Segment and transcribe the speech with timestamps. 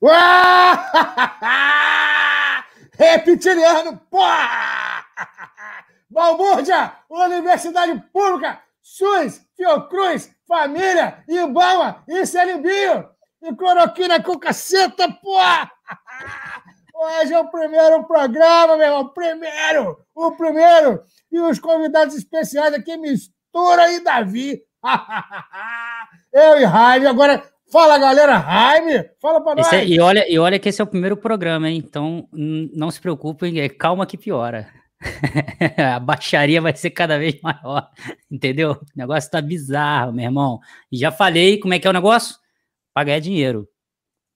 [2.98, 5.04] Reptiliano, porra!
[6.10, 13.08] Balbúrdia, Universidade Pública, SUS, Fiocruz, Família, Ibama, Incelibio
[13.42, 15.70] e cloroquina com caceta, porra!
[16.94, 21.02] Hoje é o primeiro programa, meu irmão, primeiro, o primeiro.
[21.30, 24.62] E os convidados especiais aqui, Mistura e Davi.
[26.32, 27.06] Eu e Jaime.
[27.06, 28.40] Agora, fala, galera.
[28.40, 29.72] Jaime, fala para nós.
[29.72, 31.82] É, e, olha, e olha que esse é o primeiro programa, hein?
[31.84, 34.68] Então, não se preocupem, é calma que piora.
[35.94, 37.90] a baixaria vai ser cada vez maior,
[38.30, 38.72] entendeu?
[38.72, 40.60] O negócio tá bizarro, meu irmão.
[40.90, 42.36] E já falei como é que é o negócio?
[42.94, 43.68] Pra ganhar dinheiro.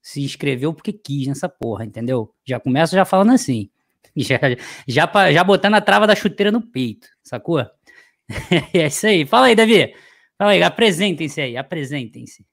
[0.03, 2.35] Se inscreveu porque quis nessa porra, entendeu?
[2.47, 3.71] Já começa já falando assim.
[4.17, 4.41] Já,
[4.89, 7.61] já, pra, já botando a trava da chuteira no peito, sacou?
[8.75, 9.25] é isso aí.
[9.25, 9.95] Fala aí, Davi.
[10.37, 12.45] Fala aí, apresentem-se aí, apresentem-se.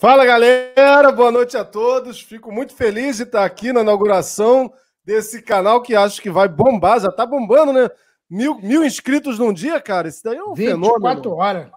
[0.00, 1.10] Fala, galera.
[1.10, 2.20] Boa noite a todos.
[2.20, 4.72] Fico muito feliz de estar aqui na inauguração
[5.04, 7.90] desse canal que acho que vai bombar, já tá bombando, né?
[8.30, 11.34] Mil, mil inscritos num dia, cara, isso daí é um 24 fenômeno.
[11.34, 11.68] horas.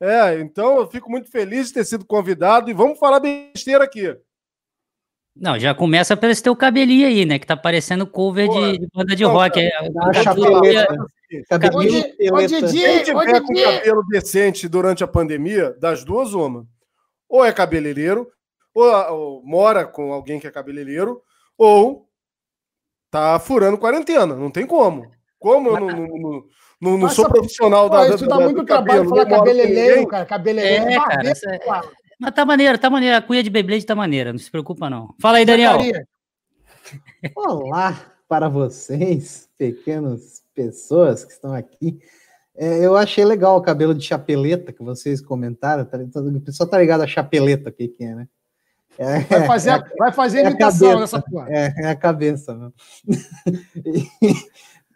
[0.00, 4.16] É, então eu fico muito feliz de ter sido convidado e vamos falar besteira aqui.
[5.36, 7.38] Não, já começa pelo esse teu cabelinho aí, né?
[7.38, 9.60] Que tá parecendo cover de, de, banda de não, rock.
[9.60, 9.70] É,
[10.24, 10.72] cabelo, Quem
[13.04, 16.66] tiver com cabelo decente durante a pandemia, das duas, uma.
[17.30, 18.28] Ou é cabeleireiro,
[18.74, 21.22] ou, ou mora com alguém que é cabeleireiro,
[21.56, 22.08] ou
[23.08, 24.34] tá furando quarentena.
[24.34, 25.10] Não tem como.
[25.38, 26.44] Como eu não, não,
[26.80, 28.14] não, não sou profissional pô, da.
[28.14, 30.26] Isso dá muito trabalho falar cabeleireiro, cara.
[30.26, 30.90] Cabeleireiro.
[30.90, 31.60] É, cara, essa...
[32.18, 33.16] Mas tá maneiro, tá maneiro.
[33.16, 35.14] A cunha de Beyblade tá maneira, não se preocupa, não.
[35.18, 35.78] Fala aí, Daniel.
[37.34, 37.96] Olá
[38.28, 42.00] para vocês, pequenas pessoas que estão aqui.
[42.56, 45.84] É, eu achei legal o cabelo de chapeleta que vocês comentaram.
[45.84, 48.28] Tá, o pessoal tá ligado a chapeleta, o que, que é, né?
[48.98, 51.46] É, vai fazer, é, vai fazer é imitação nessa porra.
[51.48, 52.54] É, é a cabeça.
[52.54, 52.70] Né?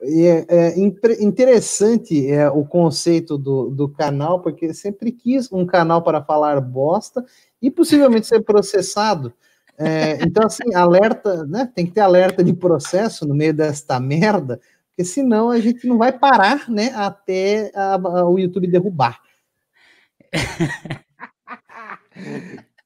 [0.02, 0.78] e, é, é
[1.22, 7.24] interessante é, o conceito do, do canal, porque sempre quis um canal para falar bosta
[7.62, 9.32] e possivelmente ser processado.
[9.78, 11.68] É, então, assim, alerta, né?
[11.74, 14.60] Tem que ter alerta de processo no meio desta merda,
[14.94, 16.92] porque senão a gente não vai parar, né?
[16.94, 19.20] Até a, a, o YouTube derrubar.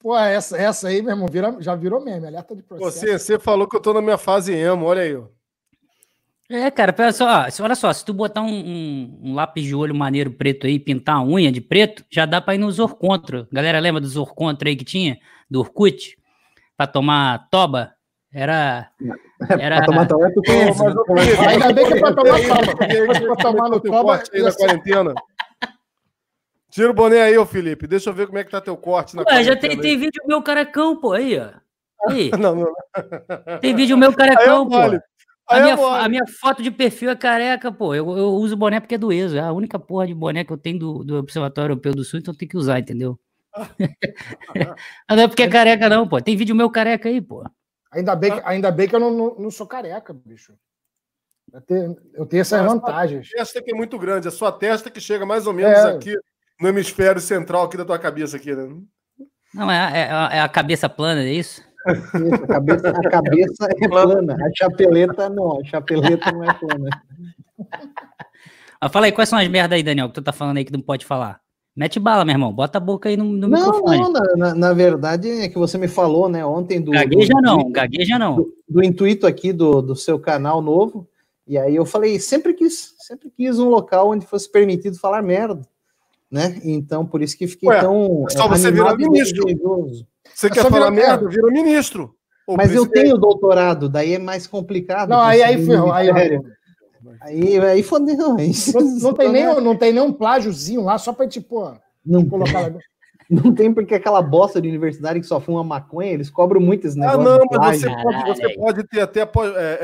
[0.00, 2.98] Pô, essa, essa aí, meu irmão, vira, já virou meme, alerta de processo.
[2.98, 5.22] Você, você falou que eu tô na minha fase emo, olha aí.
[6.50, 9.94] É, cara, olha só, olha só, se tu botar um, um, um, lápis de olho
[9.94, 13.46] maneiro preto aí, pintar a unha de preto, já dá pra ir no Zorcontra.
[13.52, 15.18] Galera, lembra do Zorcontra aí que tinha?
[15.50, 16.16] Do Orkut?
[16.74, 17.97] Pra tomar toba?
[18.32, 18.90] Era.
[19.58, 19.76] Era...
[19.76, 21.46] pra tomar toba é tu conhece.
[21.46, 22.76] Ainda bem que é pra tomar toba.
[22.76, 24.22] pra tomar no toba.
[24.32, 25.14] Aí na quarentena.
[26.70, 27.86] Tira o boné aí, ô Felipe.
[27.86, 30.22] Deixa eu ver como é que tá teu corte na Ué, já tem, tem vídeo
[30.26, 31.50] meu carecão, pô, aí, ó.
[32.08, 32.30] Aí.
[32.38, 33.58] não, não.
[33.60, 35.02] Tem vídeo meu carecão, é pô.
[35.48, 37.94] A minha, é a minha, foto de perfil é careca, pô.
[37.94, 39.38] Eu, eu uso boné porque é do ESO.
[39.38, 42.20] É a única porra de boné que eu tenho do, do Observatório Europeu do Sul,
[42.20, 43.18] então tem que usar, entendeu?
[45.10, 46.20] não é porque é careca, não, pô.
[46.20, 47.42] Tem vídeo meu careca aí, pô.
[47.90, 50.54] Ainda bem, que, ainda bem que eu não, não, não sou careca, bicho.
[51.52, 53.28] Eu tenho, eu tenho essas vantagens.
[53.34, 55.90] A testa que é muito grande, a sua testa que chega mais ou menos é.
[55.90, 56.14] aqui
[56.60, 58.68] no hemisfério central aqui da tua cabeça aqui, né?
[59.54, 61.62] Não, é, é, é a cabeça plana, é isso?
[61.62, 66.90] isso a, cabeça, a cabeça é plana, a chapeleta não, a chapeleta não é plana.
[68.80, 70.72] Ah, fala aí, quais são as merdas aí, Daniel, que tu tá falando aí que
[70.72, 71.40] não pode falar?
[71.78, 72.52] Mete bala, meu irmão.
[72.52, 73.98] Bota a boca aí no, no não, microfone.
[73.98, 76.90] Não, na, na, verdade é que você me falou, né, ontem do...
[76.90, 78.36] Gagueja do, não, do, gagueja não.
[78.36, 81.08] Do, do, intuito aqui do, do seu canal novo,
[81.46, 85.60] e aí eu falei, sempre quis, sempre quis um local onde fosse permitido falar merda
[86.30, 86.60] né?
[86.62, 88.24] Então, por isso que fiquei Ué, tão.
[88.28, 89.44] É só você virar ministro.
[90.34, 91.28] Você é quer falar merda, é.
[91.28, 92.14] vira ministro.
[92.56, 95.10] Mas eu tenho doutorado, daí é mais complicado.
[95.10, 95.92] Não, aí, aí ferrou.
[95.92, 96.40] Aí, aí, aí, aí
[97.82, 98.36] fodeu.
[98.38, 101.74] Não, não, tem nem, não tem nem um plágiozinho lá só para tipo.
[102.04, 102.78] Não, colocar lá.
[103.30, 106.98] Não tem porque aquela bosta de universidade que só fuma maconha, eles cobram muito esse
[106.98, 107.20] negócio.
[107.20, 109.26] Ah, não, mas você pode, você pode ter até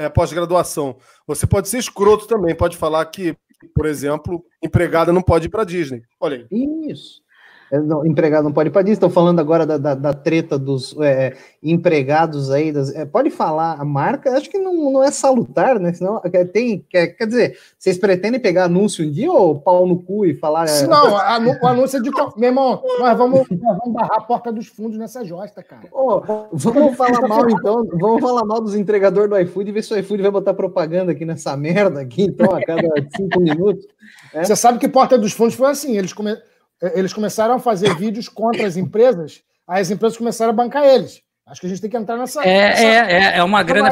[0.09, 0.94] pós-graduação.
[1.26, 3.37] Pós você pode ser escroto também, pode falar que
[3.75, 6.03] por exemplo, empregada não pode ir para Disney.
[6.20, 6.47] Olha aí.
[6.91, 7.23] Isso.
[7.71, 8.93] É, não, empregado não pode ir.
[8.93, 12.73] Estou falando agora da, da, da treta dos é, empregados aí.
[12.73, 14.37] Das, é, pode falar a marca?
[14.37, 15.93] Acho que não, não é salutar, né?
[15.93, 20.03] Senão, é, tem, quer, quer dizer, vocês pretendem pegar anúncio um dia ou pau no
[20.03, 20.69] cu e falar.
[20.69, 21.15] É, não,
[21.63, 22.11] o anúncio é de.
[22.37, 25.89] Meu irmão, nós vamos, nós vamos barrar a porta dos fundos nessa josta, cara.
[25.93, 26.21] Oh,
[26.53, 27.87] vamos falar mal, então.
[27.93, 31.13] Vamos falar mal dos entregadores do iFood e ver se o iFood vai botar propaganda
[31.13, 33.87] aqui nessa merda aqui, então, a cada cinco minutos.
[34.33, 34.45] É.
[34.45, 36.54] Você sabe que Porta dos Fundos foi assim, eles começaram é,
[36.95, 41.23] eles começaram a fazer vídeos contra as empresas, aí as empresas começaram a bancar eles.
[41.47, 42.43] Acho que a gente tem que entrar nessa.
[42.43, 43.91] É, nessa, é, é, é uma grana.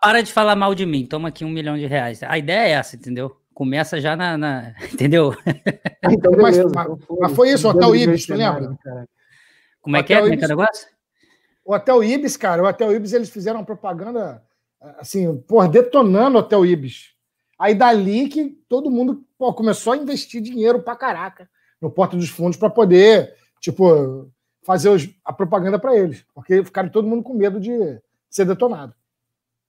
[0.00, 2.22] para de falar mal de mim, toma aqui um milhão de reais.
[2.24, 3.36] A ideia é essa, entendeu?
[3.54, 4.36] Começa já na.
[4.36, 5.34] na entendeu?
[6.10, 6.88] Então, mas, mas,
[7.20, 8.76] mas, foi isso, o Hotel Ibis, tu lembra?
[9.80, 10.20] Como é que é?
[10.20, 10.88] Como é que é o negócio?
[11.64, 14.42] O Hotel Ibis, cara, o Hotel Ibis, eles fizeram uma propaganda,
[14.98, 17.12] assim, por detonando o Hotel Ibis.
[17.58, 21.48] Aí dali que todo mundo pô, começou a investir dinheiro pra caraca
[21.80, 24.30] no Porta dos Fundos para poder, tipo,
[24.62, 26.24] fazer os, a propaganda para eles.
[26.34, 28.94] Porque ficaram todo mundo com medo de ser detonado.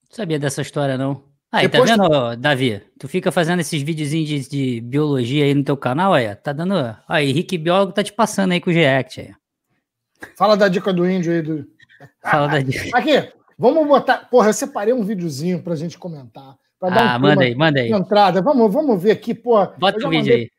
[0.08, 1.22] Não sabia dessa história, não.
[1.52, 2.36] Aí, tá Depois tá vendo, tu...
[2.36, 2.82] Davi?
[2.98, 6.74] Tu fica fazendo esses videozinhos de, de, biologia aí no teu canal, aí, tá dando.
[7.08, 9.34] Aí, Henrique Biólogo tá te passando aí com o GEACT aí.
[10.36, 11.42] Fala da dica do índio aí.
[11.42, 11.66] Do...
[12.22, 12.96] Fala da dica.
[12.96, 14.28] Aqui, vamos botar.
[14.30, 16.56] Porra, eu separei um videozinho pra gente comentar.
[16.78, 17.90] Pra dar ah, um manda aí, manda aí.
[17.90, 18.40] Entrada.
[18.40, 19.66] Vamos, vamos ver aqui, pô.
[19.78, 20.50] Bota o vídeo aí.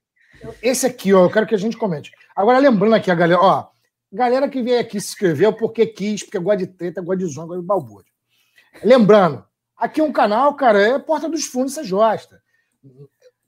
[0.62, 2.12] Esse aqui, ó, eu quero que a gente comente.
[2.36, 3.68] Agora, lembrando aqui, a galera, ó,
[4.12, 7.48] galera que veio aqui se inscreveu porque quis, porque gosta de treta, gosta de zonga,
[7.48, 8.12] gosta de balbúrdia.
[8.84, 9.46] Lembrando,
[9.76, 12.42] aqui é um canal, cara, é Porta dos Fundos, você gosta.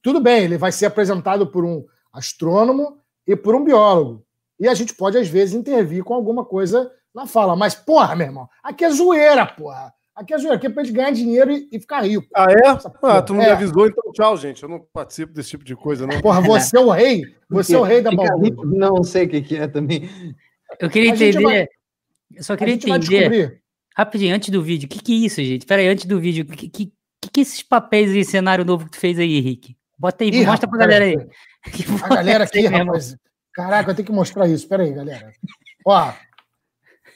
[0.02, 4.26] Tudo bem, ele vai ser apresentado por um astrônomo e por um biólogo.
[4.60, 7.56] E a gente pode, às vezes, intervir com alguma coisa na fala.
[7.56, 9.94] Mas, porra, meu irmão, aqui é zoeira, porra.
[10.16, 12.28] Aqui é zoeira, aqui é pra gente ganhar dinheiro e, e ficar rico.
[12.36, 12.68] Ah, é?
[13.02, 13.48] Ah, tu não é.
[13.48, 14.62] me avisou, então tchau, gente.
[14.62, 16.22] Eu não participo desse tipo de coisa, não.
[16.22, 17.24] Porra, você é o rei.
[17.50, 18.64] Você é o rei da balbúrdia.
[18.64, 20.08] Não sei o que, que é também.
[20.80, 21.42] Eu queria entender.
[21.42, 21.68] Vai...
[22.36, 23.62] Eu só queria entender.
[23.96, 25.66] Rapidinho, antes do vídeo, o que, que é isso, gente?
[25.66, 28.92] Peraí, antes do vídeo, o que, que, que, que esses papéis aí, cenário novo que
[28.92, 29.78] tu fez aí, Henrique?
[29.98, 31.28] Bota aí, Ih, mostra rapaz, pra galera aí.
[32.04, 33.16] A galera aqui, rapaz.
[33.54, 34.68] Caraca, eu tenho que mostrar isso.
[34.68, 35.32] Peraí, galera.
[35.86, 36.12] Ó,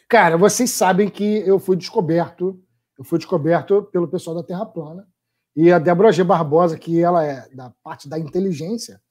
[0.07, 2.61] cara, vocês sabem que eu fui descoberto,
[2.97, 5.07] eu fui descoberto pelo pessoal da Terra Plana.
[5.55, 6.23] E a Débora G.
[6.23, 9.01] Barbosa, que ela é da parte da inteligência,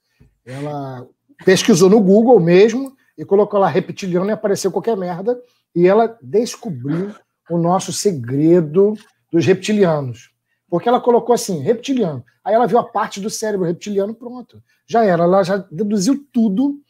[0.45, 1.07] ela
[1.45, 5.41] pesquisou no Google mesmo e colocou lá reptiliano e apareceu qualquer merda.
[5.75, 7.15] E ela descobriu
[7.51, 8.95] o nosso segredo
[9.31, 10.31] dos reptilianos.
[10.69, 12.25] Porque ela colocou assim, reptiliano.
[12.45, 14.63] Aí ela viu a parte do cérebro reptiliano, pronto.
[14.87, 16.81] Já era, ela já deduziu tudo.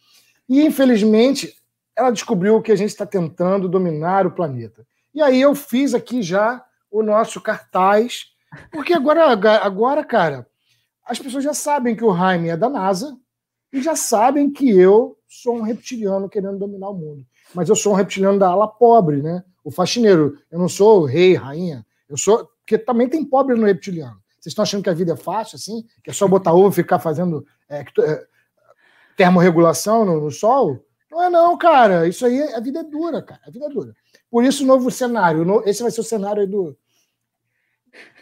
[0.49, 1.55] E, infelizmente,
[1.97, 4.87] ela descobriu que a gente está tentando dominar o planeta.
[5.15, 6.63] E aí eu fiz aqui já
[6.99, 8.27] o nosso cartaz,
[8.71, 9.27] porque agora,
[9.63, 10.47] agora cara,
[11.05, 13.17] as pessoas já sabem que o Jaime é da NASA
[13.73, 17.27] e já sabem que eu sou um reptiliano querendo dominar o mundo.
[17.55, 19.45] Mas eu sou um reptiliano da ala pobre, né?
[19.63, 20.39] O faxineiro.
[20.51, 21.87] Eu não sou rei, rainha.
[22.09, 22.49] Eu sou.
[22.61, 24.17] Porque também tem pobre no reptiliano.
[24.41, 25.85] Vocês estão achando que a vida é fácil, assim?
[26.03, 28.27] Que é só botar ovo e ficar fazendo é, é,
[29.17, 30.85] termorregulação no, no, sol?
[31.11, 32.09] Não é, não, cara.
[32.09, 33.41] Isso aí, a vida é dura, cara.
[33.47, 33.93] A vida é dura.
[34.31, 35.63] Por isso, o novo cenário.
[35.65, 36.77] Esse vai ser o cenário do,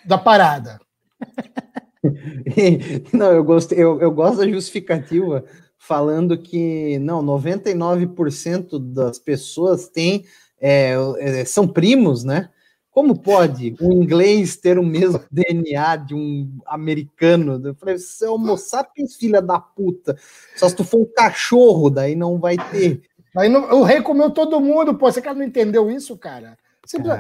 [0.05, 0.81] da parada.
[3.12, 5.43] Não, eu gosto, eu, eu gosto da justificativa
[5.79, 10.25] falando que não, 99% das pessoas têm
[10.61, 12.50] é, é, são primos, né?
[12.91, 17.61] Como pode um inglês ter o mesmo DNA de um americano?
[17.62, 20.17] Eu falei, você é homo sapiens, filha da puta.
[20.56, 23.03] Só se tu for um cachorro, daí não vai ter.
[23.37, 25.11] Aí não, o rei comeu todo mundo, pô.
[25.11, 26.56] Você cara não entendeu isso, cara?
[26.87, 27.15] Simples,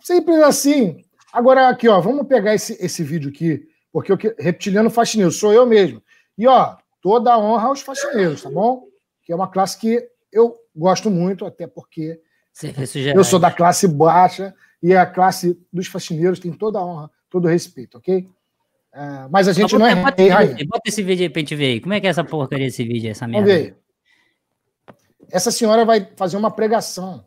[0.00, 1.04] simples assim.
[1.32, 5.66] Agora, aqui, ó, vamos pegar esse, esse vídeo aqui, porque o Reptiliano Faxineiro sou eu
[5.66, 6.02] mesmo.
[6.36, 8.84] E, ó, toda a honra aos faxineiros, tá bom?
[9.22, 12.20] Que é uma classe que eu gosto muito, até porque
[13.14, 17.44] eu sou da classe baixa e a classe dos faxineiros tem toda a honra, todo
[17.44, 18.28] o respeito, ok?
[18.92, 21.66] Uh, mas a gente não, é bota, rei, bota esse vídeo aí pra gente ver
[21.66, 21.80] aí.
[21.80, 23.46] Como é que é essa porcaria desse vídeo, essa merda?
[23.46, 23.76] Vamos ver.
[25.30, 27.24] Essa senhora vai fazer uma pregação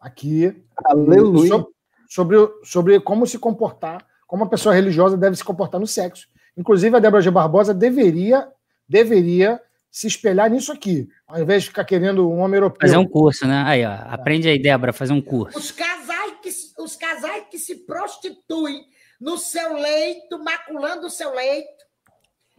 [0.00, 0.52] aqui
[0.84, 1.48] Aleluia.
[1.48, 1.72] Sobre,
[2.08, 6.28] sobre, sobre como se comportar, como a pessoa religiosa deve se comportar no sexo.
[6.56, 7.30] Inclusive, a Débora G.
[7.30, 8.48] Barbosa deveria
[8.88, 9.60] deveria
[9.90, 12.86] se espelhar nisso aqui, ao invés de ficar querendo um homem europeu.
[12.86, 13.62] Fazer um curso, né?
[13.66, 15.58] Aí, ó, aprende aí, Débora, fazer um curso.
[15.58, 16.50] Os casais que,
[16.82, 18.84] os casais que se prostituem
[19.20, 21.86] no seu leito, maculando o seu leito,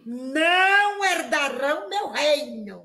[0.04, 2.84] não herdarão meu reino.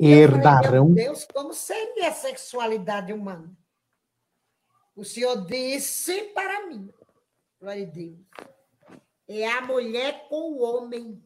[0.00, 0.86] Herdarão?
[0.86, 3.52] Meu Deus, como seria a sexualidade humana?
[4.98, 6.90] O Senhor disse para mim,
[7.60, 8.16] glória a Deus,
[9.28, 11.22] é a mulher com o homem.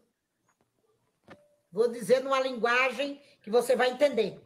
[1.73, 4.38] Vou dizer numa linguagem que você vai entender.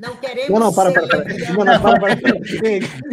[0.00, 0.48] Não queremos.
[0.48, 1.24] Não, não, para, para, para.
[1.52, 2.16] Não, não, para, para,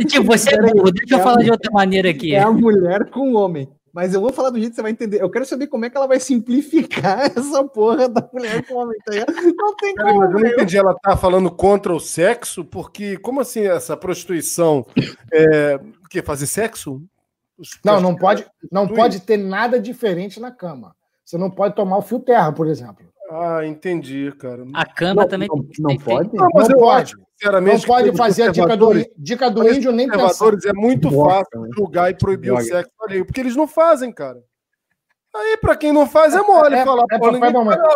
[0.07, 2.33] Tipo, você é burro, deixa eu falar de outra maneira aqui.
[2.33, 3.69] É a mulher com o homem.
[3.97, 5.19] Mas eu vou falar do jeito que você vai entender.
[5.19, 8.77] Eu quero saber como é que ela vai simplificar essa porra da mulher com o
[8.77, 8.95] homem.
[9.03, 9.11] Tá
[9.57, 10.19] não tem como.
[10.19, 10.77] Mas eu não entendi.
[10.77, 14.85] Ela tá falando contra o sexo, porque como assim essa prostituição?
[15.33, 15.79] É,
[16.11, 17.01] que fazer sexo?
[17.83, 20.95] Não, não pode, não pode ter nada diferente na cama.
[21.25, 23.03] Você não pode tomar o fio terra, por exemplo.
[23.31, 24.63] Ah, entendi, cara.
[24.75, 26.29] A cama não, também não, não pode?
[26.35, 27.15] Não, mas não pode.
[27.37, 30.53] Sinceramente, não pode fazer a dica do, dica do índio nem pensar.
[30.65, 34.43] É muito fácil julgar e proibir o sexo alheio, porque eles não fazem, cara.
[35.35, 37.95] Aí, pra quem não faz, é mole é, falar, é, pô, ninguém, pode, não,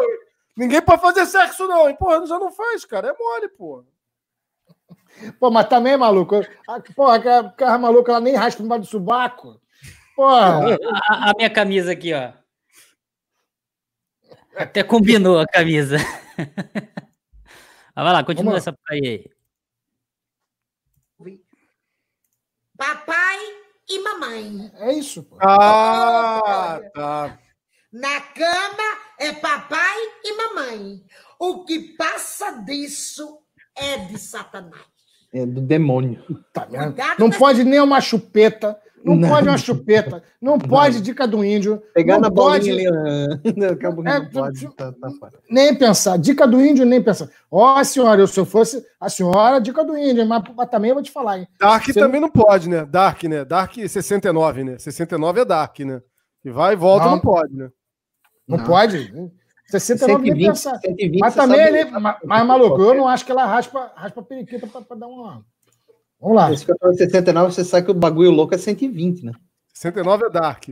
[0.55, 1.89] ninguém pode fazer sexo, não.
[1.89, 3.07] E, porra, já não faz, cara.
[3.07, 3.83] É mole, pô.
[5.39, 6.41] Pô, mas também, maluco.
[6.95, 9.59] Porra, aquela maluca, ela nem raspa no do subaco.
[10.15, 10.77] Porra.
[11.09, 12.31] A, a, minha camisa aqui, ó.
[14.55, 15.97] Até combinou a camisa.
[17.95, 19.29] vai lá, continua essa aí.
[22.77, 23.37] Papai
[23.87, 24.71] e mamãe.
[24.79, 25.23] É isso.
[25.23, 25.37] Pô.
[25.39, 27.39] Ah, tá.
[27.91, 31.03] Na cama é papai e mamãe.
[31.37, 33.39] O que passa disso
[33.75, 34.81] é de Satanás.
[35.33, 36.23] É do demônio.
[36.53, 36.67] Tá
[37.19, 38.81] não pode nem uma chupeta.
[39.03, 41.81] Não, não, pode uma chupeta, não, não, pode dica do índio.
[41.93, 46.85] Pegar na pode, bolinha ali, não, é, pode, tá, tá nem pensar, dica do índio,
[46.85, 47.29] nem pensar.
[47.49, 50.89] Ó, oh, senhora, eu, se eu fosse a senhora, dica do índio, mas, mas também
[50.89, 51.47] eu vou te falar, hein?
[51.59, 52.27] Dark Você também não...
[52.27, 52.85] não pode, né?
[52.85, 53.43] Dark, né?
[53.43, 54.77] Dark 69, né?
[54.77, 56.01] 69 é Dark, né?
[56.43, 57.69] E vai e volta, não, pode, né?
[58.47, 59.11] Não, pode.
[59.67, 60.77] 69 120, nem pensar.
[60.79, 64.23] 120, mas também, ele, mas, mas maluco, eu não acho que ela raspa, raspa a
[64.23, 65.45] periquita para dar uma.
[66.21, 66.53] Vamos lá.
[66.53, 69.31] Esse 69, você sabe que o bagulho louco é 120, né?
[69.73, 70.69] 69 é Dark.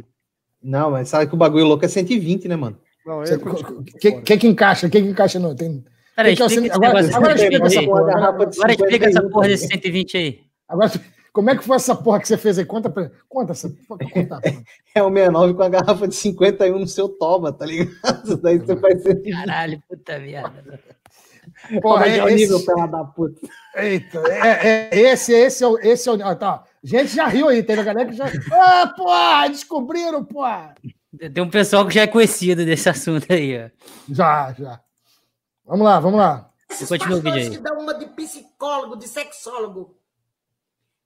[0.62, 2.78] Não, mas sabe que o bagulho louco é 120, né, mano?
[3.06, 3.28] Não, é
[4.00, 4.86] que, que, que encaixa?
[4.86, 5.40] O que, que encaixa?
[5.40, 5.84] Não, tem.
[6.16, 8.14] Peraí, explica agora, agora, agora explica essa porra.
[8.14, 10.40] Agora explica essa porra desse 120 aí.
[10.68, 10.92] Agora,
[11.32, 12.66] como é que foi essa porra que você fez aí?
[12.66, 13.10] Conta, pra...
[13.28, 14.02] conta essa porra.
[14.12, 14.42] Conta,
[14.94, 18.38] é o 69 com a garrafa de 51 no seu toma, tá ligado?
[18.44, 19.16] Daí você vai ser.
[19.32, 20.80] Caralho, puta merda.
[21.82, 22.36] Porra, é, esse...
[22.36, 23.40] nível, pela da puta.
[23.76, 25.78] Eita, é, é, esse, esse é o.
[25.80, 26.64] Esse é o tá.
[26.84, 28.26] Gente já riu aí, teve a galera que já.
[28.52, 30.44] Ah, pô, descobriram, pô!
[31.34, 33.70] Tem um pessoal que já é conhecido desse assunto aí, ó.
[34.10, 34.80] Já, já.
[35.66, 36.50] Vamos lá, vamos lá.
[36.88, 37.50] Continua o vídeo aí.
[37.50, 39.98] que dão uma de psicólogo, de sexólogo,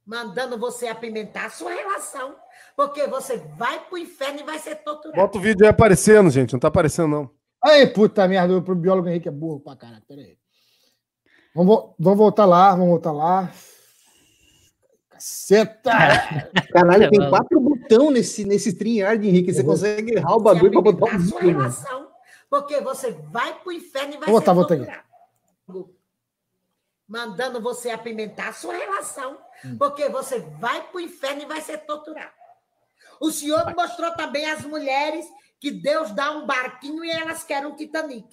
[0.06, 2.36] mandando você apimentar a sua relação,
[2.76, 5.22] porque você vai pro inferno e vai ser torturado.
[5.22, 6.54] Bota o vídeo aí aparecendo, gente.
[6.54, 7.43] Não tá aparecendo, não.
[7.64, 10.04] Aí, puta merda, pro biólogo Henrique é burro pra caralho.
[10.06, 10.38] Pera aí.
[11.56, 13.52] Vamos, vamos voltar lá, vamos voltar lá.
[15.10, 15.92] Caceta!
[16.74, 19.54] Caralho, tem quatro botões nesse, nesse StreamYard, Henrique.
[19.54, 19.68] Você uhum.
[19.68, 22.08] consegue errar o bagulho para botar um sua relação,
[22.50, 25.06] Porque você vai pro inferno e vai vou botar, vou botar
[27.08, 29.78] Mandando você apimentar a sua relação, hum.
[29.78, 32.32] porque você vai pro inferno e vai ser torturado.
[33.22, 35.26] O senhor mostrou também as mulheres
[35.64, 38.28] que Deus dá um barquinho e elas querem um Titanic.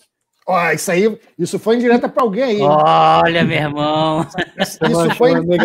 [0.44, 2.60] Ó, isso aí, isso foi indireta para alguém aí.
[2.60, 4.26] Olha, meu irmão.
[4.58, 5.34] Isso, isso foi.
[5.34, 5.64] Amiga,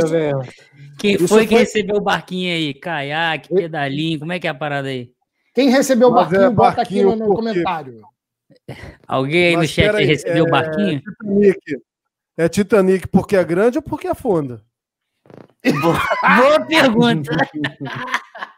[0.99, 2.71] Quem isso foi que recebeu o barquinho aí?
[2.75, 5.09] Caiaque, pedalinho, como é que é a parada aí?
[5.55, 7.99] Quem recebeu o barquinho, é bota aqui no, no comentário.
[9.07, 10.51] Alguém aí Mas no chat aí, recebeu o é...
[10.51, 11.01] barquinho?
[11.01, 11.59] Titanic.
[12.37, 14.61] É Titanic porque é grande ou porque afunda?
[15.81, 15.99] Boa,
[16.37, 17.31] boa pergunta.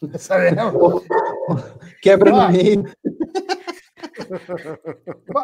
[2.00, 2.84] Quebra no meio.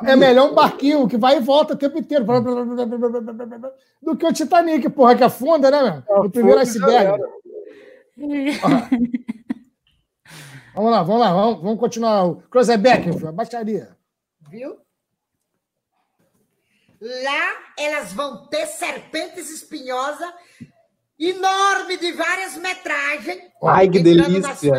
[0.06, 2.24] É melhor um barquinho que vai e volta o tempo inteiro
[4.02, 6.02] do que o Titanic, porra, que afunda, né, meu?
[6.24, 7.22] O primeiro iceberg.
[10.74, 12.26] vamos lá, vamos lá, vamos, vamos continuar.
[12.26, 13.94] O Cruzeback, a baixaria.
[14.48, 14.78] Viu?
[17.00, 20.32] Lá elas vão ter serpentes espinhosas
[21.18, 23.42] enorme de várias metragens.
[23.62, 24.72] Ai, que delícia!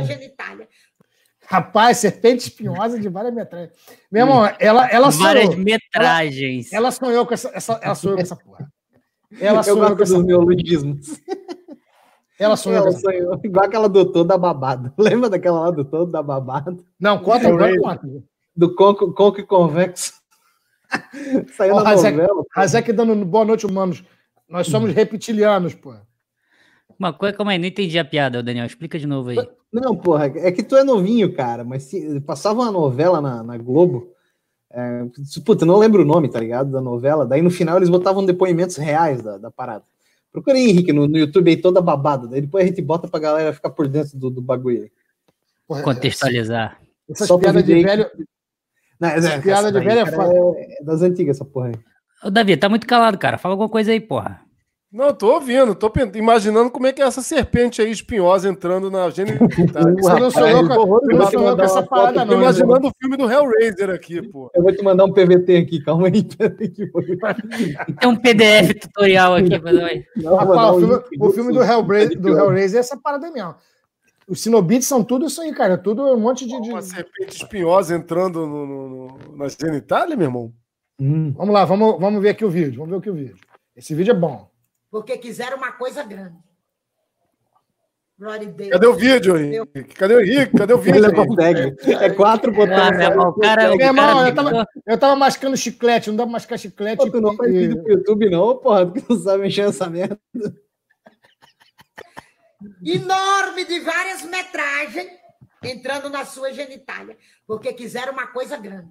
[1.50, 3.72] Rapaz, serpente espinhosa de várias metragens.
[4.12, 6.74] Meu irmão, ela, ela Várias sonhou, metragens.
[6.74, 8.72] Ela, ela, sonhou com essa, essa, ela sonhou com essa porra.
[9.40, 11.22] Ela sonhou Eu gosto com essa dos neologismos.
[12.40, 14.94] Ela sonhou, ela sonhou igual aquela doutor da babada.
[15.00, 16.78] Lembra daquela lá do todo da babada?
[17.00, 18.24] Não, conta, conta, conta.
[18.56, 20.14] Do conco, conco e convexo.
[21.56, 22.44] Saiu oh, na Hazek, novela.
[22.56, 24.04] Hazek dando boa noite, humanos.
[24.48, 25.96] Nós somos reptilianos, pô.
[27.00, 28.66] Uma coisa, calma aí, não entendi a piada, Daniel.
[28.66, 29.38] Explica de novo aí.
[29.72, 33.58] Não, porra, é que tu é novinho, cara, mas se, passava uma novela na, na
[33.58, 34.12] Globo.
[34.72, 35.06] É,
[35.46, 36.72] puta, não lembro o nome, tá ligado?
[36.72, 37.26] Da novela.
[37.26, 39.84] Daí no final eles botavam depoimentos reais da, da parada.
[40.32, 42.28] Procura aí, Henrique, no, no YouTube aí toda babada.
[42.28, 44.92] Daí depois a gente bota pra galera ficar por dentro do, do bagulho aí.
[45.68, 46.80] Porra, Contextualizar.
[47.10, 48.10] Essas Só piadas de velho.
[49.00, 51.76] Não, essa, essa piada de velho é, é das antigas, essa porra aí.
[52.24, 53.38] Ô, Davi, tá muito calado, cara.
[53.38, 54.47] Fala alguma coisa aí, porra.
[54.90, 59.10] Não, tô ouvindo, tô imaginando como é que é essa serpente aí espinhosa entrando na
[59.10, 59.48] genital.
[60.00, 62.28] Você não sonhou com, essa parada, não.
[62.28, 62.88] Tô imaginando né?
[62.88, 64.50] o filme do Hellraiser aqui, pô.
[64.56, 66.24] Eu vou te mandar um PVT aqui, calma aí.
[68.00, 69.50] Tem um PDF tutorial aqui,
[70.16, 73.56] não, Rapaz, o, filme, o filme do Hellraiser, do Hellraiser é essa parada mesmo.
[74.26, 75.78] Os Cinobites são tudo isso aí, cara.
[75.78, 76.54] Tudo um monte de.
[76.54, 80.54] Uma serpente espinhosa entrando no, no, no, na genitália, meu irmão?
[81.00, 81.34] Hum.
[81.34, 82.80] Vamos lá, vamos, vamos ver aqui o vídeo.
[82.80, 83.36] Vamos ver aqui o vídeo.
[83.76, 84.50] Esse vídeo é bom.
[84.90, 86.38] Porque quiseram uma coisa grande.
[88.20, 88.72] Glória a Deus.
[88.72, 89.94] Cadê o vídeo, Henrique?
[89.94, 90.58] Cadê o Henrique?
[90.58, 91.06] Cadê o vídeo?
[91.06, 91.76] Ele consegue.
[92.04, 92.80] É quatro botões.
[92.80, 96.58] Ah, meu cara, meu irmão, eu, tava, eu tava mascando chiclete, não dá pra mascar
[96.58, 96.98] chiclete.
[96.98, 100.20] Pô, tu não faz vídeo pro YouTube, não, porra, tu não sabe mexer essa merda.
[102.84, 105.12] Enorme de várias metragens
[105.64, 107.16] entrando na sua genitália,
[107.46, 108.90] porque quiseram uma coisa grande.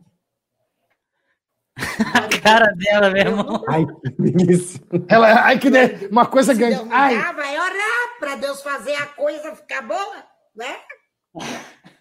[1.77, 3.65] A cara dela, meu irmão.
[3.69, 4.81] Ai, que delícia.
[5.09, 6.07] Ela, ai, que de...
[6.07, 6.81] uma coisa Se grande.
[6.91, 7.17] Ai.
[7.35, 10.77] vai orar para Deus fazer a coisa ficar boa, né?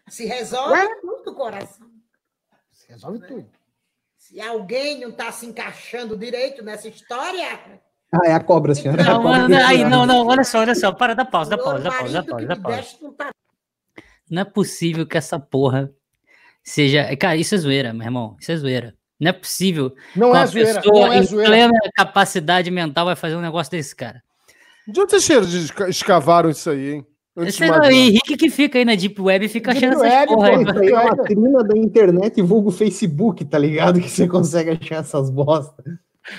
[0.08, 0.88] Se resolve Ué?
[1.02, 1.88] tudo, coração.
[2.72, 3.50] Se resolve tudo.
[4.18, 7.60] Se alguém não está se encaixando direito nessa história.
[8.12, 9.04] Ah, é a cobra, senhora.
[9.04, 11.84] Não, não, não, aí, não, não, olha só, olha só, para, dá pausa, dá pausa,
[11.84, 12.84] dá pausa, dá pausa, dá pausa.
[13.18, 13.32] Tá
[14.30, 15.94] não é possível que essa porra
[16.64, 17.16] seja.
[17.18, 18.38] Cara, isso é zoeira, meu irmão.
[18.40, 18.96] Isso é zoeira.
[19.20, 19.96] Não é possível.
[20.16, 20.82] Não é zoeira.
[20.82, 24.22] Pessoa não é em plena capacidade mental vai fazer um negócio desse, cara.
[24.88, 27.06] De onde vocês escavaram isso aí, hein?
[27.52, 30.48] Sei lá, o Henrique que fica aí na Deep Web fica Deep achando essas porra
[30.50, 30.64] aí.
[30.64, 34.00] Isso aí é uma trina da internet vulgo Facebook, tá ligado?
[34.06, 35.86] Que você consegue achar essas bostas.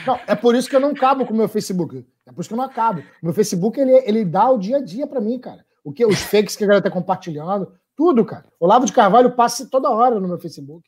[0.06, 2.04] Não, é por isso que eu não acabo com o meu Facebook.
[2.26, 3.02] É por isso que eu não acabo.
[3.23, 5.64] Meu Facebook, ele, ele dá o dia a dia para mim, cara.
[5.85, 8.47] O que, os fakes que a galera tá compartilhando, tudo, cara.
[8.59, 10.83] O Lavo de Carvalho passa toda hora no meu Facebook.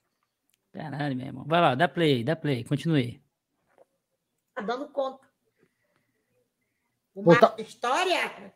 [0.72, 1.44] Caralho, meu irmão.
[1.46, 3.22] Vai lá, dá play, dá play, continue.
[4.54, 5.26] Tá dando conta.
[7.14, 7.60] Uma Volta...
[7.60, 8.52] história.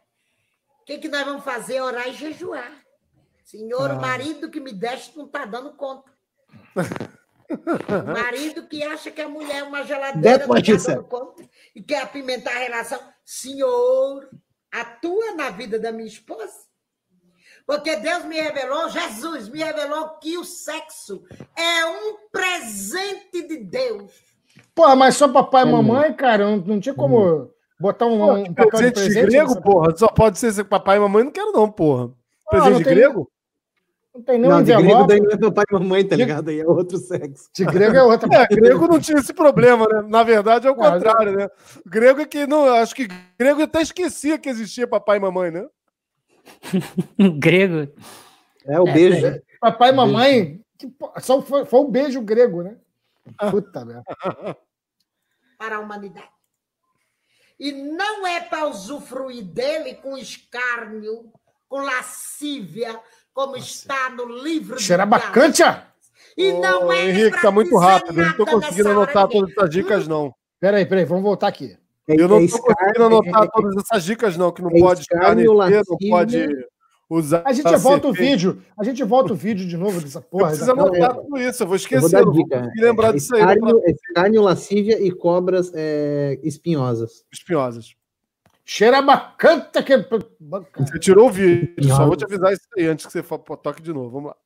[0.81, 1.81] O que, que nós vamos fazer?
[1.81, 2.73] Orar e jejuar.
[3.45, 3.95] Senhor, ah.
[3.95, 6.13] o marido que me deste não tá dando conta.
[7.51, 11.83] o marido que acha que a mulher é uma geladeira não tá dando conta e
[11.83, 13.01] quer apimentar a relação.
[13.25, 14.29] Senhor,
[14.71, 16.72] atua na vida da minha esposa.
[17.73, 21.23] Porque Deus me revelou, Jesus me revelou que o sexo
[21.57, 24.13] é um presente de Deus.
[24.75, 27.49] Pô, mas só papai e mamãe, cara, não, não tinha como hum.
[27.81, 29.97] botar um, um papel presente, de presente grego, porra.
[29.97, 32.11] Só pode ser papai e mamãe, não quero não, porra.
[32.51, 32.95] Presente de tem...
[32.95, 33.31] grego?
[34.15, 36.51] Não tem nenhum não, de grego daí não é meu pai e mamãe, tá ligado?
[36.51, 37.49] Aí é outro sexo.
[37.55, 38.29] De grego é outro.
[38.37, 40.05] É, grego não tinha esse problema, né?
[40.07, 41.49] Na verdade é o contrário, né?
[41.87, 43.09] Grego é que não, acho que
[43.39, 45.67] grego até esquecia que existia papai e mamãe, né?
[47.39, 47.93] grego.
[48.65, 49.27] É o é, beijo.
[49.27, 52.77] É, papai e mamãe, que, só foi, foi um beijo grego, né?
[53.51, 54.03] Puta merda.
[55.59, 56.29] Para a humanidade.
[57.59, 61.33] E não é para usufruir dele com escárnio,
[61.69, 62.99] com lascívia,
[63.33, 63.65] como Nossa.
[63.65, 65.63] está no livro Cheira bacante!
[66.37, 70.09] E não é Henrique, tá muito rápido, eu não estou conseguindo anotar todas essas dicas,
[70.09, 70.35] não.
[70.59, 71.79] Peraí, peraí, vamos voltar aqui.
[72.09, 75.03] É, eu não estou é conseguindo anotar é, todas essas dicas, não, que não pode
[75.03, 76.67] escárnio, não pode
[77.09, 77.43] usar.
[77.47, 80.49] A gente volta o vídeo, a gente volta o vídeo de novo dessa porra.
[80.49, 83.43] Precisa anotar tudo isso, eu vou esquecer, eu vou, dica, vou lembrar disso aí.
[83.87, 87.25] Escárnio, lascívia e cobras é, espinhosas.
[87.33, 87.95] Espinhosas.
[88.65, 89.97] Cheira bacana que.
[90.79, 93.23] Você tirou o vídeo, só vou te avisar isso aí antes que você
[93.63, 94.11] toque de novo.
[94.11, 94.37] Vamos lá.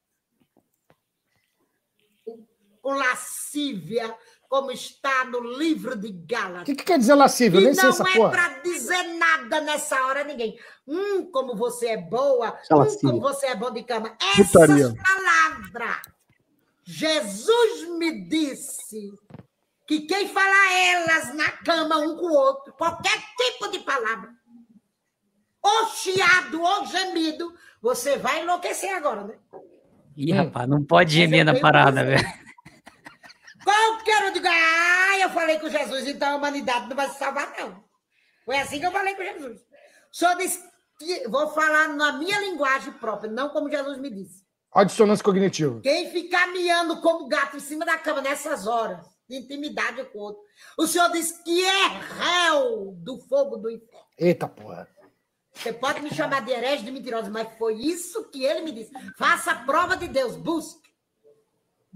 [2.83, 4.15] O lascívia
[4.49, 6.63] como está no livro de Gálatas.
[6.63, 7.61] O que, que, quer dizer lascívio?
[7.61, 10.59] E não é para dizer nada nessa hora ninguém.
[10.87, 14.17] Hum, como você é boa, hum, como você é bom de cama.
[14.39, 16.03] Essas palavras.
[16.85, 19.13] Jesus me disse
[19.87, 24.31] que quem fala elas na cama um com o outro, qualquer tipo de palavra,
[25.63, 29.35] ou chiado ou gemido, você vai enlouquecer agora, né?
[30.17, 32.46] Ih, rapaz, não pode gemer na parada, velho.
[33.67, 37.53] Qualquer um diga, ah, eu falei com Jesus, então a humanidade não vai se salvar,
[37.59, 37.85] não.
[38.45, 39.61] Foi assim que eu falei com Jesus.
[39.61, 40.63] O senhor disse
[40.97, 44.47] que vou falar na minha linguagem própria, não como Jesus me disse.
[44.73, 45.81] Adicionância cognitiva.
[45.81, 50.23] Quem ficar miando como gato em cima da cama nessas horas, de intimidade com o
[50.23, 50.43] outro,
[50.79, 54.07] o senhor disse que é réu do fogo do inferno.
[54.17, 54.89] Eita porra.
[55.53, 58.93] Você pode me chamar de herege, de mentirosa, mas foi isso que ele me disse.
[59.19, 60.86] Faça a prova de Deus, busque.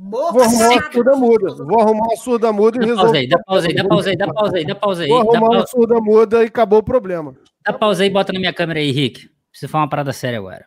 [0.03, 1.55] Morra Vou arrumar uma surda muda.
[1.57, 3.27] Vou arrumar uma surda muda e resolver.
[3.27, 5.09] Dá pausa aí, dá pausa aí, dá pausa aí, dá pausa aí.
[5.11, 7.37] Vou arrumar uma surda muda e acabou o problema.
[7.63, 9.29] Dá pausa aí e bota na minha câmera aí, Rick.
[9.51, 10.65] Preciso falar uma parada séria agora.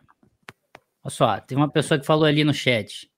[1.02, 3.10] Olha só, tem uma pessoa que falou ali no chat.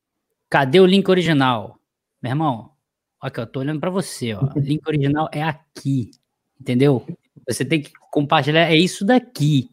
[0.49, 1.79] Cadê o link original?
[2.23, 2.71] Meu irmão,
[3.23, 4.41] olha que eu tô olhando para você, ó.
[4.43, 6.13] O link original é aqui.
[6.59, 7.07] Entendeu?
[7.47, 8.71] Você tem que compartilhar.
[8.71, 9.69] É isso daqui.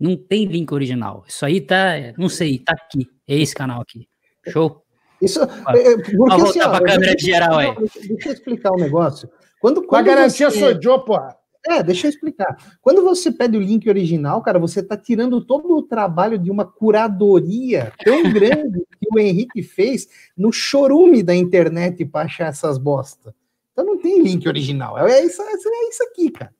[0.00, 1.24] Não tem link original.
[1.28, 1.92] Isso aí tá.
[2.18, 3.08] Não sei, tá aqui.
[3.28, 4.08] É esse canal aqui.
[4.48, 4.84] Show?
[5.20, 7.74] Isso, é, é, porque, Vamos voltar assim, para a câmera de geral aí.
[8.08, 9.28] Deixa eu explicar um negócio.
[9.60, 10.58] Quando, quando a garantia você...
[10.58, 11.36] sou eu, porra.
[11.68, 12.56] É, deixa eu explicar.
[12.80, 16.64] Quando você pede o link original, cara, você está tirando todo o trabalho de uma
[16.64, 23.34] curadoria tão grande que o Henrique fez no chorume da internet para achar essas bosta.
[23.72, 24.96] Então não tem link original.
[25.08, 25.54] É isso, é
[25.88, 26.54] isso aqui, cara.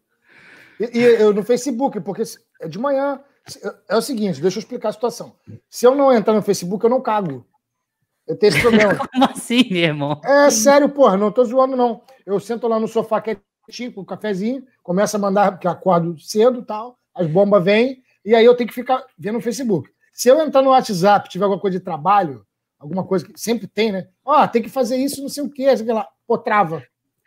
[0.81, 2.23] E, e eu no Facebook, porque
[2.61, 3.21] é de manhã.
[3.89, 5.37] É o seguinte, deixa eu explicar a situação.
[5.71, 7.47] Se eu não entrar no Facebook, eu não cago.
[8.27, 8.95] Eu tenho esse problema.
[9.13, 10.21] Como assim, meu irmão?
[10.25, 12.03] É sério, porra, não tô zoando, não.
[12.25, 16.61] Eu sento lá no sofá quietinho, com um cafezinho, começo a mandar, porque acordo cedo
[16.61, 19.89] e tal, as bombas vêm, e aí eu tenho que ficar vendo o Facebook.
[20.13, 22.45] Se eu entrar no WhatsApp, tiver alguma coisa de trabalho,
[22.79, 24.09] alguma coisa que sempre tem, né?
[24.25, 26.09] Ó, oh, tem que fazer isso, não sei o quê, sei lá.
[26.27, 26.83] Pô, trava.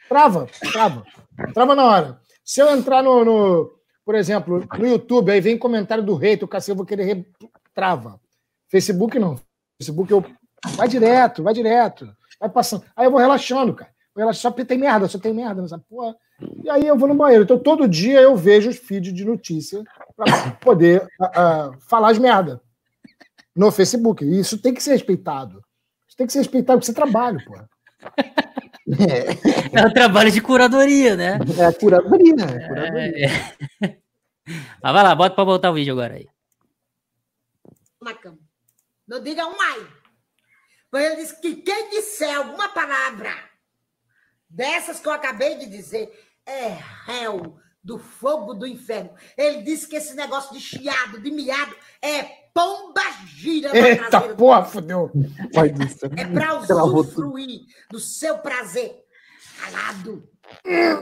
[0.08, 1.06] Trava, trava.
[1.54, 2.22] Trava na hora.
[2.44, 6.48] Se eu entrar no, no por exemplo, no YouTube, aí vem comentário do rei, o
[6.48, 7.04] cacete, eu vou querer.
[7.04, 7.26] Re...
[7.76, 8.20] Trava.
[8.68, 9.40] Facebook não.
[9.78, 10.26] Facebook eu.
[10.76, 12.10] Vai direto, vai direto.
[12.40, 12.84] Vai passando.
[12.96, 13.92] Aí eu vou relaxando, cara.
[14.14, 16.16] Vou relaxando, só tem merda, só tem merda nessa porra.
[16.64, 17.44] E aí eu vou no banheiro.
[17.44, 19.84] Então todo dia eu vejo os feeds de notícia
[20.16, 22.62] para poder uh, uh, falar as merda
[23.56, 24.24] no Facebook.
[24.24, 25.64] E isso tem que ser respeitado.
[26.08, 27.70] Isso tem que ser respeitado, porque você trabalha, porra.
[28.90, 29.82] É.
[29.82, 31.40] é o trabalho de curadoria, né?
[31.58, 32.68] É a curadoria, né?
[32.68, 33.28] Curadoria.
[33.82, 33.98] É.
[34.82, 36.28] Mas vai lá, bota para voltar o vídeo agora aí.
[38.02, 38.40] Na cama.
[39.08, 39.86] Não diga um ai.
[40.92, 43.32] Mas ele disse que quem disser alguma palavra
[44.50, 46.12] dessas que eu acabei de dizer
[46.46, 49.12] é réu do fogo do inferno.
[49.38, 52.24] Ele disse que esse negócio de chiado, de miado, é
[52.54, 53.76] pomba gira.
[53.78, 55.12] Eita porra, fodeu.
[56.18, 59.04] É para usufruir do seu prazer.
[59.60, 60.30] Calado.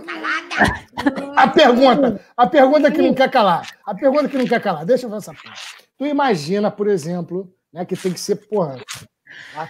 [0.05, 1.33] Calada.
[1.35, 3.67] A pergunta, a pergunta que não quer calar.
[3.85, 4.85] A pergunta que não quer calar.
[4.85, 5.55] Deixa eu ver essa porra.
[5.97, 8.79] Tu imagina, por exemplo, né, que tem que ser, porra,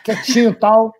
[0.03, 0.93] quietinho e tal.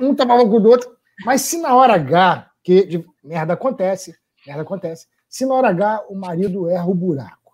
[0.00, 0.96] Um tá com o outro.
[1.24, 4.14] Mas se na hora H, que de, merda acontece,
[4.46, 5.06] merda acontece.
[5.28, 7.52] Se na hora H o marido erra o buraco.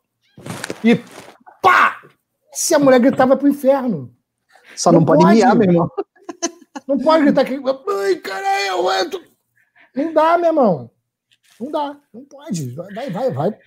[0.84, 0.96] E
[1.62, 2.00] pá!
[2.52, 4.14] Se a mulher gritar, vai pro inferno.
[4.74, 5.90] Só não, não pode, pode miar, meu irmão.
[6.86, 7.54] Não pode gritar que.
[7.54, 9.22] Ai, caralho, eu entro.
[9.94, 10.90] Não dá, meu irmão.
[11.60, 12.00] Não dá.
[12.12, 12.70] Não pode.
[12.70, 13.58] Vai, vai, vai.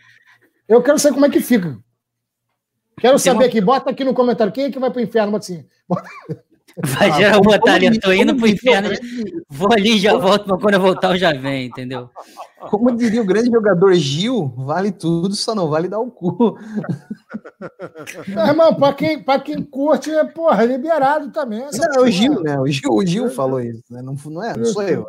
[0.67, 1.77] Eu quero saber como é que fica.
[3.01, 3.59] Quero saber aqui.
[3.59, 4.53] Bota aqui no comentário.
[4.53, 5.31] Quem é que vai pro inferno?
[5.31, 5.65] Bota assim.
[5.89, 6.09] Bota...
[6.77, 8.89] Vai gerar botar ali, eu tô indo pro inferno.
[9.49, 12.09] Vou ali já volto, mas quando eu voltar eu já venho, entendeu?
[12.69, 16.57] Como diria o grande jogador Gil, vale tudo, só não vale dar o cu.
[18.27, 21.59] Não, irmão, pra quem, pra quem curte, é, porra, liberado também.
[21.59, 22.59] Não, é o Gil, né?
[22.59, 24.01] O Gil, o Gil falou isso, né?
[24.01, 25.05] Não, não, é, não sou eu.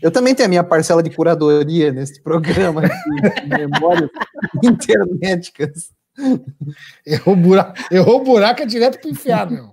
[0.00, 4.10] Eu também tenho a minha parcela de curadoria nesse programa de memórias
[4.64, 5.90] internéticas.
[7.06, 9.72] Errou o buraco, errou o buraco é direto pro inferno, meu.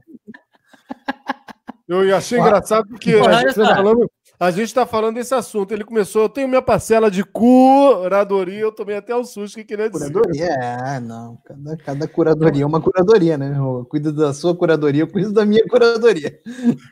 [1.90, 5.74] Eu achei engraçado porque a gente, tá falando, a gente tá falando desse assunto.
[5.74, 9.90] Ele começou, eu tenho minha parcela de curadoria, eu tomei até o susto que queria
[9.90, 10.12] dizer.
[10.12, 10.46] Curadoria?
[10.46, 11.38] É, não.
[11.44, 13.56] Cada, cada curadoria é uma curadoria, né?
[13.58, 16.40] Eu cuido da sua curadoria, eu cuido da minha curadoria.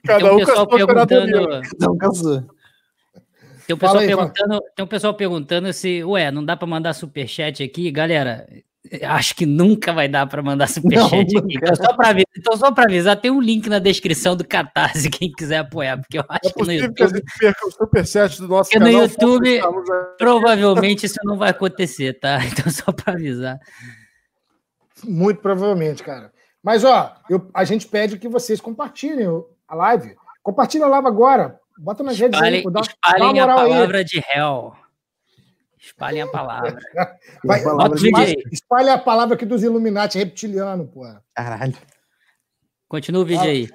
[0.03, 1.61] Cada um, um com a sua curadoria.
[1.61, 2.47] Cada um com a sua.
[3.67, 6.93] Tem um, pessoal aí, perguntando, tem um pessoal perguntando se, ué, não dá para mandar
[6.93, 7.91] superchat aqui.
[7.91, 8.47] Galera,
[9.03, 11.57] Acho que nunca vai dar para mandar superchat aqui.
[11.57, 15.31] Então só para avisar, então, só avisar, tem um link na descrição do Catarse, quem
[15.31, 16.95] quiser apoiar, porque eu acho é que no YouTube.
[16.95, 18.91] Que a gente perca o superchat do nosso canal.
[18.91, 19.61] no YouTube,
[20.17, 22.39] provavelmente isso não vai acontecer, tá?
[22.57, 23.59] Então, só para avisar.
[25.03, 26.31] Muito provavelmente, cara.
[26.63, 29.27] Mas, ó, eu, a gente pede que vocês compartilhem
[29.67, 30.15] a live.
[30.41, 31.59] Compartilha a live agora.
[31.77, 32.73] Bota nas redes espalhem, aí.
[32.73, 34.03] Dá, espalhem dá a palavra aí.
[34.03, 34.73] de réu.
[35.87, 36.77] Espalhem a palavra.
[37.43, 37.97] Vai, a palavra
[38.51, 41.05] espalha a palavra aqui dos Illuminati reptiliano, pô.
[41.33, 41.77] Caralho.
[42.89, 43.69] Continua o vídeo aí.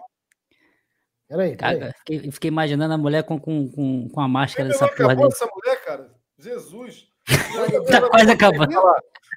[1.26, 1.92] Peraí, peraí.
[1.98, 5.16] Fiquei, fiquei, imaginando a mulher com, com, com, com a máscara dessa porra.
[5.16, 5.28] Dele.
[5.28, 6.10] essa mulher, cara?
[6.38, 7.08] Jesus.
[7.90, 8.74] tá quase acabando.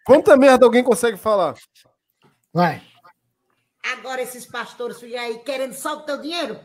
[0.06, 1.56] Quanta merda alguém consegue falar?
[2.54, 2.82] Vai.
[3.94, 6.60] Agora esses pastores ficam aí querendo só o teu dinheiro?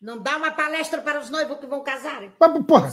[0.00, 2.22] Não dá uma palestra para os noivos que vão casar.
[2.66, 2.90] Porra,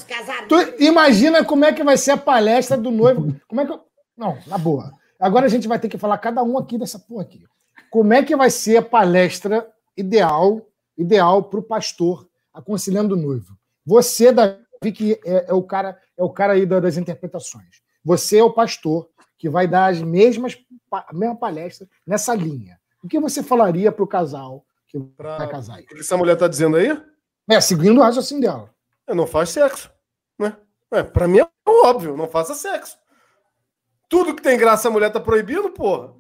[0.50, 3.34] tu imagina como é que vai ser a palestra do noivo.
[3.48, 3.80] Como é que.
[4.18, 4.92] Não, na boa.
[5.18, 7.46] Agora a gente vai ter que falar cada um aqui dessa porra aqui.
[7.90, 10.68] Como é que vai ser a palestra ideal,
[10.98, 13.58] ideal para o pastor aconselhando o noivo?
[13.86, 17.82] Você, Davi, que é, é, o cara, é o cara aí das interpretações.
[18.04, 20.58] Você é o pastor que vai dar as mesmas
[20.92, 22.80] a mesma palestra nessa linha.
[23.04, 25.38] O que você falaria para o casal que pra...
[25.38, 25.80] vai casar.
[25.80, 27.02] O que essa mulher tá dizendo aí?
[27.50, 28.70] É, seguindo o raciocínio dela.
[29.08, 29.92] Eu não faço sexo.
[30.40, 30.56] Né?
[30.92, 32.98] É, pra mim é óbvio, não faça sexo.
[34.10, 36.14] Tudo que tem graça a mulher tá proibindo, porra.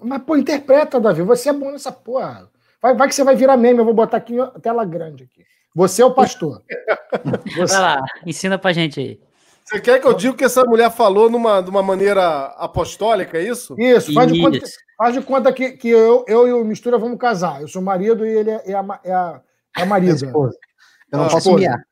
[0.00, 1.22] Mas, pô, interpreta, Davi.
[1.22, 2.50] Você é bom nessa porra.
[2.80, 3.78] Vai, vai que você vai virar meme.
[3.78, 5.44] Eu vou botar aqui tela grande aqui.
[5.74, 6.64] Você é o pastor.
[7.56, 7.74] Você...
[7.74, 9.20] Vai lá, ensina pra gente aí.
[9.66, 13.36] Você quer que eu diga o que essa mulher falou numa, de uma maneira apostólica,
[13.36, 13.74] é isso?
[13.76, 14.60] Isso, faz de conta,
[14.96, 17.60] faz de conta que, que eu, eu e o Mistura vamos casar.
[17.60, 19.40] Eu sou o marido e ele é, é, a, é, a,
[19.76, 20.24] é a marida.
[20.24, 20.52] Eu
[21.18, 21.84] não ah, posso miar.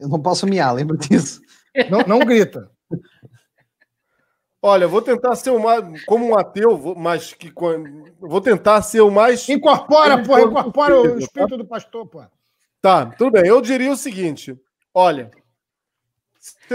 [0.00, 1.42] Eu não posso miar, lembra disso.
[1.90, 2.70] Não, não grita.
[4.62, 6.04] Olha, vou tentar ser o mais.
[6.04, 7.52] Como um ateu, mas que.
[8.20, 9.46] Vou tentar ser o mais.
[9.48, 12.22] Incorpora, pô, incorpora o espírito do pastor, pô.
[12.80, 13.46] Tá, tudo bem.
[13.46, 14.56] Eu diria o seguinte:
[14.94, 15.30] olha,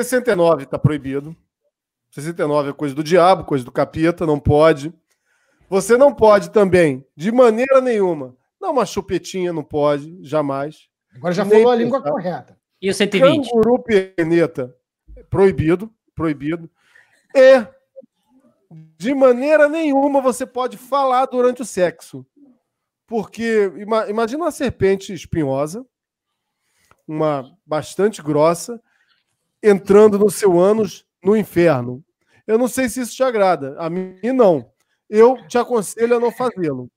[0.04, 1.36] 69 está proibido.
[2.12, 4.94] 69 é coisa do diabo, coisa do capeta, não pode.
[5.70, 10.88] Você não pode também, de maneira nenhuma, dar uma chupetinha, não pode, jamais.
[11.16, 12.58] Agora já falou a língua correta.
[12.82, 13.50] E o 120?
[13.50, 14.74] Canguru peneta,
[15.30, 16.70] proibido, proibido.
[17.36, 17.66] E
[18.98, 22.26] de maneira nenhuma você pode falar durante o sexo.
[23.06, 23.72] Porque
[24.08, 25.86] imagina uma serpente espinhosa,
[27.08, 28.82] uma bastante grossa,
[29.68, 32.04] entrando no seu ânus no inferno.
[32.46, 33.76] Eu não sei se isso te agrada.
[33.78, 34.72] A mim, não.
[35.10, 36.90] Eu te aconselho a não fazê-lo.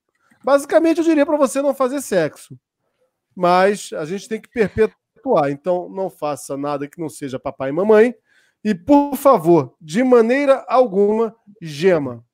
[0.45, 2.59] Basicamente, eu diria para você não fazer sexo.
[3.35, 5.51] Mas a gente tem que perpetuar.
[5.51, 8.15] Então, não faça nada que não seja papai e mamãe.
[8.63, 12.25] E, por favor, de maneira alguma, gema.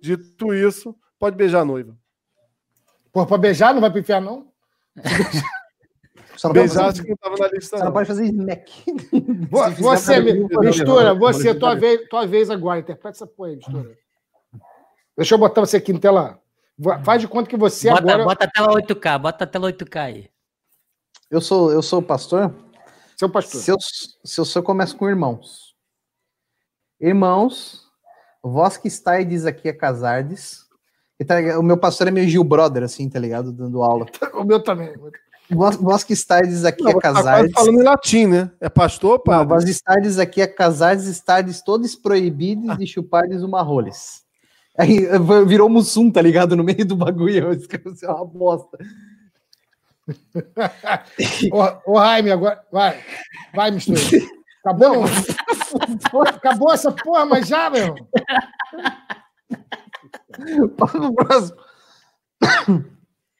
[0.00, 1.96] Dito isso, pode beijar a noiva.
[3.12, 4.50] Pô, para beijar não vai para enfiar, não?
[6.34, 6.48] Acho
[7.02, 7.76] que não estava na lista.
[7.78, 8.84] Você não pode fazer smack.
[9.78, 12.80] Você, mistura, você, tua vez, tua vez agora.
[12.80, 13.96] Interpreta essa porra aí, mistura.
[15.16, 16.40] Deixa eu botar você aqui em tela.
[17.04, 18.24] Faz de conta que você bota, agora.
[18.24, 20.30] Bota a tela 8K, bota a tela 8K aí.
[21.30, 22.54] Eu sou, eu sou pastor?
[23.16, 23.60] Seu pastor.
[23.60, 25.74] Se eu, se eu sou, eu começo com irmãos.
[27.00, 27.86] Irmãos,
[28.42, 30.66] vós que estáis aqui a casardes.
[31.26, 33.52] Tá, o meu pastor é meio Gil Brother, assim, tá ligado?
[33.52, 34.06] Dando aula.
[34.34, 34.92] o meu também.
[35.54, 37.52] Vós, vós que estáis aqui não, tá casardes.
[37.52, 38.50] Tá falando em latim, né?
[38.60, 39.42] É pastor, pá.
[39.42, 44.22] Vós estáis aqui a casardes, estáis todos proibidos de chupardes uma roles.
[44.78, 45.06] Aí
[45.46, 46.56] virou Mussum, tá ligado?
[46.56, 47.52] No meio do bagulho.
[47.52, 47.68] Isso
[48.04, 48.78] é uma bosta.
[51.52, 52.64] ô, ô, Jaime, agora.
[52.72, 52.98] Vai.
[53.54, 54.00] Vai, mistura.
[54.64, 55.04] Acabou?
[56.26, 57.94] Acabou essa porra, mas já, meu.
[61.14, 61.58] próximo.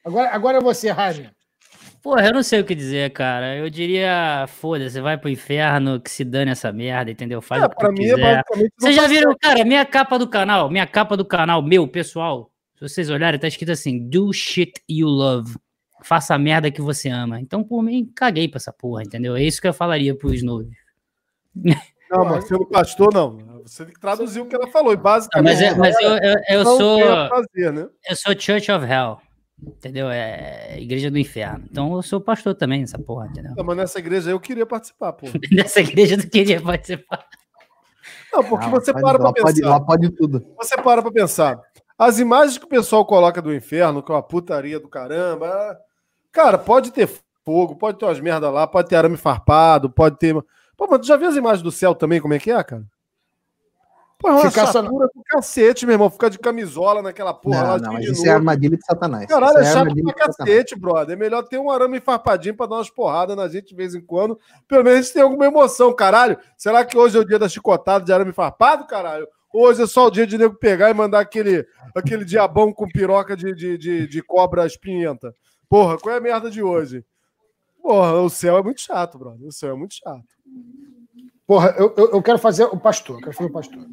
[0.05, 1.31] Agora, agora é você, Jaime.
[2.03, 3.55] Porra, eu não sei o que dizer, cara.
[3.55, 7.41] Eu diria, foda-se, vai pro inferno, que se dane essa merda, entendeu?
[7.41, 8.39] Faz é, o que pra mim é quiser.
[8.39, 12.51] É Vocês já viram, cara, minha capa do canal, minha capa do canal, meu, pessoal,
[12.75, 15.55] se vocês olharem, tá escrito assim, do shit you love.
[16.03, 17.39] Faça a merda que você ama.
[17.39, 19.37] Então, por mim, caguei pra essa porra, entendeu?
[19.37, 20.75] É isso que eu falaria pros noivos.
[22.11, 23.63] Não, mas sendo pastor, não.
[23.65, 24.93] Você tem que traduzir o que ela falou.
[24.93, 25.51] E basicamente.
[25.51, 26.99] Mas, é, mas eu, eu, eu sou.
[27.27, 27.87] Fazer, né?
[28.07, 29.19] Eu sou Church of Hell.
[29.61, 30.09] Entendeu?
[30.09, 31.65] É igreja do inferno.
[31.69, 33.53] Então eu sou pastor também nessa porra, entendeu?
[33.55, 35.27] Não, mas nessa igreja eu queria participar, pô.
[35.51, 37.25] nessa igreja tu queria participar.
[38.31, 39.45] Não, porque não, você para pra pensar.
[39.45, 40.45] Pode, lá pode tudo.
[40.57, 41.59] Você para pra pensar.
[41.97, 45.77] As imagens que o pessoal coloca do inferno, que é uma putaria do caramba.
[46.31, 47.07] Cara, pode ter
[47.45, 50.33] fogo, pode ter umas merda lá, pode ter arame farpado, pode ter.
[50.75, 52.83] Pô, mas tu já viu as imagens do céu também, como é que é, cara?
[54.23, 56.09] Pô, é uma Ficar chatura do cacete, meu irmão.
[56.09, 57.77] Ficar de camisola naquela porra não, lá.
[57.77, 59.25] Não, mas isso é armadilha de satanás.
[59.25, 61.13] Caralho, é, é chato pra cacete, brother.
[61.13, 63.99] É melhor ter um arame farpadinho pra dar umas porradas na gente de vez em
[63.99, 64.39] quando.
[64.65, 66.37] Pelo menos a gente tem alguma emoção, caralho.
[66.57, 69.27] Será que hoje é o dia da chicotada de arame farpado, caralho?
[69.53, 73.35] Hoje é só o dia de nego pegar e mandar aquele, aquele diabão com piroca
[73.35, 75.35] de, de, de, de cobra espinhenta.
[75.67, 77.03] Porra, qual é a merda de hoje?
[77.81, 79.45] Porra, o céu é muito chato, brother.
[79.45, 80.23] O céu é muito chato.
[81.45, 83.17] Porra, eu, eu, eu quero fazer o pastor.
[83.17, 83.85] Eu quero fazer o pastor.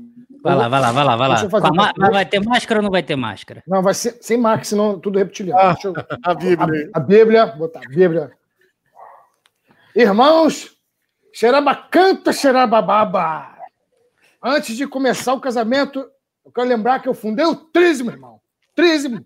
[0.42, 2.10] Vai lá, vai lá, vai lá, vai lá.
[2.10, 3.62] Vai ter máscara ou não vai ter máscara?
[3.66, 5.60] Não, vai ser sem máscara, senão tudo reptiliano.
[5.60, 5.92] Ah, eu...
[6.24, 6.90] a Bíblia.
[6.94, 8.32] A, a, Bíblia, botar a Bíblia.
[9.94, 10.76] Irmãos,
[11.32, 13.58] xeraba canta, xerabababa.
[14.42, 16.08] Antes de começar o casamento,
[16.44, 18.40] eu quero lembrar que eu fundei o Trízimo, irmão.
[18.74, 19.24] Trízimo.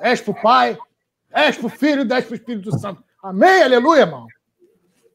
[0.00, 0.76] Dez pro Pai,
[1.30, 3.02] dez pro Filho, dez pro Espírito Santo.
[3.22, 4.26] Amém, aleluia, irmão.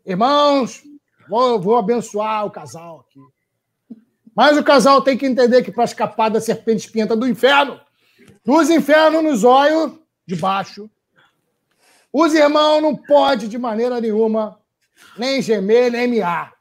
[0.06, 0.82] Irmãos,
[1.30, 3.20] vou, vou abençoar o casal aqui.
[4.38, 7.82] Mas o casal tem que entender que para escapar da serpente espinhenta do inferno,
[8.46, 9.94] os infernos nos olhos
[10.28, 10.88] de baixo,
[12.14, 14.60] os irmãos não pode de maneira nenhuma
[15.18, 16.54] nem gemer, nem miar.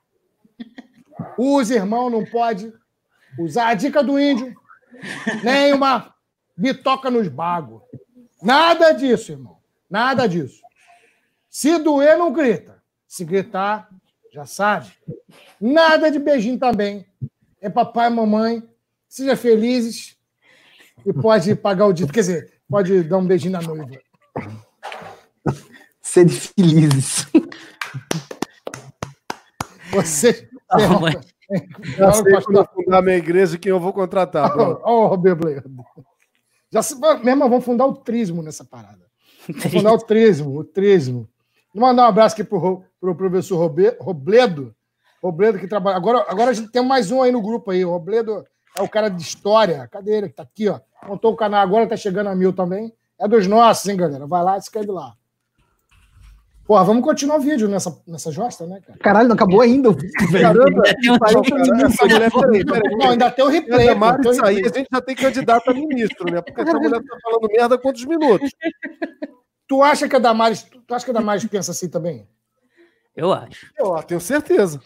[1.36, 2.72] Os irmãos não pode
[3.38, 4.54] usar a dica do índio,
[5.44, 6.14] nem uma
[6.56, 7.82] bitoca nos bagos.
[8.42, 9.58] Nada disso, irmão.
[9.90, 10.62] Nada disso.
[11.50, 12.82] Se doer, não grita.
[13.06, 13.90] Se gritar,
[14.32, 14.90] já sabe.
[15.60, 17.06] Nada de beijinho também
[17.60, 18.62] é papai e mamãe,
[19.08, 20.16] sejam felizes
[21.04, 22.12] e pode pagar o dito.
[22.12, 23.90] Quer dizer, pode dar um beijinho na noiva.
[26.02, 27.26] Ser felizes.
[29.92, 30.48] Você.
[31.96, 34.52] Já sei quando fundar minha igreja quem eu vou contratar.
[34.58, 35.76] Ó, oh, oh,
[36.70, 39.06] Já se, mesmo, vamos fundar o Trismo nessa parada.
[39.48, 41.28] Vamos fundar o Trismo, o Trismo.
[41.72, 44.74] Vou mandar um abraço aqui pro, para o professor Robledo.
[45.26, 45.96] Robledo que trabalha.
[45.96, 47.84] Agora, agora a gente tem mais um aí no grupo aí.
[47.84, 48.44] O Robledo
[48.76, 49.88] é o cara de história.
[49.90, 50.28] Cadê ele?
[50.28, 50.80] Que tá aqui, ó.
[51.06, 52.92] Montou o canal agora, tá chegando a mil também.
[53.18, 54.26] É dos nossos, hein, galera?
[54.26, 55.14] Vai lá e se inscreve lá.
[56.66, 58.98] Porra, vamos continuar o vídeo nessa, nessa josta, né, cara?
[58.98, 59.88] Caralho, não acabou ainda.
[60.30, 60.52] Mulher,
[62.32, 62.96] peraí, peraí.
[62.96, 63.94] Não, ainda tem o replay.
[63.94, 66.42] Mas isso aí, a gente já tem candidato a ministro, né?
[66.42, 68.50] Porque essa mulher tá falando merda há quantos minutos?
[69.68, 72.28] Tu acha que a Damares, tu acha que a Damares pensa assim também?
[73.14, 73.72] Eu acho.
[73.78, 74.80] Eu tenho certeza.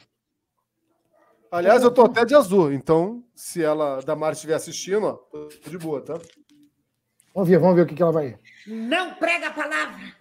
[1.51, 5.79] Aliás, eu tô até de azul, então se ela, Damares estiver assistindo, ó, tô de
[5.79, 6.15] boa, tá?
[7.35, 8.39] Vamos ver, vamos ver o que, que ela vai.
[8.67, 10.21] Não prega a palavra.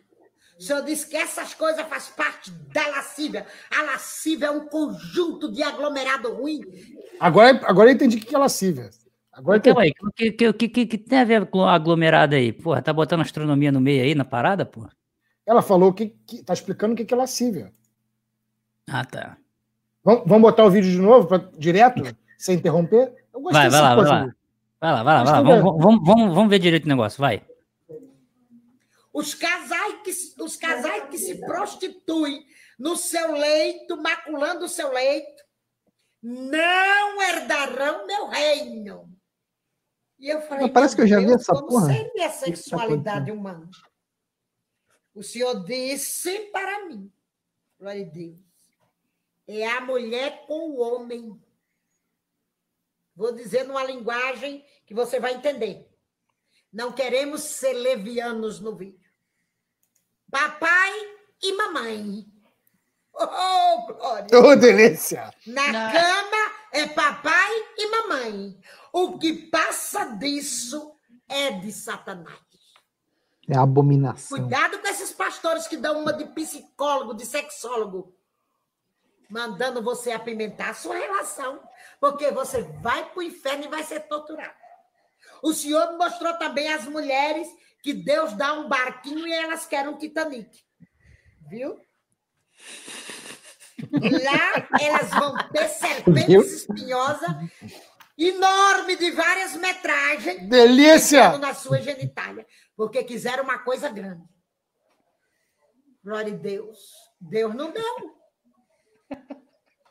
[0.57, 3.45] O senhor disse que essas coisas faz parte da lascívia.
[3.71, 6.61] A lascívia é um conjunto de aglomerado ruim.
[7.19, 8.89] Agora, agora eu entendi o que é lascívia.
[9.31, 9.93] Agora que, tem...
[10.01, 12.51] o que, que, que, que, tem a ver com aglomerado aí?
[12.51, 14.89] Porra, tá botando astronomia no meio aí, na parada, porra?
[15.45, 17.73] Ela falou que, que tá explicando o que, que é lascívia.
[18.85, 19.37] Ah, tá.
[20.03, 22.03] Vamos, vamos botar o vídeo de novo, pra, direto,
[22.37, 23.13] sem interromper?
[23.33, 24.35] vai, vai lá, vai lá.
[24.81, 25.41] Vai lá, vai lá, vai lá.
[25.41, 27.45] Vamos, vamos, vamos, vamos ver direito o negócio, vai.
[29.11, 32.45] Os casais que, os casais que se prostituem
[32.77, 35.43] no seu leito, maculando o seu leito,
[36.21, 39.09] não herdarão meu reino.
[40.17, 41.93] E eu falei, parece que eu já vi essa como porra.
[41.93, 43.69] seria a sexualidade humana?
[45.13, 47.11] O Senhor disse para mim,
[47.79, 48.37] glória a Deus,
[49.57, 51.39] é a mulher com o homem.
[53.15, 55.89] Vou dizer numa linguagem que você vai entender.
[56.71, 59.09] Não queremos ser levianos no vídeo.
[60.29, 60.91] Papai
[61.41, 62.25] e mamãe.
[63.11, 64.27] Oh, glória!
[64.39, 65.33] Oh, delícia!
[65.47, 65.91] Na Não.
[65.91, 68.59] cama é papai e mamãe.
[68.93, 70.95] O que passa disso
[71.27, 72.39] é de Satanás.
[73.49, 74.37] É abominação.
[74.37, 78.15] Cuidado com esses pastores que dão uma de psicólogo, de sexólogo,
[79.29, 81.61] mandando você apimentar a sua relação,
[81.99, 84.57] porque você vai para o inferno e vai ser torturado.
[85.41, 87.47] O Senhor mostrou também as mulheres
[87.81, 90.63] que Deus dá um barquinho e elas querem um Titanic.
[91.47, 91.79] Viu?
[93.91, 97.29] Lá elas vão ter serpentes espinhosas
[98.17, 100.49] enorme de várias metragens.
[100.49, 101.37] Delícia!
[101.37, 104.23] Na sua genitália, porque quiseram uma coisa grande.
[106.03, 106.77] Glória a Deus.
[107.19, 108.18] Deus não deu.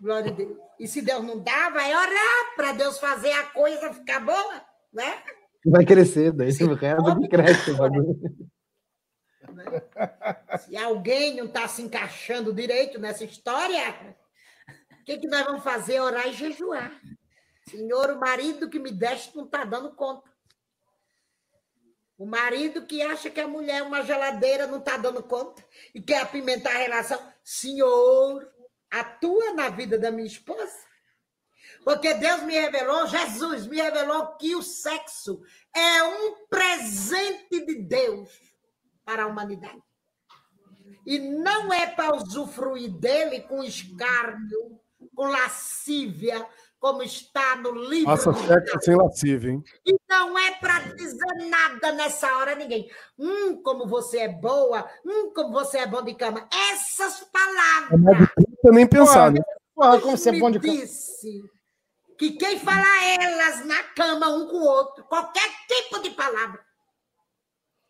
[0.01, 0.57] Glória a Deus.
[0.79, 5.23] E se Deus não dá, vai orar para Deus fazer a coisa ficar boa, né?
[5.67, 8.17] Vai crescer, daí o resto que cresce bagulho.
[10.61, 14.17] Se alguém não está se encaixando direito nessa história,
[15.01, 16.01] o que, que nós vamos fazer?
[16.01, 16.93] Orar e jejuar.
[17.69, 20.31] Senhor, o marido que me deste não está dando conta.
[22.17, 26.01] O marido que acha que a mulher é uma geladeira não está dando conta e
[26.01, 27.21] quer apimentar a relação.
[27.45, 28.51] Senhor,
[28.91, 30.89] atua na vida da minha esposa.
[31.85, 35.43] Porque Deus me revelou, Jesus me revelou que o sexo
[35.75, 38.31] é um presente de Deus
[39.05, 39.83] para a humanidade.
[41.07, 44.81] E não é para usufruir dele com escárnio,
[45.15, 46.47] com lascívia,
[46.79, 48.11] como está no livro.
[48.11, 49.65] Nossa, sexo sem lascívia, hein?
[49.85, 52.91] E não é para dizer nada nessa hora a ninguém.
[53.19, 56.49] Hum, como você é boa, hum, como você é bom de cama.
[56.73, 58.01] Essas palavras.
[58.65, 59.41] Eu nem pensar, né?
[59.75, 60.73] Porra, como você é bom de cama.
[60.73, 61.43] Disse
[62.17, 62.87] que quem fala
[63.21, 66.61] elas na cama um com o outro, qualquer tipo de palavra,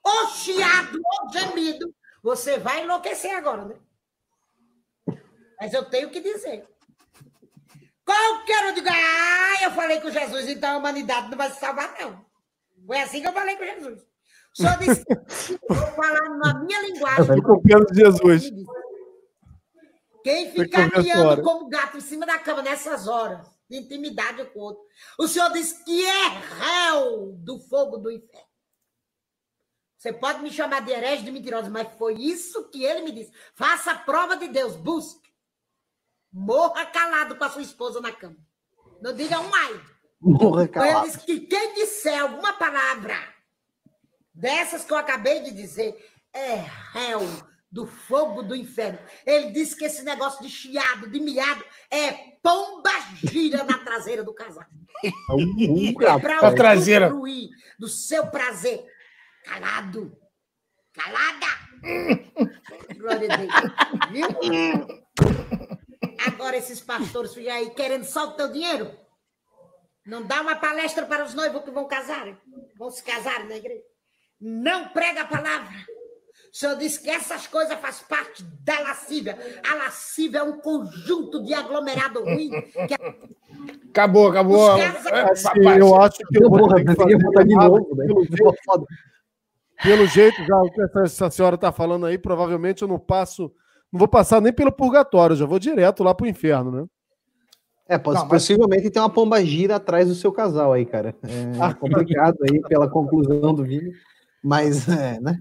[0.04, 3.76] ou chiado ou gemido, você vai enlouquecer agora, né?
[5.60, 6.68] Mas eu tenho que dizer.
[8.08, 11.94] Qualquer um diga, ah, eu falei com Jesus, então a humanidade não vai se salvar,
[12.00, 12.24] não.
[12.86, 14.00] Foi assim que eu falei com Jesus.
[14.00, 15.04] O senhor disse,
[15.68, 17.36] vou falar na minha linguagem.
[17.36, 18.50] Eu copiando de Jesus.
[20.24, 24.62] Quem ficar miando como gato em cima da cama nessas horas, de intimidade com o
[24.62, 24.82] outro.
[25.18, 28.48] O Senhor diz que é réu do fogo do inferno.
[29.98, 33.32] Você pode me chamar de herege, de mentirosa, mas foi isso que ele me disse.
[33.54, 35.27] Faça a prova de Deus, busque.
[36.32, 38.36] Morra calado com a sua esposa na cama.
[39.00, 39.80] Não diga um ai.
[40.20, 41.06] Morra calado.
[41.06, 43.16] Ele disse que quem disser alguma palavra
[44.34, 45.96] dessas que eu acabei de dizer
[46.32, 47.20] é réu
[47.70, 48.98] do fogo do inferno.
[49.26, 52.12] Ele disse que esse negócio de chiado, de miado, é
[52.42, 52.90] pomba
[53.24, 54.64] gira na traseira do casal.
[55.04, 57.12] é para traseira
[57.78, 58.84] do seu prazer.
[59.44, 60.16] Calado.
[60.92, 61.46] Calada.
[62.98, 63.52] Glória a Deus.
[64.10, 65.67] Viu?
[66.26, 68.90] Agora esses pastores ficam aí querendo só o teu dinheiro.
[70.06, 72.38] Não dá uma palestra para os noivos que vão casar.
[72.78, 73.82] Vão se casar na igreja.
[74.40, 75.74] Não prega a palavra
[76.52, 79.36] O senhor disse que essas coisas fazem parte da lascívia.
[79.68, 82.50] A lascívia é um conjunto de aglomerado ruim.
[82.50, 82.94] Que...
[82.94, 83.38] É
[83.90, 84.78] acabou, acabou.
[84.78, 84.86] É,
[85.30, 88.06] assim, eu acho que eu vou ter que fazer de novo, né?
[88.06, 88.86] pelo, jeito,
[89.82, 93.52] pelo jeito, já o que essa senhora está falando aí, provavelmente eu não passo,
[93.92, 96.86] não vou passar nem pelo purgatório, já vou direto lá para o inferno, né?
[97.88, 98.92] É, pode, não, possivelmente mas...
[98.92, 101.16] tem uma pomba gira atrás do seu casal aí, cara.
[101.22, 103.92] É complicado aí pela conclusão do vídeo,
[104.44, 105.40] mas, é, né?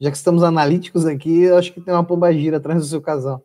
[0.00, 3.02] Já que estamos analíticos aqui, eu acho que tem uma pomba gira atrás do seu
[3.02, 3.44] casal.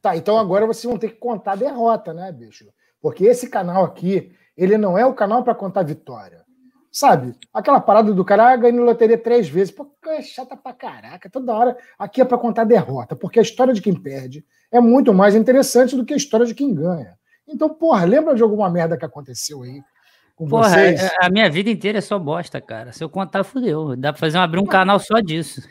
[0.00, 2.66] Tá, então agora vocês vão ter que contar a derrota, né, bicho?
[3.00, 6.43] Porque esse canal aqui, ele não é o canal para contar vitória.
[6.94, 7.34] Sabe?
[7.52, 9.74] Aquela parada do cara ah, ganhando loteria três vezes.
[9.74, 11.28] Pô, é chata pra caraca.
[11.28, 13.16] Toda hora aqui é para contar derrota.
[13.16, 16.54] Porque a história de quem perde é muito mais interessante do que a história de
[16.54, 17.18] quem ganha.
[17.48, 19.82] Então, porra, lembra de alguma merda que aconteceu aí
[20.36, 21.02] com porra, vocês?
[21.02, 22.92] É, a minha vida inteira é só bosta, cara.
[22.92, 23.96] Se eu contar, fudeu.
[23.96, 25.68] Dá pra fazer um, abrir um canal só disso.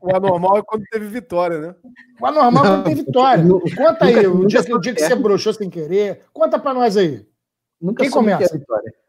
[0.00, 1.74] O anormal é quando teve vitória, né?
[2.18, 3.44] O anormal é quando teve vitória.
[3.76, 6.22] Conta aí, o dia, o dia que você broxou sem querer.
[6.32, 7.26] Conta pra nós aí.
[7.78, 8.48] Nunca Quem começa?
[8.48, 9.05] Que vitória.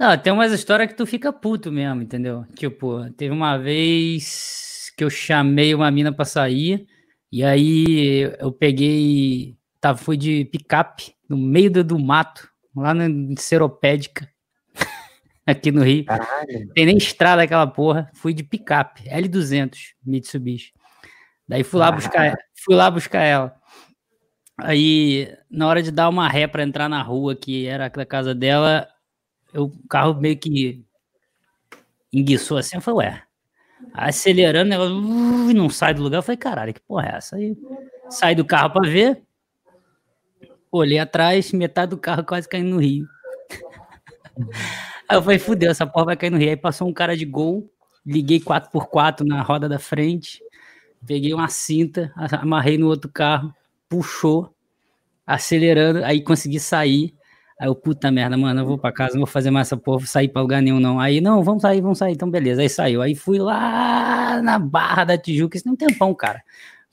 [0.00, 2.46] Não, tem umas histórias que tu fica puto mesmo, entendeu?
[2.56, 6.86] Tipo, teve uma vez que eu chamei uma mina pra sair,
[7.30, 12.46] e aí eu peguei Tá, fui de picape no meio do, do mato,
[12.76, 13.06] lá na
[13.38, 14.28] Seropédica,
[15.46, 16.04] aqui no Rio.
[16.04, 16.70] Caralho.
[16.74, 18.10] Tem nem estrada aquela porra.
[18.14, 20.74] Fui de picape, L200, Mitsubishi.
[21.48, 23.54] Daí fui lá buscar, fui lá buscar ela.
[24.58, 28.34] Aí, na hora de dar uma ré para entrar na rua, que era da casa
[28.34, 28.86] dela,
[29.52, 30.84] eu, o carro meio que
[32.12, 32.76] enguiçou assim.
[32.76, 33.22] Eu falei, ué,
[33.92, 36.18] acelerando, ela uh, não sai do lugar.
[36.18, 37.36] Eu falei, caralho, que porra é essa?
[37.36, 37.56] Aí
[38.08, 39.22] saí do carro para ver.
[40.72, 43.06] Olhei atrás, metade do carro quase caindo no rio.
[45.08, 46.50] Aí eu falei, fudeu, essa porra vai cair no rio.
[46.50, 47.68] Aí passou um cara de gol,
[48.06, 50.40] liguei 4x4 na roda da frente,
[51.04, 53.52] peguei uma cinta, amarrei no outro carro,
[53.88, 54.54] puxou,
[55.26, 57.14] acelerando, aí consegui sair.
[57.60, 59.98] Aí eu, puta merda, mano, eu vou pra casa, não vou fazer mais essa porra,
[59.98, 60.98] vou sair pra lugar nenhum, não.
[60.98, 62.62] Aí, não, vamos sair, vamos sair, então beleza.
[62.62, 63.02] Aí saiu.
[63.02, 66.42] Aí fui lá na Barra da Tijuca, isso tem um tempão, cara.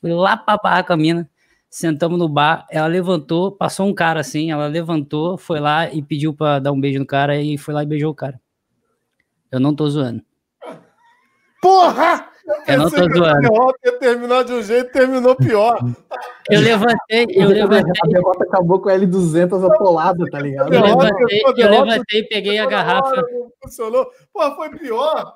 [0.01, 1.29] Fui lá pra Barra com a mina
[1.69, 6.33] sentamos no bar, ela levantou, passou um cara assim, ela levantou, foi lá e pediu
[6.33, 8.39] para dar um beijo no cara e foi lá e beijou o cara.
[9.51, 10.23] Eu não tô zoando.
[11.61, 12.26] Porra!
[12.67, 13.47] Eu não tô zoando.
[13.85, 15.79] Ia terminar de um jeito, terminou pior.
[16.49, 17.91] Eu levantei, eu levantei.
[18.03, 20.73] A derrota acabou com a L200 atolada, tá ligado?
[20.73, 23.21] Eu levantei, eu levantei, peguei a garrafa.
[23.61, 24.07] Funcionou.
[24.33, 25.33] Porra, foi pior.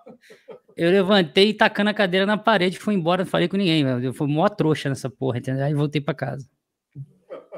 [0.77, 4.27] Eu levantei tacando a cadeira na parede, fui embora, não falei com ninguém, Eu fui
[4.27, 5.65] mó trouxa nessa porra, entendeu?
[5.65, 6.47] Aí voltei pra casa.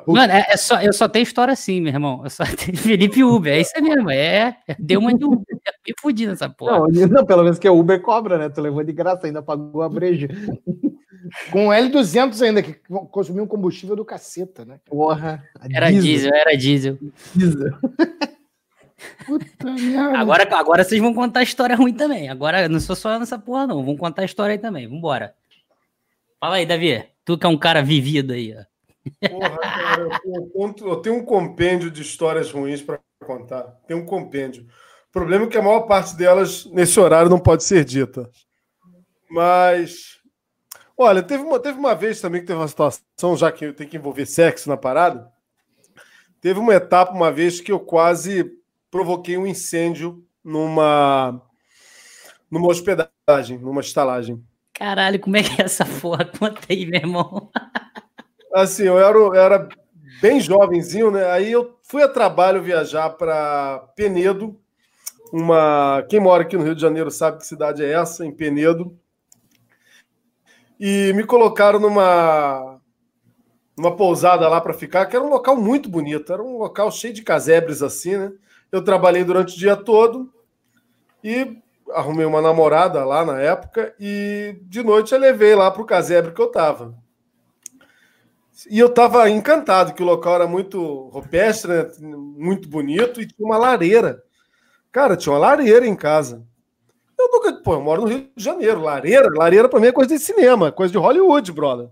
[0.07, 2.21] Mano, é, é, só, eu só tenho história assim, meu irmão.
[2.23, 4.09] Eu só tenho Felipe Uber, é isso mesmo.
[4.09, 5.45] É, deu uma de Uber.
[5.85, 6.79] Me fudi nessa porra.
[6.79, 8.49] Não, não, pelo menos que o Uber cobra, né?
[8.49, 10.27] Tu levou de graça, ainda pagou a breja.
[11.51, 12.73] Com L200 ainda, que
[13.09, 14.79] consumiu um combustível do caceta, né?
[14.85, 15.43] Porra.
[15.73, 16.97] Era diesel, diesel era diesel.
[17.33, 17.73] Diesel.
[19.25, 20.17] Puta merda.
[20.17, 22.29] Agora, agora vocês vão contar história ruim também.
[22.29, 23.83] Agora não sou só nessa porra, não.
[23.83, 24.87] Vamos contar história aí também.
[24.87, 25.33] Vambora.
[26.39, 27.03] Fala aí, Davi.
[27.23, 28.72] Tu que é um cara vivido aí, ó.
[29.29, 30.01] Porra, cara,
[30.55, 33.63] eu, eu tenho um compêndio de histórias ruins para contar.
[33.87, 34.63] Tem um compêndio.
[35.09, 38.29] O problema é que a maior parte delas, nesse horário, não pode ser dita.
[39.29, 40.19] Mas.
[40.97, 43.97] Olha, teve uma, teve uma vez também que teve uma situação, já que tem que
[43.97, 45.27] envolver sexo na parada.
[46.39, 48.51] Teve uma etapa, uma vez, que eu quase
[48.91, 51.41] provoquei um incêndio numa
[52.49, 54.43] numa hospedagem, numa estalagem.
[54.73, 56.25] Caralho, como é que é essa porra?
[56.25, 57.51] Conta aí, meu irmão.
[58.53, 59.67] Assim, eu era, eu era
[60.21, 61.25] bem jovenzinho, né?
[61.31, 64.59] Aí eu fui a trabalho viajar para Penedo,
[65.31, 66.03] uma.
[66.09, 68.97] Quem mora aqui no Rio de Janeiro sabe que cidade é essa, em Penedo.
[70.79, 72.79] E me colocaram numa
[73.75, 77.13] numa pousada lá para ficar, que era um local muito bonito, era um local cheio
[77.13, 78.31] de casebres assim, né?
[78.71, 80.31] Eu trabalhei durante o dia todo
[81.23, 81.57] e
[81.91, 86.33] arrumei uma namorada lá na época e de noite eu levei lá para o casebre
[86.33, 86.95] que eu tava.
[88.69, 91.89] E eu tava encantado que o local era muito rupestre, né?
[91.99, 94.23] muito bonito e tinha uma lareira.
[94.91, 96.45] Cara, tinha uma lareira em casa.
[97.17, 100.15] Eu nunca, pô, eu moro no Rio de Janeiro, lareira, lareira para mim é coisa
[100.15, 101.89] de cinema, coisa de Hollywood, brother.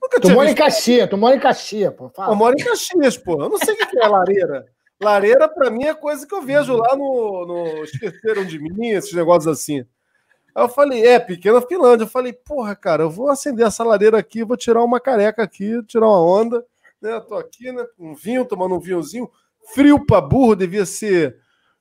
[0.00, 0.58] Nunca tu mora visto...
[0.58, 2.08] em Caxias, tu mora em Caxias, pô.
[2.10, 2.32] Fala.
[2.32, 3.42] Eu moro em Caxias, pô.
[3.42, 4.66] Eu não sei o que é lareira.
[5.02, 9.12] Lareira, para mim, é coisa que eu vejo lá no, no Esqueceram de Mim, esses
[9.12, 9.84] negócios assim.
[10.54, 12.04] Aí eu falei, é, pequena Finlândia.
[12.04, 15.82] Eu falei, porra, cara, eu vou acender essa lareira aqui, vou tirar uma careca aqui,
[15.84, 16.64] tirar uma onda.
[17.02, 17.18] Né?
[17.20, 17.84] Tô aqui, né?
[17.98, 19.28] Um vinho, tomando um vinhozinho.
[19.74, 21.36] Frio pra burro, devia ser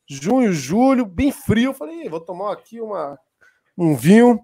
[0.07, 1.69] junho, julho, bem frio.
[1.69, 3.19] Eu falei, vou tomar aqui uma,
[3.77, 4.39] um vinho.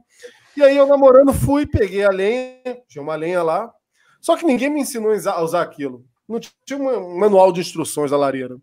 [0.55, 3.73] E aí eu namorando fui, peguei a lenha, tinha uma lenha lá.
[4.21, 6.05] Só que ninguém me ensinou a usar aquilo.
[6.27, 8.57] Não tinha um manual de instruções da lareira.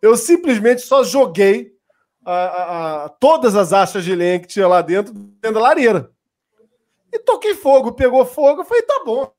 [0.00, 1.72] Eu simplesmente só joguei
[2.24, 6.10] a, a, a, todas as achas de lenha que tinha lá dentro, dentro da lareira.
[7.12, 9.32] E toquei fogo, pegou fogo, eu falei, tá bom.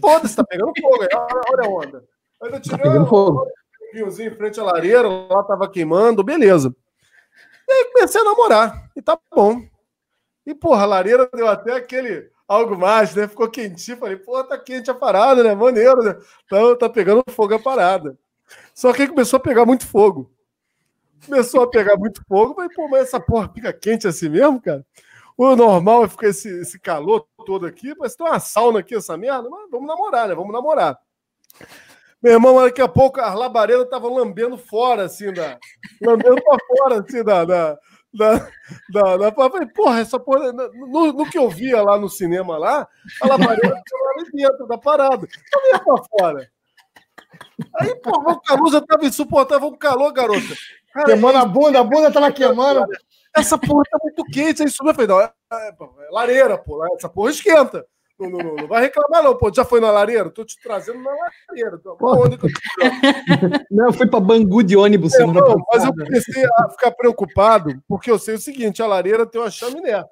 [0.00, 1.06] Foda-se, tá pegando fogo.
[1.50, 2.04] Olha a onda.
[2.42, 3.46] Aí eu tirei tá pegando fogo.
[3.94, 6.74] um em frente à lareira, lá tava queimando, beleza.
[7.68, 8.90] E aí comecei a namorar.
[8.96, 9.62] E tá bom.
[10.46, 13.26] E, porra, a lareira deu até aquele algo mais, né?
[13.26, 13.98] Ficou quentinho.
[13.98, 15.54] Falei, porra, tá quente a parada, né?
[15.54, 16.16] Maneiro, né?
[16.44, 18.16] Então tá pegando fogo a parada.
[18.74, 20.30] Só que aí começou a pegar muito fogo.
[21.24, 22.54] Começou a pegar muito fogo.
[22.54, 24.84] Falei, pô, mas essa porra fica quente assim mesmo, cara?
[25.36, 29.16] O normal é ficar esse, esse calor todo aqui, parece tem uma sauna aqui, essa
[29.16, 29.48] merda.
[29.50, 30.34] Mas vamos namorar, né?
[30.34, 30.98] Vamos namorar.
[32.22, 35.58] Meu irmão, daqui a pouco as labaredas estavam lambendo fora, assim, da.
[36.00, 37.44] Lambendo pra fora, assim, da.
[37.44, 37.78] da
[38.16, 38.48] da,
[38.88, 40.50] da, da, falei, porra, essa porra.
[40.52, 42.88] No, no, que eu via lá no cinema lá,
[43.20, 43.74] a labareda
[44.16, 45.28] ali dentro da parada.
[45.52, 46.50] Eu ia pra fora.
[47.78, 50.54] Aí, porra, o já tava insuportável, o calor, garota.
[50.92, 52.86] Cara, queimando a bunda, a bunda tava queimando.
[53.36, 54.62] Essa porra tá muito quente.
[54.62, 57.86] Aí subiu, eu falei, não, é, é, é lareira, pô, essa porra esquenta.
[58.18, 59.52] Não, não, não, não, vai reclamar, não, pô.
[59.52, 60.30] Já foi na lareira?
[60.30, 61.78] Tô te trazendo na lareira.
[63.70, 67.78] Não, eu fui para Bangu de ônibus é, não, Mas eu comecei a ficar preocupado,
[67.86, 70.02] porque eu sei o seguinte: a lareira tem uma chaminé.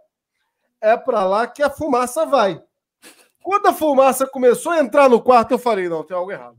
[0.83, 2.63] É para lá que a fumaça vai.
[3.45, 6.57] Quando a fumaça começou a entrar no quarto, eu falei: não, tem algo errado.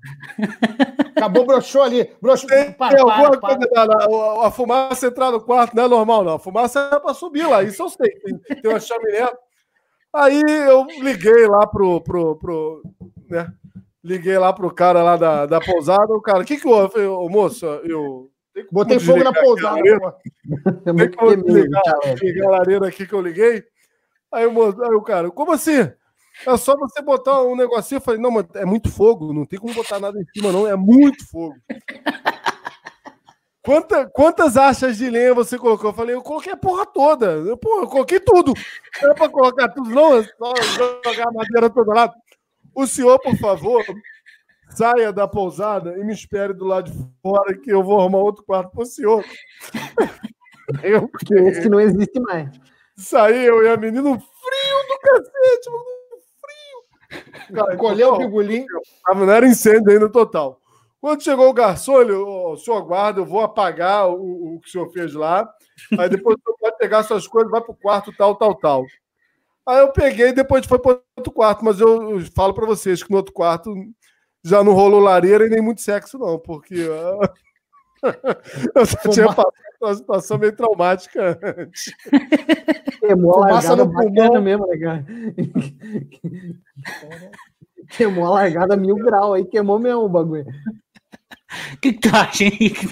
[1.18, 2.08] Acabou, broxou ali.
[2.22, 2.48] Broxou.
[2.48, 3.58] Tem, para, tem para, para.
[3.58, 6.36] Coisa, a, a, fumaça entrar no quarto não é normal, não.
[6.36, 8.12] A fumaça é para subir lá, isso eu sei.
[8.20, 9.28] Tem, tem uma chaminé.
[10.14, 12.02] Aí eu liguei lá pro.
[12.02, 12.84] pro, pro
[13.32, 13.52] né?
[14.04, 16.14] Liguei lá pro cara lá da, da pousada.
[16.14, 16.84] O cara, o que que houve?
[16.84, 18.30] Eu falei, ô, moço, eu.
[18.72, 19.82] Botei fogo na pousada.
[19.82, 21.84] Tem que desligar,
[22.22, 23.64] ligar a lareira aqui que eu liguei.
[24.32, 25.92] Aí o, moço, aí o cara, como assim?
[26.46, 27.98] É só você botar um negocinho.
[27.98, 30.68] Eu falei, não, mas é muito fogo, não tem como botar nada em cima, não.
[30.68, 31.56] É muito fogo.
[33.66, 35.90] Quanta, quantas achas de lenha você colocou?
[35.90, 37.26] Eu falei, eu coloquei a porra toda.
[37.32, 38.54] Eu, porra, eu coloquei tudo.
[39.02, 40.54] Não é pra colocar tudo, não, é só
[41.04, 42.14] jogar a madeira toda lá.
[42.76, 43.84] O senhor, por favor,
[44.70, 48.44] saia da pousada e me espere do lado de fora que eu vou arrumar outro
[48.44, 49.26] quarto pro senhor.
[50.82, 52.50] Eu, porque esse não existe mais.
[52.98, 55.95] Saí eu e a menina, frio do cacete, frio.
[57.54, 58.66] Cara, Colheu o pigolim.
[59.08, 60.60] Não era incêndio ainda total.
[61.00, 64.72] Quando chegou o garçom, ele, o senhor guarda, eu vou apagar o, o que o
[64.72, 65.48] senhor fez lá.
[66.00, 68.84] Aí depois o senhor pode pegar suas coisas, vai para o quarto, tal, tal, tal.
[69.68, 73.04] Aí eu peguei e depois foi para outro quarto, mas eu, eu falo para vocês
[73.04, 73.74] que no outro quarto
[74.44, 77.20] já não rolou lareira e nem muito sexo, não, porque uh,
[78.76, 81.94] eu já tinha passado uma situação meio traumática antes.
[83.00, 84.98] Queimou a largada bacana mesmo, legal.
[87.96, 90.46] Queimou a largada mil grau aí, queimou mesmo o bagulho.
[91.74, 92.88] O que, que tu acha, Henrique?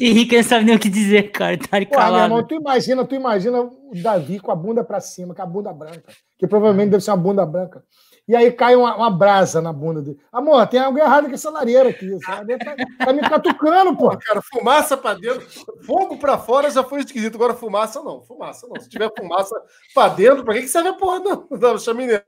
[0.00, 1.56] Henrique não sabe nem o que dizer, cara.
[1.56, 2.24] Tá Porra.
[2.24, 5.72] Irmão, tu imagina, tu imagina o Davi com a bunda pra cima, com a bunda
[5.72, 6.12] branca.
[6.36, 7.82] Que provavelmente deve ser uma bunda branca.
[8.26, 10.18] E aí cai uma, uma brasa na bunda dele.
[10.32, 12.14] Amor, tem algo errado com essa lareira aqui.
[12.14, 14.16] Essa lareira tá, tá me catucando, pô.
[14.16, 15.46] Cara, fumaça pra dentro,
[15.84, 17.34] fogo pra fora já foi esquisito.
[17.34, 18.80] Agora fumaça não, fumaça não.
[18.80, 19.54] Se tiver fumaça
[19.94, 21.20] pra dentro, pra que, que serve a porra
[21.58, 22.22] da chaminé?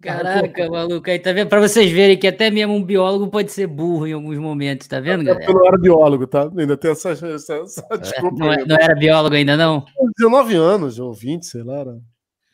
[0.00, 1.10] Caraca, maluco.
[1.10, 1.48] Aí tá vendo?
[1.48, 5.00] Pra vocês verem que até mesmo um biólogo pode ser burro em alguns momentos, tá
[5.00, 5.44] vendo, galera?
[5.44, 6.48] Eu não era biólogo, tá?
[6.56, 8.36] Ainda tem essa, essa, essa é, desculpa.
[8.38, 9.84] Não, é, não, era biólogo ainda, não?
[10.16, 11.80] 19 anos, ou 20, sei lá.
[11.80, 11.98] Era...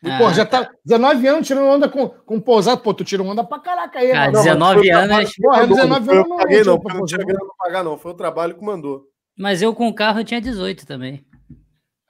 [0.04, 0.18] Ah.
[0.18, 2.82] Pô, já tá 19 anos tirando onda com, com pousado.
[2.82, 4.12] Pô, tu tira onda pra caraca aí.
[4.12, 5.34] Ah, 19 anos.
[5.36, 6.36] Porra, 19 anos não.
[6.36, 7.96] Paguei, não, não, não tinha grana pra pagar, não.
[7.96, 9.04] Foi o trabalho que mandou.
[9.36, 11.24] Mas eu com o carro eu tinha 18 também.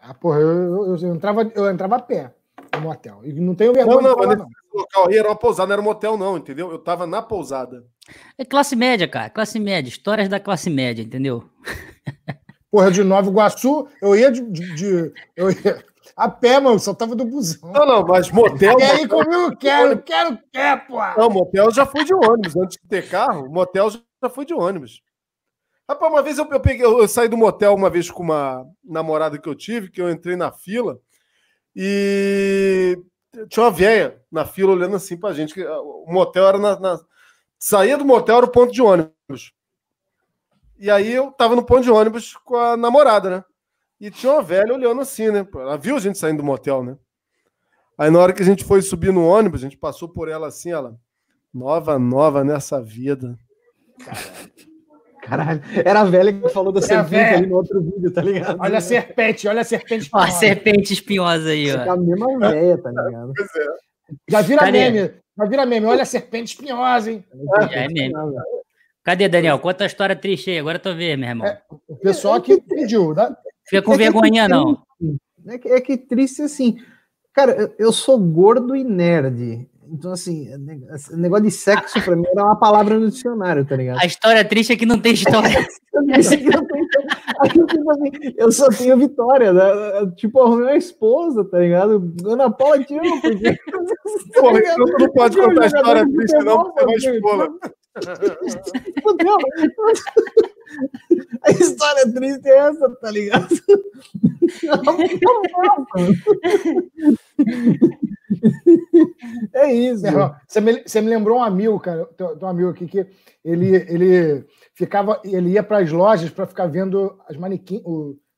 [0.01, 2.35] Ah, porra, eu, eu, eu, entrava, eu entrava a pé
[2.75, 3.21] no motel.
[3.23, 4.03] E não tenho vergonha.
[4.03, 4.49] Não, não, falar, não.
[4.75, 6.71] local aí era uma pousada, não era um motel, não, entendeu?
[6.71, 7.85] Eu tava na pousada.
[8.37, 9.31] É classe média, cara.
[9.31, 9.89] Classe média.
[9.89, 11.49] Histórias da classe média, entendeu?
[12.71, 14.43] Porra, de Nova Iguaçu, eu ia de.
[14.43, 15.85] de, de eu ia
[16.17, 17.73] a pé, mano, só tava do busão.
[17.73, 18.79] Não, não, mas motel.
[18.79, 20.99] E aí comigo, quero, quero, quer, pô.
[21.17, 22.57] Não, motel já fui de ônibus.
[22.57, 25.03] Antes de ter carro, motel já fui de ônibus.
[25.89, 28.65] Rapaz, uma vez eu, eu, peguei, eu, eu saí do motel uma vez com uma
[28.83, 30.99] namorada que eu tive, que eu entrei na fila.
[31.75, 32.97] E
[33.49, 35.61] tinha uma velha na fila olhando assim pra gente.
[35.63, 37.01] O motel era na, na.
[37.59, 39.53] Saía do motel era o ponto de ônibus.
[40.79, 43.45] E aí eu tava no ponto de ônibus com a namorada, né?
[44.05, 45.49] E tinha uma velha olhando assim, né?
[45.55, 46.95] Ela viu a gente saindo do motel, né?
[47.97, 50.49] Aí na hora que a gente foi subir no ônibus, a gente passou por ela
[50.49, 50.95] assim, ela.
[51.55, 53.35] Nova, nova nessa vida.
[55.23, 58.61] Caralho, era a velha que falou da serpente ali no outro vídeo, tá ligado?
[58.61, 60.27] Olha a serpente, olha a serpente espinhosa.
[60.27, 61.79] Ó, a serpente espinhosa aí, ó.
[61.79, 63.33] É a mesma velha, tá ligado?
[63.35, 63.67] Pois é.
[64.29, 64.91] Já vira Cadê?
[64.91, 65.87] meme, já vira meme.
[65.87, 67.25] Olha a serpente espinhosa, hein?
[67.73, 68.13] Já é meme.
[69.03, 69.59] Cadê, Daniel?
[69.59, 71.47] Conta a história triste aí, agora eu tô vendo, meu irmão.
[71.47, 73.35] É, o pessoal que pediu, né?
[73.67, 74.79] Fica com é vergonha, não.
[75.47, 76.79] É que, é que triste assim.
[77.33, 79.67] Cara, eu sou gordo e nerd.
[79.91, 80.49] Então, assim,
[81.13, 84.01] negócio de sexo pra mim era uma palavra no dicionário, tá ligado?
[84.01, 85.67] A história triste é que não tem história.
[88.39, 89.63] eu só tenho vitória, né?
[90.17, 92.15] Tipo, arrumei uma esposa, tá ligado?
[92.25, 93.53] Ana Paula te ama, porque.
[93.53, 93.59] Tá
[94.41, 97.59] então tu não pode contar a história triste, não, porque vai expor.
[99.03, 99.37] Fudeu.
[101.43, 103.49] A história triste é essa, tá ligado?
[109.53, 110.05] É isso.
[110.47, 113.07] Você me, você me lembrou um amigo, cara, tem um amigo aqui que
[113.45, 117.83] ele, ele ficava, ele ia para as lojas para ficar vendo as manequins,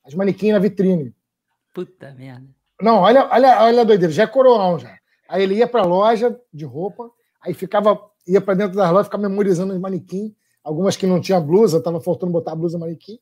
[0.04, 1.14] as manequins na vitrine.
[1.74, 2.46] Puta merda.
[2.80, 4.96] Não, olha, olha, olha a doideira, já é coroão já.
[5.28, 7.10] Aí ele ia para a loja de roupa,
[7.42, 10.32] aí ficava, ia para dentro das lojas, ficava memorizando os manequins,
[10.66, 13.20] algumas que não tinha blusa, estava faltando botar a blusa manequim,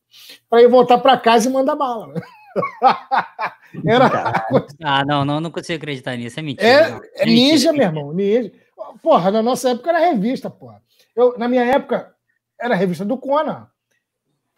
[0.49, 2.07] para ir voltar para casa e mandar bala.
[2.09, 2.23] Né?
[3.87, 4.47] Era...
[4.83, 7.03] Ah, não, não, não consigo acreditar nisso, é mentira.
[7.15, 8.51] É, é ninja, meu irmão, ninja.
[9.03, 10.81] Porra, na nossa época era revista, porra.
[11.17, 12.15] Eu, na minha época,
[12.59, 13.67] era revista do Conan.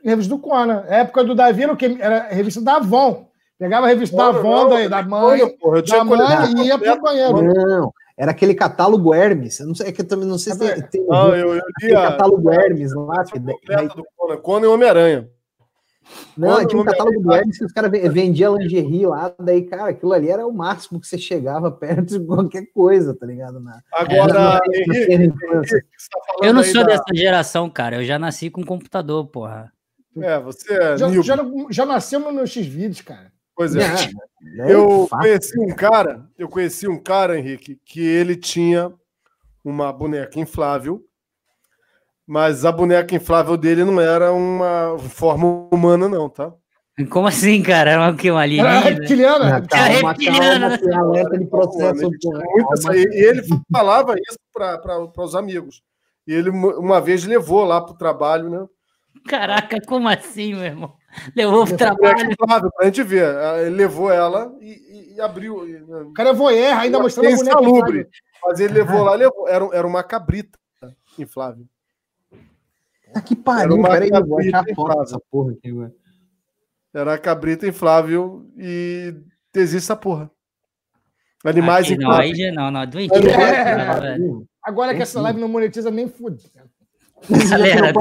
[0.05, 0.85] Revista do Conan.
[0.89, 3.29] Época do Davi, que era revista da Avon.
[3.59, 6.19] Pegava a revista porra, da Avon, não, da, mãe, porra, da mãe
[6.59, 7.43] e ia pro banheiro.
[7.43, 9.61] Não, era aquele catálogo Hermes.
[9.61, 11.63] Eu não sei, é que eu também não sei se tem, tem não, eu, eu
[11.83, 13.25] li a, catálogo Hermes lá.
[13.25, 13.89] Que, daí...
[13.89, 15.29] do Conan, Conan e Homem-Aranha.
[16.37, 20.13] Não, tinha um catálogo do Hermes que os caras vendiam lingerie lá, daí, cara, aquilo
[20.13, 23.59] ali era o máximo que você chegava perto de qualquer coisa, tá ligado?
[23.59, 24.61] Na, Agora, na,
[25.09, 25.77] Henrique, tá
[26.43, 26.93] eu não sou da...
[26.93, 29.73] dessa geração, cara, eu já nasci com computador, porra.
[30.19, 31.37] É, você é já, já,
[31.71, 33.33] já nascemos no X-Vídeos, cara.
[33.57, 33.83] Pois é.
[33.83, 38.93] é eu é conheci um cara, eu conheci um cara, Henrique, que ele tinha
[39.65, 41.03] uma boneca inflável
[42.27, 46.53] mas a boneca inflável dele não era uma forma humana, não, tá?
[47.11, 47.91] Como assim, cara?
[47.91, 48.79] Era uma, que, uma alienígena?
[48.79, 49.49] Era reptiliana.
[49.49, 50.79] Era calma, reptiliana.
[50.79, 52.11] Calma, alerta de processo.
[52.95, 55.83] e ele falava isso para os amigos.
[56.27, 58.67] E ele uma vez levou lá para o trabalho, né?
[59.27, 60.97] Caraca, como assim, meu irmão?
[61.35, 62.37] Levou o trabalho.
[62.37, 63.27] Para a gente ver.
[63.61, 65.57] Ele levou ela e, e abriu.
[66.09, 68.09] O cara é voyeur, ainda mostrando a boneca salubre.
[68.45, 69.49] Mas ele levou lá, levou.
[69.49, 70.59] Era, era uma cabrita
[71.19, 71.65] inflável.
[73.15, 75.95] Ah, que pariu, peraí, eu vou achar a foto dessa porra aqui, mano.
[76.93, 79.15] Era a cabrita inflável e
[79.55, 80.31] existe essa porra.
[81.45, 83.15] Animais aqui, não, aí já não, não, doente.
[83.15, 84.17] É,
[84.63, 86.09] agora que essa live não monetiza nem
[87.29, 87.93] Galera,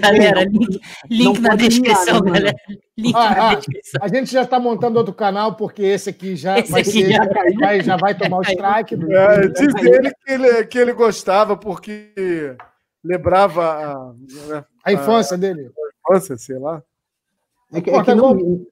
[0.00, 2.56] galera, link, link na descrição, né, galera.
[2.96, 4.00] Link ah, na ah, descrição.
[4.02, 7.12] A gente já está montando outro canal, porque esse aqui já, esse vai, aqui ser,
[7.12, 7.24] já,
[7.60, 8.96] vai, já vai tomar o strike.
[8.96, 9.12] Do...
[9.12, 12.56] É, diz ele que, ele que ele gostava, porque
[13.04, 14.12] lembrava a,
[14.48, 15.70] né, a infância a, dele.
[15.76, 16.82] A infância, sei lá.
[17.72, 18.66] É que, é que não,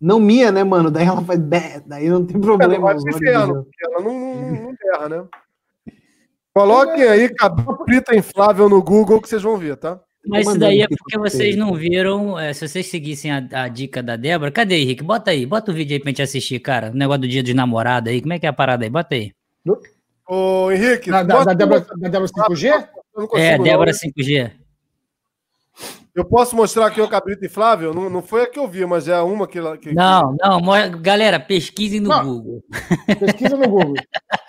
[0.00, 0.90] não mia, né, mano?
[0.90, 1.38] Daí ela faz.
[1.84, 2.74] Daí não tem problema.
[2.74, 5.24] Ela, ela não, não, não erra, né?
[6.54, 9.98] Coloquem aí cabrita inflável no Google que vocês vão ver, tá?
[10.26, 12.38] Mas isso daí é porque vocês não viram.
[12.38, 15.02] É, se vocês seguissem a, a, dica da Débora, cadê, Henrique?
[15.02, 16.90] Bota aí, bota o vídeo aí pra gente assistir, cara.
[16.90, 18.20] O negócio do dia dos namorados aí.
[18.20, 18.90] Como é que é a parada aí?
[18.90, 19.32] Bota aí.
[20.28, 22.88] Ô, Henrique, da, da, da, Débora, da Débora 5G?
[23.34, 24.52] é, Débora 5G.
[26.14, 27.94] Eu posso mostrar aqui o cabrito inflável?
[27.94, 29.58] Não, não foi a que eu vi, mas é uma que.
[29.80, 30.60] que não, não,
[31.00, 32.64] galera, pesquisem no não, Google.
[33.18, 33.94] Pesquisa no Google.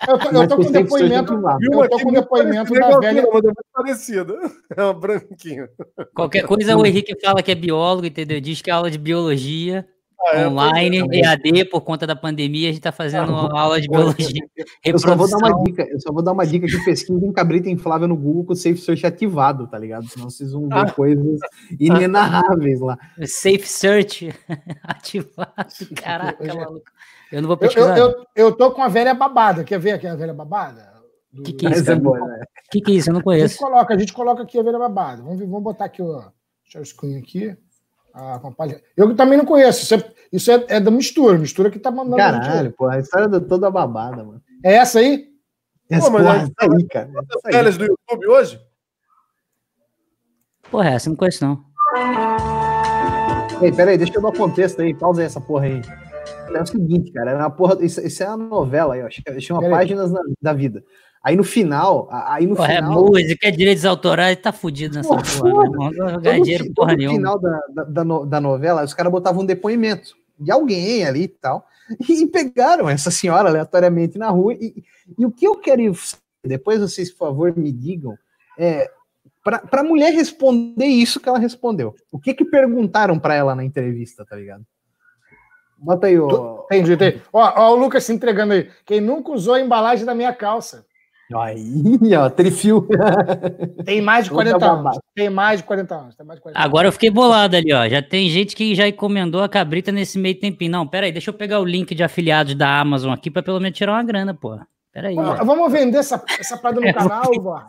[0.06, 1.32] Eu tô, eu tô com depoimento.
[1.32, 3.26] Eu tô com depoimento da velha.
[3.26, 4.36] Uma parecida.
[4.76, 5.68] É uma branquinha.
[6.14, 8.38] Qualquer coisa o Henrique fala que é biólogo, entendeu?
[8.40, 9.86] Diz que é aula de biologia.
[10.26, 13.80] Ah, é, online, EAD, por conta da pandemia, a gente está fazendo ah, uma aula
[13.80, 14.42] de biologia.
[14.82, 17.32] Eu só vou dar uma dica, eu só vou dar uma dica que pesquisa em
[17.32, 20.08] cabrita inflável no Google com o Safe Search ativado, tá ligado?
[20.08, 20.90] Senão vocês vão ver ah.
[20.90, 21.40] coisas
[21.78, 22.98] inenarráveis lá.
[23.26, 24.34] Safe Search
[24.82, 26.90] ativado, caraca, maluco.
[27.30, 27.98] Eu não vou pesquisar.
[27.98, 30.94] Eu, eu, eu, tô com a velha babada, quer ver aqui a velha babada?
[31.36, 31.92] O que, que é isso?
[31.92, 32.44] O né?
[32.70, 33.10] que, que é isso?
[33.10, 33.44] Eu não conheço.
[33.44, 35.22] A gente coloca, a gente coloca aqui a velha babada.
[35.22, 36.22] Vamos, vamos botar aqui o
[36.64, 37.56] share screen aqui.
[38.14, 38.40] Ah,
[38.96, 39.82] eu também não conheço.
[39.82, 41.36] Isso é, isso é, é da mistura.
[41.36, 42.16] Mistura que tá mandando.
[42.16, 44.40] Caralho, pô, a história é toda babada, mano.
[44.64, 45.34] É essa aí?
[45.90, 47.10] Essa, pô, mas porra, é aí, cara.
[47.18, 48.60] As telas do YouTube hoje?
[50.70, 51.64] Porra, essa não conheço, não.
[53.60, 54.94] Ei, peraí, deixa eu dar contexto aí.
[54.94, 55.82] Pausa aí essa porra aí.
[56.54, 57.84] É o seguinte, cara, era uma porra.
[57.84, 59.40] Isso, isso é uma novela aí, ó.
[59.40, 60.84] Chama Páginas na, da Vida.
[61.24, 62.92] Aí no final, aí no porra, final.
[62.92, 65.90] É música, é direitos autorais, tá fudido nessa porra, porra.
[65.90, 67.18] Não ganha dinheiro porra no nenhuma.
[67.18, 71.28] No final da, da, da, novela, os caras botavam um depoimento de alguém ali e
[71.28, 71.66] tal.
[72.08, 74.54] E pegaram essa senhora aleatoriamente na rua.
[74.54, 74.82] E,
[75.18, 75.82] e o que eu quero
[76.44, 78.16] depois vocês, por favor, me digam,
[78.58, 78.90] é,
[79.42, 81.94] para a mulher responder isso que ela respondeu.
[82.12, 84.64] O que que perguntaram para ela na entrevista, tá ligado?
[85.76, 86.64] Bota aí, ó.
[86.64, 87.22] Entendi, entendi.
[87.32, 88.70] Ó, ó, o Lucas se entregando aí.
[88.86, 90.86] Quem nunca usou a embalagem da minha calça?
[91.36, 92.86] Aí, ó, trifio.
[93.84, 94.98] Tem mais de 40 anos.
[95.14, 96.16] Tem mais de 40 anos.
[96.24, 97.88] Mais de 40 Agora eu fiquei bolado ali, ó.
[97.88, 100.70] Já tem gente que já encomendou a cabrita nesse meio tempinho.
[100.70, 103.60] Não, pera aí, deixa eu pegar o link de afiliados da Amazon aqui para pelo
[103.60, 104.58] menos tirar uma grana, pô.
[104.92, 105.16] Pera aí.
[105.16, 107.62] Vamos, vamos vender essa, essa parada no canal, Vó.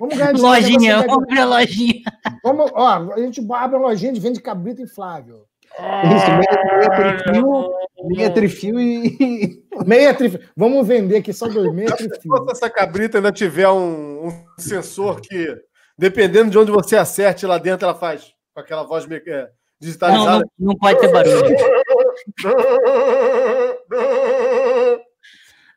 [0.00, 0.54] Vamos ganhar dinheiro.
[0.54, 2.02] Lojinha, vamos abrir a lojinha.
[2.42, 5.45] Vamos, ó, a gente abre uma lojinha de vende cabrita inflável.
[5.78, 7.74] Isso, meia, meia trifio,
[8.08, 9.62] meia trifio e.
[9.86, 10.40] Meia trifio.
[10.56, 12.16] Vamos vender aqui só dois meia trifio.
[12.48, 15.54] Se essa cabrita ainda tiver um, um, sensor que,
[15.98, 20.30] dependendo de onde você acerte lá dentro, ela faz com aquela voz é, digitalizada.
[20.30, 21.56] Não, não, não pode ter barulho.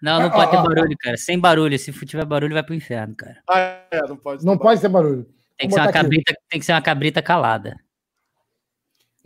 [0.01, 1.17] Não, não pode ter barulho, cara.
[1.17, 1.77] Sem barulho.
[1.77, 3.37] Se tiver barulho, vai pro inferno, cara.
[3.49, 4.45] Ah, é, não pode.
[4.45, 5.27] Não pode ter barulho.
[5.57, 7.75] Tem que, ser uma cabrita, tem que ser uma cabrita calada.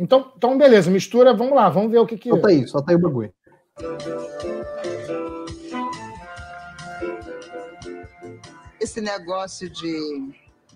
[0.03, 2.27] Então, então, beleza, mistura, vamos lá, vamos ver o que que.
[2.27, 3.33] Solta aí, solta aí o bagulho.
[8.81, 10.33] Esse negócio de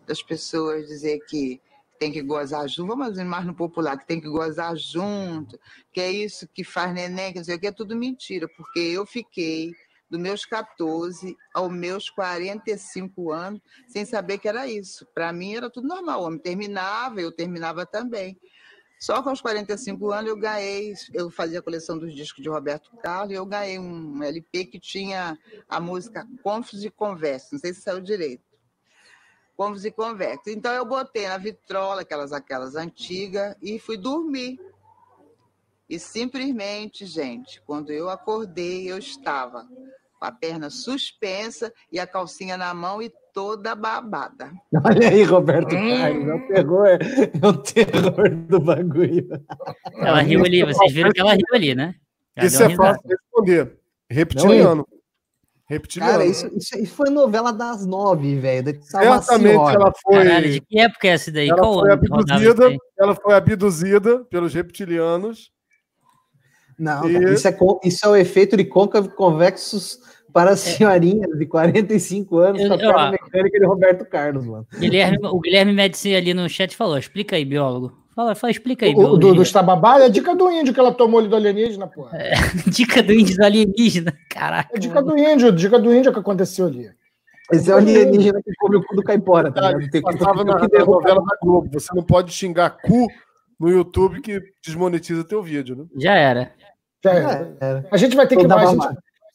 [0.07, 1.59] das pessoas dizer que
[1.99, 5.59] tem que gozar junto, vamos mais no popular, que tem que gozar junto,
[5.91, 8.79] que é isso que faz neném, que não sei o que, é tudo mentira, porque
[8.79, 9.73] eu fiquei
[10.09, 13.59] dos meus 14 aos meus 45 anos
[13.89, 15.05] sem saber que era isso.
[15.13, 18.39] Para mim era tudo normal, o homem terminava, eu terminava também.
[18.99, 22.89] Só com os 45 anos eu ganhei, eu fazia a coleção dos discos de Roberto
[22.97, 25.37] Carlos e eu ganhei um LP que tinha
[25.69, 28.43] a música Confos e Conversa, não sei se saiu direito.
[29.55, 30.51] Confos e Conversa.
[30.51, 34.59] Então eu botei na vitrola, aquelas, aquelas antigas, e fui dormir.
[35.89, 39.67] E simplesmente, gente, quando eu acordei, eu estava
[40.19, 44.51] com a perna suspensa e a calcinha na mão e toda babada.
[44.83, 45.89] Olha aí, Roberto hum.
[45.95, 46.87] Carlos, é o terror,
[47.43, 49.27] é o terror do bagulho.
[49.99, 51.93] Ela riu ali, vocês viram que ela riu ali, né?
[52.35, 53.77] Ela isso é fácil de responder.
[54.09, 54.87] Reptiliano.
[55.69, 56.13] Reptiliano.
[56.13, 58.75] Cara, isso, isso, foi novela das nove, velho.
[58.81, 60.15] Certamente ela foi.
[60.15, 61.49] Caralho, de que época é essa daí?
[61.49, 65.51] Ela Qual foi abduzida, ela foi abduzida pelos reptilianos.
[66.79, 67.13] Não, e...
[67.13, 69.99] cara, isso, é, isso é o efeito de côncavo convexos
[70.37, 74.67] para as senhorinhas de 45 anos com a prova mecânica de Roberto Carlos, mano.
[74.77, 77.91] Guilherme, o Guilherme Médici ali no chat falou: explica aí, biólogo.
[78.15, 79.15] Fala, fala explica aí, biólogo.
[79.15, 81.87] O do, do Estababá é a dica do índio que ela tomou ali do alienígena,
[81.87, 82.07] pô.
[82.13, 82.33] É,
[82.69, 84.69] dica do índio do alienígena, caraca.
[84.75, 86.87] É dica do índio, dica do índio que aconteceu ali.
[87.51, 89.71] Esse é o alienígena que cobre o cu do caipora, tá?
[89.91, 91.67] Tem que na, na novela da Globo.
[91.73, 93.07] Você não pode xingar cu
[93.59, 95.85] no YouTube que desmonetiza teu vídeo, né?
[95.97, 96.51] Já era.
[97.03, 97.57] Já era.
[97.59, 97.87] era.
[97.89, 98.77] A gente vai ter que mais.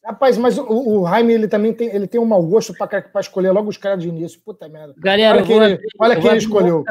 [0.05, 3.53] Rapaz, mas o, o Jaime, ele também tem, ele tem um mau gosto para escolher
[3.53, 4.41] logo os caras de início.
[4.41, 4.95] Puta merda.
[4.99, 6.83] Galera, olha quem, ele, olha quem ele escolheu.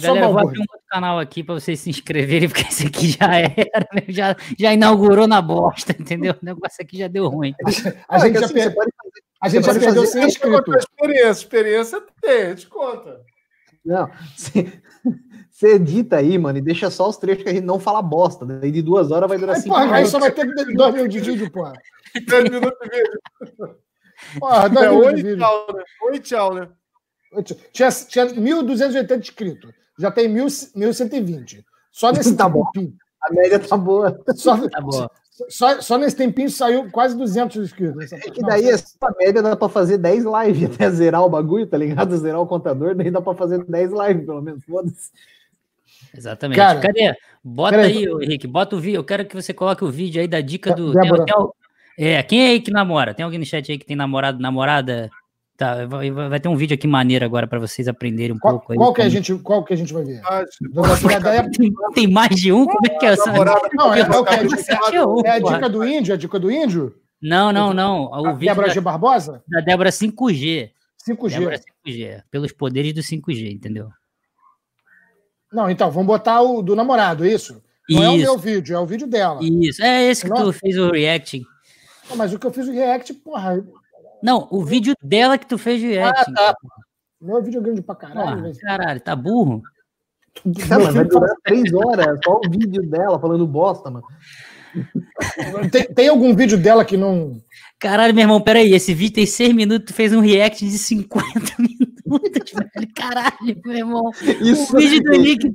[0.00, 3.08] Galera, eu vou abrir um outro canal aqui para vocês se inscreverem, porque esse aqui
[3.08, 4.04] já era, né?
[4.08, 6.34] já, já inaugurou na bosta, entendeu?
[6.34, 7.52] O negócio aqui já deu ruim.
[8.08, 8.74] A, a gente já, assim, per...
[9.42, 10.72] a gente já perdeu sem inscrito.
[10.76, 13.20] Experiência, experiência tem, a gente conta.
[13.84, 14.08] Não,
[15.62, 18.44] você edita aí, mano, e deixa só os trechos que a gente não fala bosta.
[18.44, 20.44] Daí de duas horas vai durar cinco Aí só vai ter
[20.74, 21.72] dois mil de vídeo, porra.
[22.14, 23.76] 10 minutos de vídeo.
[24.40, 25.38] Porra, 10 é, oi, de vídeo.
[25.38, 25.84] Tchau, né?
[26.02, 26.68] Oi, tchau, né?
[27.72, 29.70] Tinha, tinha 1.280 inscritos.
[29.98, 31.64] Já tem 1.120.
[31.92, 32.94] Só nesse tá tempinho.
[33.22, 34.20] A média tá boa.
[34.34, 35.08] Só, tá boa.
[35.48, 38.12] Só, só nesse tempinho saiu quase 200 inscritos.
[38.12, 38.76] É que daí a
[39.16, 42.16] média dá pra fazer 10 lives até zerar o bagulho, tá ligado?
[42.16, 44.64] Zerar o contador, daí dá pra fazer 10 lives, pelo menos.
[44.64, 45.10] Foda-se.
[46.14, 46.56] Exatamente.
[46.56, 47.14] Cara, Cadê?
[47.42, 48.98] Bota aí, Henrique, bota o vídeo.
[48.98, 50.92] Eu quero que você coloque o vídeo aí da dica do.
[50.92, 51.34] Tem, tem,
[51.98, 53.14] é, quem é aí que namora?
[53.14, 55.10] Tem alguém no chat aí que tem namorado, namorada?
[55.56, 58.72] Tá, vai, vai ter um vídeo aqui maneiro agora para vocês aprenderem um qual, pouco.
[58.72, 60.20] Aí, qual, que a gente, qual que a gente vai ver?
[60.24, 60.44] Ah,
[61.56, 62.64] tem, tem, mais de um?
[62.64, 63.30] Como é que é essa?
[63.74, 64.02] Não, é, é,
[65.26, 66.12] é, a dica do índio?
[66.12, 66.94] É a dica do índio?
[67.20, 68.06] Não, não, não.
[68.06, 68.80] O a Débora G.
[68.80, 69.42] Barbosa?
[69.46, 70.70] Da Débora 5G.
[71.08, 71.38] 5G.
[71.38, 72.22] Débora 5G.
[72.30, 73.90] Pelos poderes do 5G, entendeu?
[75.52, 77.62] Não, então, vamos botar o do namorado, isso?
[77.88, 78.26] Não isso.
[78.26, 79.40] é o meu vídeo, é o vídeo dela.
[79.42, 80.44] Isso, é esse que Não.
[80.44, 81.44] tu fez o reacting.
[82.08, 83.64] Não, mas o que eu fiz o react, porra.
[84.22, 86.30] Não, o vídeo dela que tu fez o react.
[86.30, 86.56] Ah, tá.
[87.20, 88.50] Meu vídeo é grande pra caralho.
[88.50, 89.62] Ah, caralho, tá burro?
[90.68, 94.04] Cara, vai durar três horas, só o vídeo dela falando bosta, mano.
[95.70, 97.40] Tem, tem, algum vídeo dela que não.
[97.78, 101.22] Caralho, meu irmão, peraí, esse vídeo tem 6 minutos, tu fez um react de 50
[101.58, 102.88] minutos, velho.
[102.94, 104.10] Caralho, meu irmão.
[104.40, 105.52] Isso, o vídeo do Nick.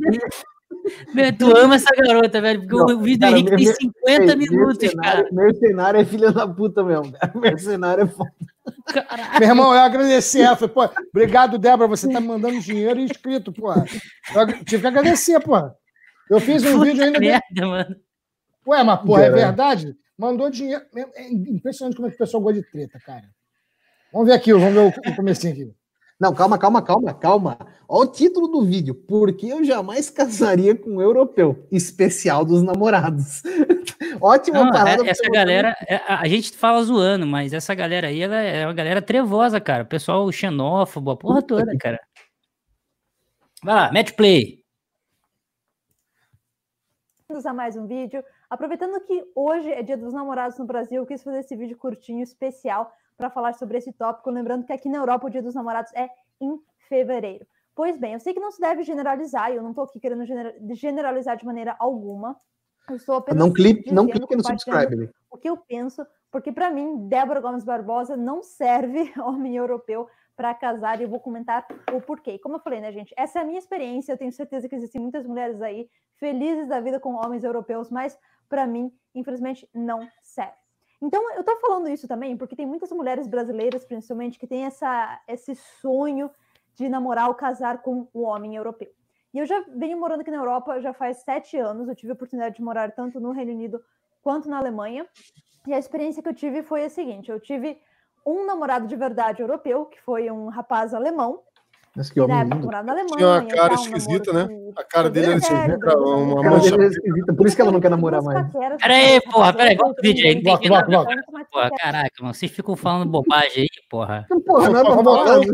[1.14, 4.36] Meu, tu ama essa garota, velho, porque não, o vídeo cara, do Henrique tem 50
[4.36, 5.30] minutos, mercenário, cara.
[5.32, 7.34] Mercenário é filha da puta mesmo, cara.
[7.36, 8.32] Mercenário é foda.
[8.86, 9.40] Caralho.
[9.40, 10.56] Meu irmão, eu agradeci ela.
[10.56, 13.72] Falei, pô, obrigado, Débora, você tá me mandando dinheiro e inscrito, pô.
[13.74, 15.56] Eu tive que agradecer, pô.
[16.30, 17.20] Eu fiz um Puta vídeo ainda.
[17.20, 17.96] Merda, mano.
[18.68, 19.96] Ué, mas, porra, é verdade?
[20.18, 20.84] Mandou dinheiro.
[21.16, 23.26] É impressionante como é que o pessoal gosta de treta, cara.
[24.12, 25.74] Vamos ver aqui, vamos ver o comecinho aqui.
[26.20, 27.58] Não, calma, calma, calma, calma.
[27.88, 28.96] Olha o título do vídeo.
[28.96, 31.68] Por que eu jamais casaria com um europeu?
[31.72, 33.44] Especial dos namorados.
[34.20, 35.06] Ótima Não, parada.
[35.06, 38.74] É, essa galera, é, a gente fala zoando, mas essa galera aí, ela é uma
[38.74, 39.84] galera trevosa, cara.
[39.84, 42.00] O pessoal xenófobo, a porra toda, cara.
[43.64, 44.64] Vai lá, match play.
[47.46, 48.24] a mais um vídeo.
[48.50, 52.24] Aproveitando que hoje é dia dos namorados no Brasil, eu quis fazer esse vídeo curtinho,
[52.24, 54.30] especial, para falar sobre esse tópico.
[54.30, 56.10] Lembrando que aqui na Europa o dia dos namorados é
[56.40, 56.58] em
[56.88, 57.46] fevereiro.
[57.76, 60.24] Pois bem, eu sei que não se deve generalizar, e eu não estou aqui querendo
[60.72, 62.36] generalizar de maneira alguma.
[62.90, 63.40] Eu estou apenas.
[63.40, 65.12] Não clique, não clique no subscribe.
[65.30, 70.54] O que eu penso, porque para mim, Débora Gomes Barbosa não serve homem europeu para
[70.54, 72.38] casar e eu vou comentar o porquê.
[72.40, 73.14] Como eu falei, né, gente?
[73.18, 74.14] Essa é a minha experiência.
[74.14, 78.18] Eu tenho certeza que existem muitas mulheres aí felizes da vida com homens europeus, mas
[78.48, 80.67] para mim, infelizmente, não serve.
[81.02, 85.22] Então, eu estou falando isso também porque tem muitas mulheres brasileiras, principalmente, que têm essa,
[85.28, 86.30] esse sonho
[86.76, 88.90] de namorar ou casar com um homem europeu.
[89.34, 91.88] E eu já venho morando aqui na Europa já faz sete anos.
[91.88, 93.80] Eu tive a oportunidade de morar tanto no Reino Unido
[94.22, 95.08] quanto na Alemanha.
[95.68, 97.80] E a experiência que eu tive foi a seguinte: eu tive
[98.26, 101.44] um namorado de verdade europeu, que foi um rapaz alemão,
[101.98, 102.68] mas que homem lindo.
[102.68, 104.48] Na Alemanha, Tinha uma cara tal, esquisita, né?
[104.78, 106.76] A cara dele era esquisita, uma mancha.
[106.76, 108.46] esquisita, por isso que ela não quer namorar mais.
[108.80, 110.40] Peraí, porra, peraí, volta o vídeo aí.
[110.44, 111.16] Volta, volta, volta.
[111.52, 114.28] Porra, caraca, mano, vocês ficam falando bobagem aí, porra.
[114.46, 115.52] Porra, não é bobagem.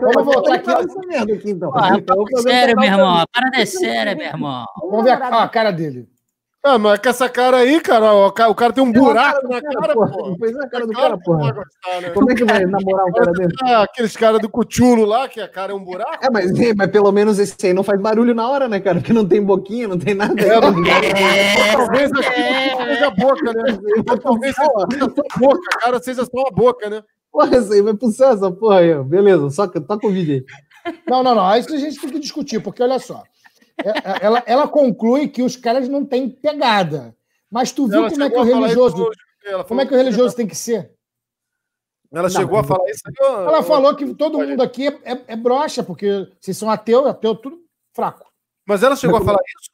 [0.00, 1.50] Vamos voltar aqui.
[1.50, 1.72] Então.
[2.38, 4.66] Sério, meu irmão, a parada é séria, meu irmão.
[4.90, 6.08] Vamos ver a cara dele.
[6.66, 9.60] Ah, mas com essa cara aí, cara, o cara, o cara tem um buraco na
[9.60, 10.30] cara, porra.
[10.30, 11.52] Não fez na cara do cara, porra.
[11.52, 12.10] Gostar, né?
[12.10, 13.52] Como é que vai namorar um cara dele?
[13.64, 16.24] Ah, aqueles caras do cuchulo lá, que a cara é um buraco.
[16.24, 18.98] É, mas, mas pelo menos esse aí não faz barulho na hora, né, cara?
[18.98, 20.34] Porque não tem boquinha, não tem nada.
[20.40, 23.78] É, é, talvez seja a boca, né?
[24.22, 27.02] Talvez seja a boca, a cara seja só a boca, né?
[27.30, 29.04] Porra, isso aí vai pro céu, essa porra aí.
[29.04, 30.36] Beleza, só que tá com o vídeo
[30.86, 30.94] aí.
[31.06, 31.56] Não, não, não.
[31.58, 33.22] Isso a gente tem que discutir, porque olha só.
[33.82, 37.14] É, é, ela, ela conclui que os caras não têm pegada.
[37.50, 39.10] Mas tu viu como é que o religioso.
[39.68, 40.92] Como é que o religioso tem que ser?
[42.12, 43.14] Ela chegou a falar isso aí?
[43.18, 47.34] Ela falou que todo mundo aqui é, é, é broxa, porque vocês são ateu, ateu,
[47.34, 47.58] tudo
[47.92, 48.30] fraco.
[48.66, 49.70] Mas ela chegou a falar isso?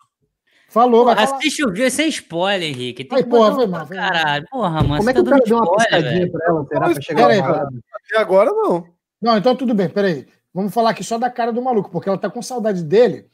[0.70, 3.04] Falou, vai Assiste o vídeo sem spoiler, Henrique.
[3.04, 3.86] Tem Ai, porra, foi mal.
[3.86, 4.96] Caralho, porra, mano.
[4.98, 6.66] Como é que tá o cara deu uma piscadinha pra ela?
[6.66, 8.86] Será pra chegar aí, Até agora, não.
[9.20, 10.26] Não, então tudo bem, peraí.
[10.54, 13.28] Vamos falar aqui só da cara do maluco, porque ela tá com saudade dele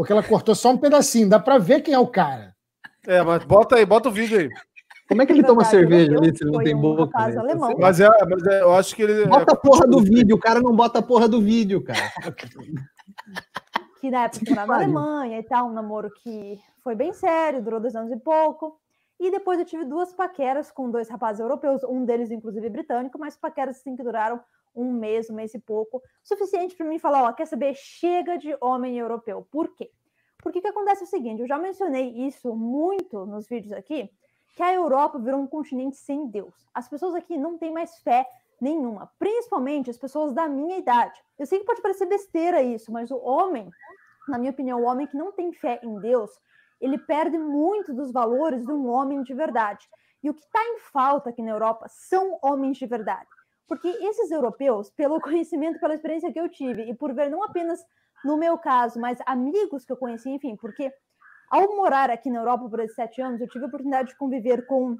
[0.00, 1.28] porque ela cortou só um pedacinho.
[1.28, 2.56] Dá para ver quem é o cara.
[3.06, 4.48] É, mas bota aí, bota o vídeo aí.
[5.06, 7.10] Como é que ele toma cerveja ali se ele não tem boca?
[7.78, 9.26] Mas, é, mas é, eu acho que ele.
[9.26, 12.00] Bota a porra do vídeo, o cara não bota a porra do vídeo, cara.
[14.00, 17.78] que na época morava na Alemanha e tal, um namoro que foi bem sério, durou
[17.78, 18.80] dois anos e pouco.
[19.20, 23.36] E depois eu tive duas paqueras com dois rapazes europeus, um deles, inclusive, britânico, mas
[23.36, 24.40] paqueras assim que duraram
[24.74, 28.56] um mês, um mês e pouco, suficiente para mim falar, ó, quer saber, chega de
[28.60, 29.46] homem europeu.
[29.50, 29.90] Por quê?
[30.42, 34.10] Porque que acontece o seguinte, eu já mencionei isso muito nos vídeos aqui,
[34.56, 36.54] que a Europa virou um continente sem Deus.
[36.74, 38.26] As pessoas aqui não têm mais fé
[38.60, 41.18] nenhuma, principalmente as pessoas da minha idade.
[41.38, 43.70] Eu sei que pode parecer besteira isso, mas o homem,
[44.28, 46.30] na minha opinião, o homem que não tem fé em Deus,
[46.80, 49.88] ele perde muito dos valores de um homem de verdade.
[50.22, 53.28] E o que está em falta aqui na Europa são homens de verdade.
[53.70, 57.80] Porque esses europeus, pelo conhecimento, pela experiência que eu tive, e por ver não apenas
[58.24, 60.92] no meu caso, mas amigos que eu conheci, enfim, porque
[61.48, 64.66] ao morar aqui na Europa por esses sete anos, eu tive a oportunidade de conviver
[64.66, 64.96] com,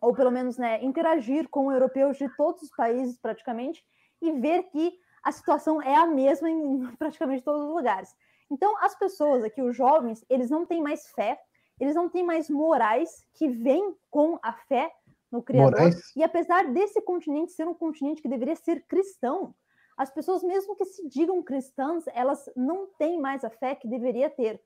[0.00, 3.84] ou pelo menos né, interagir com europeus de todos os países praticamente,
[4.20, 8.12] e ver que a situação é a mesma em praticamente todos os lugares.
[8.50, 11.40] Então, as pessoas aqui, os jovens, eles não têm mais fé,
[11.78, 14.90] eles não têm mais morais que vêm com a fé
[15.30, 15.72] no Criador.
[15.72, 16.16] Moraes.
[16.16, 19.54] E apesar desse continente ser um continente que deveria ser cristão,
[19.96, 24.30] as pessoas, mesmo que se digam cristãs, elas não têm mais a fé que deveria
[24.30, 24.60] ter.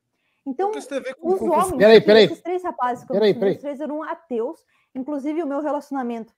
[0.46, 0.86] Então, os
[1.38, 2.24] com, homens, peraí, peraí.
[2.24, 3.54] esses três rapazes, que peraí, peraí.
[3.54, 4.60] os três eram ateus,
[4.94, 6.34] inclusive o meu relacionamento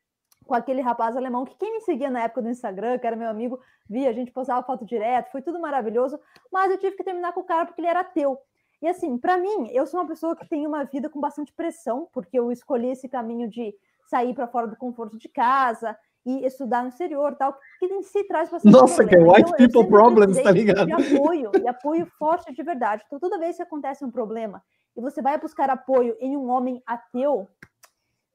[0.46, 3.28] com aquele rapaz alemão, que quem me seguia na época do Instagram, que era meu
[3.28, 3.58] amigo,
[3.88, 6.20] via, a gente postava foto direto, foi tudo maravilhoso,
[6.52, 8.38] mas eu tive que terminar com o cara porque ele era ateu.
[8.82, 12.06] E assim, para mim, eu sou uma pessoa que tem uma vida com bastante pressão,
[12.12, 13.74] porque eu escolhi esse caminho de
[14.14, 18.22] sair para fora do conforto de casa e estudar no exterior, tal, que em si
[18.24, 20.86] traz bastante Nossa, que é white então, people problems, tá ligado?
[20.86, 23.02] De apoio, e apoio forte de verdade.
[23.06, 24.62] Então, toda vez que acontece um problema
[24.96, 27.48] e você vai buscar apoio em um homem ateu,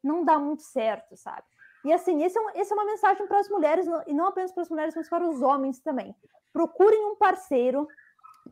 [0.03, 1.43] não dá muito certo, sabe?
[1.85, 4.51] E assim, esse é, um, esse é uma mensagem para as mulheres, e não apenas
[4.51, 6.13] para as mulheres, mas para os homens também.
[6.51, 7.87] Procurem um parceiro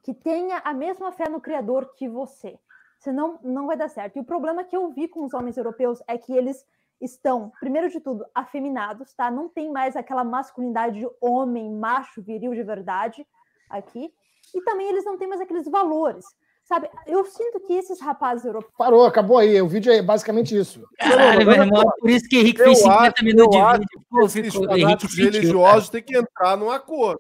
[0.02, 2.58] que tenha a mesma fé no Criador que você.
[3.00, 4.16] Senão, não vai dar certo.
[4.16, 6.66] E o problema que eu vi com os homens europeus é que eles
[7.02, 9.30] estão, primeiro de tudo, afeminados, tá?
[9.30, 13.26] Não tem mais aquela masculinidade de homem, macho, viril de verdade
[13.70, 14.12] aqui.
[14.56, 16.26] E também eles não têm mais aqueles valores.
[16.64, 18.74] Sabe, eu sinto que esses rapazes europeus.
[18.78, 19.62] Parou, acabou aí.
[19.62, 20.84] O vídeo é basicamente isso.
[21.00, 24.06] Caralho, meu irmão, por isso que Henrique fez 50 acho, minutos de vídeo.
[24.10, 27.20] Pô, esses fanáticos religiosos têm que entrar num acordo.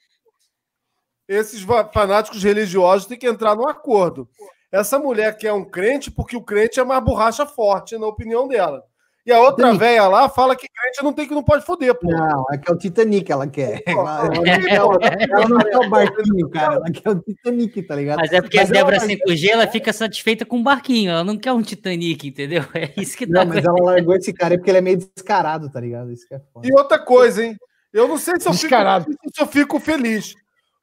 [1.29, 1.61] Esses
[1.93, 4.27] fanáticos religiosos têm que entrar num acordo.
[4.69, 8.83] Essa mulher quer um crente porque o crente é mais borracha forte, na opinião dela.
[9.27, 12.09] E a outra velha lá fala que crente não tem que não pode foder, pô.
[12.09, 13.83] Não, é que é o Titanic ela quer.
[13.85, 14.29] Ela,
[14.69, 14.97] ela,
[15.29, 16.75] ela, não quer o barquinho, cara.
[16.75, 18.19] Ela quer o Titanic, tá ligado?
[18.19, 21.37] Mas é porque mas a Débora 5G ela fica satisfeita com um barquinho, ela não
[21.37, 22.63] quer um Titanic, entendeu?
[22.73, 23.43] É isso que tá.
[23.43, 26.09] Não, mas ela largou esse cara porque ele é meio descarado, tá ligado?
[26.13, 26.65] Isso que é foda.
[26.65, 27.57] E outra coisa, hein?
[27.91, 30.35] Eu não sei se eu, fico, se eu fico feliz.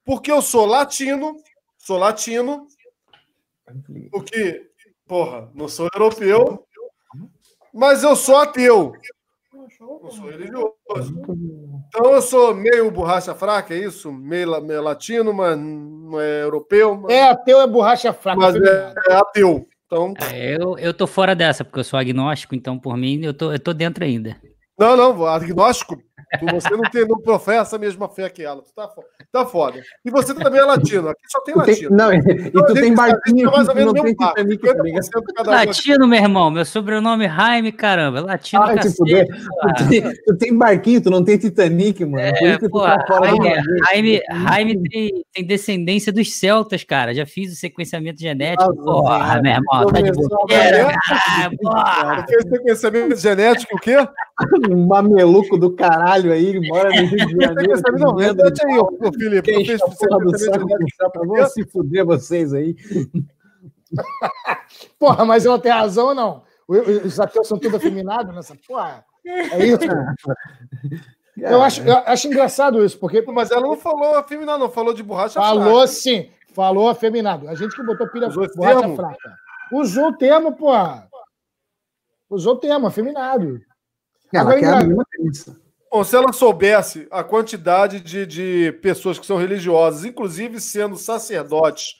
[0.04, 1.34] Porque eu sou latino,
[1.78, 2.66] sou latino,
[4.10, 4.66] porque,
[5.06, 6.63] porra, não sou europeu,
[7.74, 8.94] mas eu sou ateu.
[9.52, 10.74] Eu sou religioso.
[11.88, 14.12] Então eu sou meio borracha fraca, é isso?
[14.12, 16.96] Meio, meio latino, mas não é europeu.
[16.96, 17.12] Mas...
[17.12, 18.40] É ateu, é borracha fraca.
[18.40, 19.66] Mas é, é, ateu.
[19.86, 20.14] Então...
[20.32, 23.52] É, eu, eu tô fora dessa, porque eu sou agnóstico, então por mim eu tô,
[23.52, 24.36] eu tô dentro ainda.
[24.78, 25.98] Não, não, agnóstico
[26.50, 28.62] você não, tem, não professa a mesma fé que ela.
[28.62, 28.90] Tu tá,
[29.32, 29.80] tá foda.
[30.04, 31.08] E você também é latino.
[31.08, 31.88] Aqui só tem latino.
[31.88, 34.62] Tem, não, e então, tu tem barquinho mais ou menos não tem Titanic,
[35.34, 36.50] tá Latino, meu irmão.
[36.50, 38.20] Meu sobrenome é Jaime, caramba.
[38.20, 42.18] Latino, ah, cacete, tu, tem, tu tem barquinho, tu não tem Titanic, mano.
[42.18, 43.48] É, pô, tá Jaime,
[43.90, 47.14] Jaime, Jaime tem, tem, descendência dos celtas, cara.
[47.14, 48.70] Já fiz o sequenciamento genético.
[48.70, 49.86] Ah, porra, meu irmão.
[49.86, 52.24] Tá de bobeira, caralho.
[52.48, 53.96] Sequenciamento genético, o quê?
[54.70, 57.98] Um mameluco do caralho caralho aí, mora no Rio de Janeiro.
[57.98, 59.42] não, verdade aí, ô, Felipe.
[59.52, 62.76] Quem fez porra do saco pra se fuder vocês aí.
[64.98, 66.42] porra, mas ela tem razão ou não?
[66.66, 69.04] Os ateus são tudo afeminados nessa porra.
[69.26, 69.78] É isso?
[71.36, 73.20] Eu acho, eu acho engraçado isso, porque.
[73.22, 75.86] Mas ela não falou afeminado, não, falou de borracha falou, fraca.
[75.88, 77.48] sim, falou afeminado.
[77.48, 78.94] A gente que botou pilha Usou borracha termo.
[78.94, 79.36] fraca.
[79.72, 80.70] Usou o termo, pô.
[82.30, 83.60] Usou o termo, afeminado.
[84.32, 85.60] Ela Agora, quer a mesma crença.
[85.94, 91.94] Bom, se ela soubesse a quantidade de, de pessoas que são religiosas, inclusive sendo sacerdotes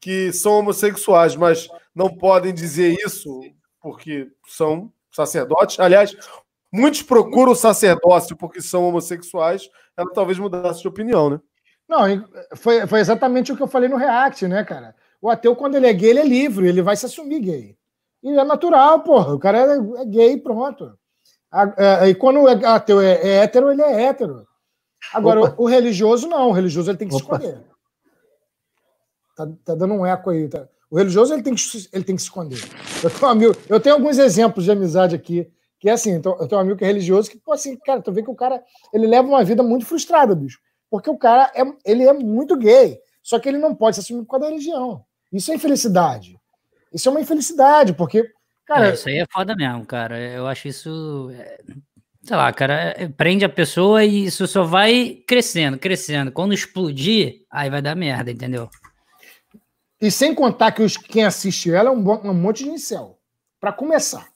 [0.00, 3.42] que são homossexuais, mas não podem dizer isso
[3.78, 5.78] porque são sacerdotes.
[5.78, 6.16] Aliás,
[6.72, 9.68] muitos procuram o sacerdócio porque são homossexuais.
[9.94, 11.38] Ela talvez mudasse de opinião, né?
[11.86, 12.04] Não,
[12.54, 14.96] foi, foi exatamente o que eu falei no React, né, cara?
[15.20, 17.76] O ateu, quando ele é gay, ele é livre, ele vai se assumir gay.
[18.22, 19.34] E é natural, porra.
[19.34, 20.98] O cara é, é gay, pronto.
[22.06, 24.46] E quando é ateu é, é hétero, ele é hétero.
[25.12, 27.38] Agora, o, o, religioso não, o religioso ele tem que Opa.
[27.38, 27.64] se esconder.
[29.36, 30.48] Tá, tá, dando um eco aí.
[30.48, 30.68] Tá?
[30.90, 32.58] O religioso ele tem que, ele tem que se esconder.
[33.02, 36.36] Eu tenho, um amigo, eu tenho alguns exemplos de amizade aqui, que é assim, então,
[36.40, 38.34] eu tenho um amigo que é religioso, que, pô, assim, cara, tu vê que o
[38.34, 40.58] cara ele leva uma vida muito frustrada, bicho.
[40.90, 44.22] Porque o cara é, ele é muito gay, só que ele não pode se assumir
[44.22, 45.04] por causa da religião.
[45.32, 46.40] Isso é infelicidade.
[46.92, 48.30] Isso é uma infelicidade, porque
[48.66, 50.18] Cara, é, isso aí é foda mesmo, cara.
[50.18, 51.30] Eu acho isso.
[51.32, 51.60] É,
[52.22, 56.32] sei lá, cara, é, prende a pessoa e isso só vai crescendo, crescendo.
[56.32, 58.68] Quando explodir, aí vai dar merda, entendeu?
[60.00, 63.18] E sem contar que os, quem assiste ela é um, um monte de incel.
[63.60, 64.26] Para começar.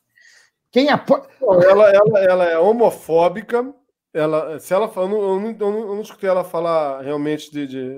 [0.70, 1.24] Quem apoia.
[1.42, 3.74] Ela, ela, ela é homofóbica.
[4.14, 7.66] Ela, se ela fala, eu não, eu, não, eu não escutei ela falar realmente de,
[7.66, 7.96] de,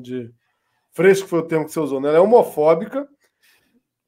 [0.00, 0.34] de
[0.92, 2.08] fresco foi o termo que você usou, né?
[2.08, 3.08] Ela é homofóbica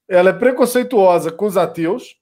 [0.08, 2.16] ela é preconceituosa com os ateus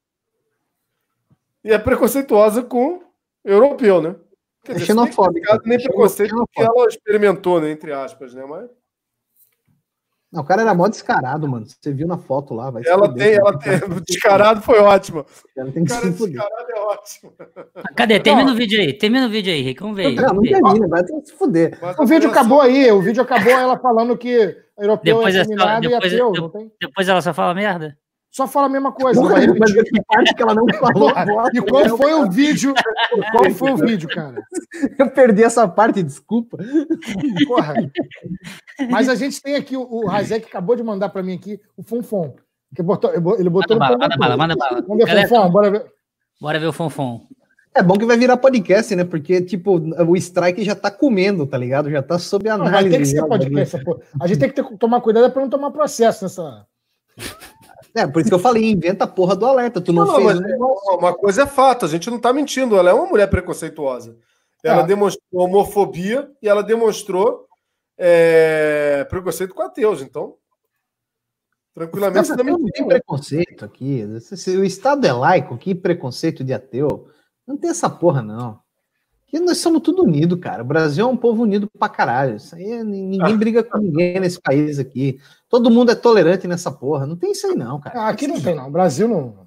[1.63, 3.03] e é preconceituosa com
[3.45, 4.17] europeu, né?
[4.65, 5.61] Quer é dizer, xenofóbica.
[5.65, 7.71] Nem, nem preconceito que ela experimentou, né?
[7.71, 8.45] Entre aspas, né?
[8.47, 8.71] Mas...
[10.33, 11.65] Não, o cara era mó descarado, mano.
[11.67, 12.71] Você viu na foto lá.
[12.71, 13.35] Vai ela tem, né?
[13.35, 13.75] ela tem.
[13.97, 15.25] O descarado foi ótimo.
[15.57, 17.33] Ela tem que cara, se descarado é ótimo.
[17.95, 18.19] Cadê?
[18.19, 18.93] Termina o vídeo aí.
[18.93, 19.81] Termina o vídeo aí, Rick.
[19.81, 20.13] Vamos ver.
[20.15, 21.79] Não, não termina, vai ter que se fuder.
[21.81, 22.91] Mas o vídeo acabou aí.
[22.91, 27.09] O vídeo acabou ela falando que europeu depois é só, depois, e ateu, depois, depois
[27.09, 27.97] ela só fala merda?
[28.35, 29.21] Só fala a mesma coisa.
[29.21, 29.73] Porra, vai mas
[30.09, 31.13] parte que ela não falou.
[31.55, 32.75] e qual foi o vídeo?
[33.31, 34.43] Qual foi o vídeo, cara?
[34.99, 36.59] Eu perdi essa parte, desculpa.
[37.47, 37.75] Porra.
[38.91, 41.85] Mas a gente tem aqui o, o Razek acabou de mandar para mim aqui o
[41.85, 42.35] Fonfon.
[42.75, 44.83] Que botou, ele botou manda bala, manda bala, manda bala.
[44.83, 45.87] Vamos ver, Fonfon, bora ver.
[46.41, 47.29] Bora ver o Fonfon.
[47.77, 49.03] É bom que vai virar podcast, né?
[49.05, 51.91] Porque, tipo, o strike já tá comendo, tá ligado?
[51.91, 52.73] Já tá sob Não, análise.
[52.73, 53.85] vai ter que ser podcast.
[53.85, 54.01] porra.
[54.21, 56.65] A gente tem que ter- tomar cuidado para não tomar processo nessa.
[57.97, 59.81] É, por isso que eu falei, inventa a porra do alerta.
[59.81, 60.99] Tu não, Não, fez mas negócio.
[60.99, 62.77] uma coisa é fato, a gente não tá mentindo.
[62.77, 64.17] Ela é uma mulher preconceituosa.
[64.63, 64.87] Ela É.
[64.87, 67.47] demonstrou homofobia e ela demonstrou
[67.99, 70.01] é, preconceito com ateus.
[70.03, 70.35] Então,
[71.75, 72.89] tranquilamente, você tá ateu não tem mentindo.
[72.89, 74.05] preconceito aqui.
[74.21, 77.09] Se o Estado é laico, que preconceito de ateu.
[77.47, 78.59] Não tem essa porra, não.
[79.27, 80.63] Aqui nós somos tudo unido, cara.
[80.63, 82.37] O Brasil é um povo unido pra caralho.
[82.37, 85.19] Isso aí é- ninguém briga com ninguém nesse país aqui.
[85.49, 87.07] Todo mundo é tolerante nessa porra.
[87.07, 88.01] Não tem isso aí, não, cara.
[88.03, 88.71] Ah, aqui não tem, não.
[88.71, 89.45] Brasil não.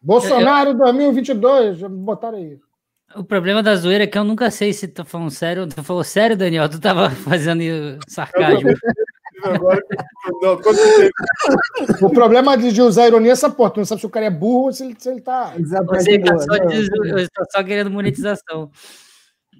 [0.00, 2.58] Bolsonaro 2022, já botaram aí.
[3.14, 5.66] O problema da zoeira é que eu nunca sei se tu falando sério.
[5.68, 6.68] Tu falou sério, Daniel?
[6.68, 8.70] Tu tava fazendo sarcasmo.
[9.42, 9.82] Agora,
[10.42, 10.58] não,
[12.08, 13.70] O problema de, usar ironia é essa porra.
[13.70, 15.54] Tu não sabe se o cara é burro ou se ele, se ele tá.
[15.58, 16.04] Exatamente.
[16.04, 16.88] Você tá só, diz-
[17.34, 18.70] tô só querendo monetização.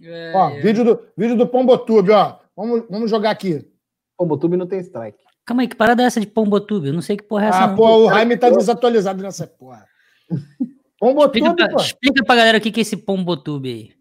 [0.02, 2.38] É, Ó, vídeo do, vídeo do Pombotube, ó.
[2.56, 3.66] Vamos, vamos jogar aqui.
[4.18, 5.18] O Botube não tem strike.
[5.46, 6.88] Calma aí, que parada é essa de Pombotube?
[6.88, 7.64] Eu não sei que porra é essa.
[7.64, 7.76] Ah, não.
[7.76, 9.84] pô, o Jaime tá desatualizado nessa porra.
[10.98, 11.80] Pombotube, explica, pra, pô.
[11.80, 14.00] explica pra galera o que que é esse Pombotube aí.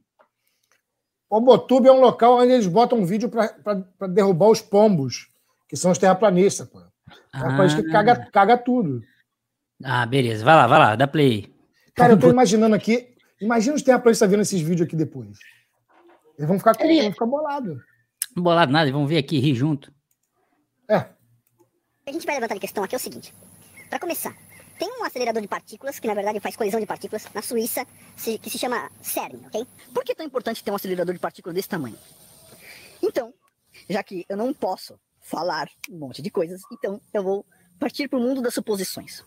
[1.30, 5.28] Pombotube é um local onde eles botam um vídeo pra, pra, pra derrubar os pombos,
[5.70, 6.82] que são os terraplanistas, pô.
[7.34, 9.02] É uma coisa que caga, caga tudo.
[9.84, 10.44] Ah, beleza.
[10.44, 11.54] Vai lá, vai lá, dá play.
[11.96, 13.16] Cara, eu tô imaginando aqui.
[13.40, 15.38] Imagina os terraplanistas vendo esses vídeos aqui depois.
[16.38, 17.78] Eles vão ficar, com- vão ficar bolados.
[18.36, 19.94] Não bolado nada, vamos ver aqui, rir junto.
[20.90, 21.06] É.
[22.08, 23.34] A gente vai levantar de questão aqui é o seguinte.
[23.90, 24.36] Para começar,
[24.78, 27.86] tem um acelerador de partículas, que na verdade faz colisão de partículas, na Suíça,
[28.42, 29.66] que se chama CERN, ok?
[29.94, 31.98] Por que é tão importante ter um acelerador de partículas desse tamanho?
[33.02, 33.34] Então,
[33.90, 35.00] já que eu não posso
[35.30, 37.46] falar um monte de coisas, então eu vou
[37.80, 39.24] partir para o mundo das suposições.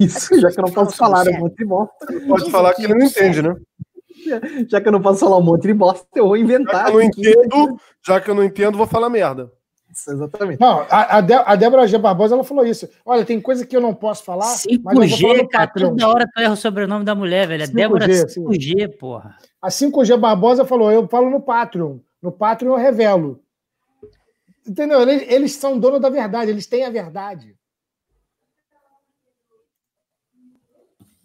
[0.00, 1.94] Isso, já que eu não posso falar um monte de bosta.
[2.28, 3.60] pode falar que que ele não entende, cérebro- né?
[4.68, 6.84] Já que eu não posso falar um monte de bosta, eu vou Já inventar.
[6.86, 9.50] que eu não entendo, já que eu não entendo, vou falar merda.
[9.92, 10.60] Isso, Exatamente.
[10.60, 11.98] Não, a, a, Dé- a Débora G.
[11.98, 12.88] Barbosa ela falou isso.
[13.04, 15.66] Olha, tem coisa que eu não posso falar, mas eu vou falar 5G, no cara,
[15.66, 15.90] Patreon.
[15.90, 17.64] toda hora tu erra o sobrenome da mulher, velho.
[17.64, 18.44] É 5G, Débora sim.
[18.44, 19.36] 5G, porra.
[19.60, 21.98] A 5G Barbosa falou, eu falo no Patreon.
[22.22, 23.40] No Patreon eu revelo.
[24.66, 25.02] Entendeu?
[25.02, 27.54] Eles, eles são donos da verdade, eles têm a verdade.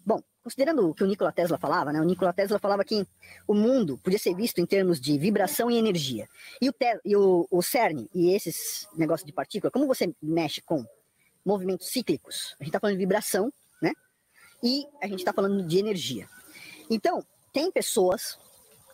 [0.04, 2.00] Bom, considerando o que o Nikola Tesla falava, né?
[2.00, 3.06] O Nikola Tesla falava que
[3.46, 6.28] o mundo podia ser visto em termos de vibração e energia.
[6.60, 10.84] E o, e o, o CERN e esses negócios de partícula, como você mexe com
[11.44, 13.92] movimentos cíclicos, a gente está falando de vibração, né?
[14.62, 16.28] E a gente está falando de energia.
[16.90, 17.24] Então,
[17.54, 18.38] tem pessoas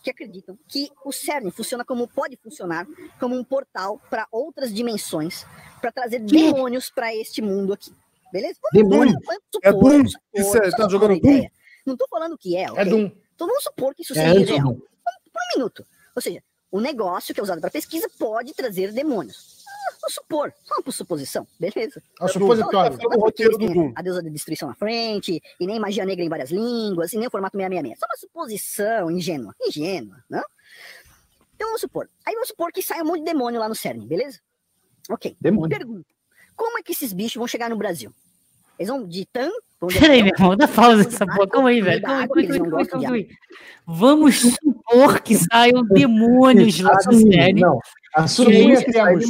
[0.07, 2.87] que acreditam que o CERN funciona como pode funcionar
[3.19, 5.45] como um portal para outras dimensões,
[5.81, 7.93] para trazer demônios para este mundo aqui.
[8.33, 8.57] Beleza?
[8.73, 9.19] Demônio?
[9.25, 10.03] Vamos É Doom.
[10.33, 11.47] Isso é- tá jogando Doom?
[11.85, 12.67] Não tô falando que é?
[12.77, 13.07] É de um.
[13.35, 14.75] Então vamos supor que isso É seria antes real.
[14.77, 15.85] por um minuto.
[16.15, 16.41] Ou seja,
[16.71, 19.56] o negócio que é usado para pesquisa pode trazer demônios.
[20.07, 22.01] Ah, Vamos supor, só uma suposição, beleza?
[22.21, 22.97] É um supositório.
[22.97, 23.93] Tá no roteiro do Doom.
[23.97, 27.27] A deusa da destruição na frente, e nem magia negra em várias línguas, e nem
[27.27, 27.99] o formato 666.
[27.99, 29.55] Só uma suposição ingênua.
[29.67, 30.45] Ingênua, não?
[31.57, 32.09] Então vamos supor.
[32.25, 34.39] Aí vamos supor que sai um monte de demônio lá no CERN, beleza?
[35.11, 35.37] Ok.
[35.41, 35.77] Demônio.
[35.77, 36.07] Pergunta:
[36.55, 38.13] Como é que esses bichos vão chegar no Brasil?
[38.79, 39.27] Eles vão de de
[39.99, 41.49] Peraí, meu irmão, dá pausa barco, porra.
[41.49, 42.03] Calma aí, velho.
[42.03, 43.29] Calma aí, calma calma calma aí.
[43.87, 47.61] Vamos supor que saiam demônios lá do CERN.
[47.61, 47.79] Não,
[48.15, 49.27] assumindo aí que temos.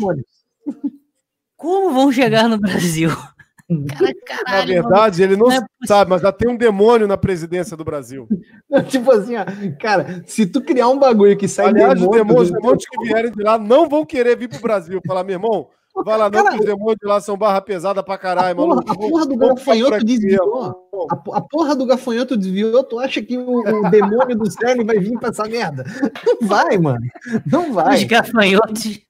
[1.57, 3.11] Como vão chegar no Brasil?
[3.69, 7.17] Cara, Na caralho, verdade, ele não não é sabe, mas já tem um demônio na
[7.17, 8.29] presidência do Brasil.
[8.89, 9.45] Tipo assim, ó,
[9.81, 13.05] cara, se tu criar um bagulho que sai Aliás, os demônio demônios, os demônios que
[13.05, 15.01] vierem de lá não vão querer vir pro Brasil.
[15.05, 15.69] Falar, meu irmão,
[16.05, 18.55] vai lá não, Cara, que os demônios de lá são barra pesada pra a caralho,
[18.55, 18.93] porra, maluco.
[18.93, 20.65] a porra do gafanhoto desviou.
[21.11, 22.85] A, po- a porra do gafanhoto desviou.
[22.85, 25.83] Tu acha que o, o demônio do CERN vai vir pra essa merda?
[26.41, 27.05] Não vai, mano.
[27.45, 28.05] Não Os vai.
[28.05, 29.01] gafanhotos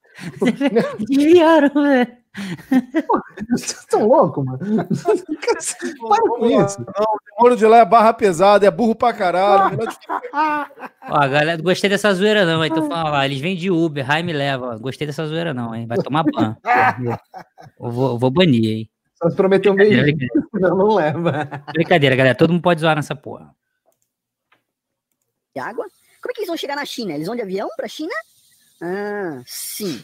[0.98, 2.16] desviaram, velho.
[3.50, 4.58] Vocês estão loucos, mano.
[4.58, 6.78] Para com isso.
[6.80, 9.78] Não, o demônio de lá é barra pesada, é burro pra caralho.
[11.08, 12.70] Ó, galera, gostei dessa zoeira não, hein?
[12.72, 14.76] Tô falando lá, eles vêm de Uber, Rai me leva.
[14.78, 15.86] Gostei dessa zoeira não, hein?
[15.86, 16.56] Vai tomar ban.
[17.80, 18.90] Eu vou, eu vou banir, hein?
[19.14, 20.04] Só se prometeu um beijo.
[20.52, 21.48] Não, não leva.
[21.72, 22.34] Brincadeira, galera.
[22.34, 23.54] Todo mundo pode zoar nessa porra.
[25.54, 25.86] de água.
[26.20, 27.12] Como é que eles vão chegar na China?
[27.14, 28.12] Eles vão de avião para a China?
[28.82, 30.02] Ah, sim.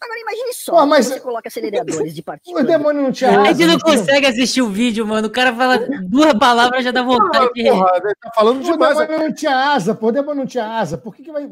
[0.00, 2.66] Agora imagine só, Pô, mas- você coloca aceleradores de O partículas.
[2.66, 3.54] demônio não tinha A asa.
[3.54, 5.28] gente não consegue assistir o vídeo, mano.
[5.28, 8.98] O cara fala duas palavras já dá vontade de Porra, ele tá falando O demais.
[8.98, 10.08] demônio não tinha asa, pô.
[10.08, 10.98] O demônio não tinha asa.
[10.98, 11.48] Por que, que vai.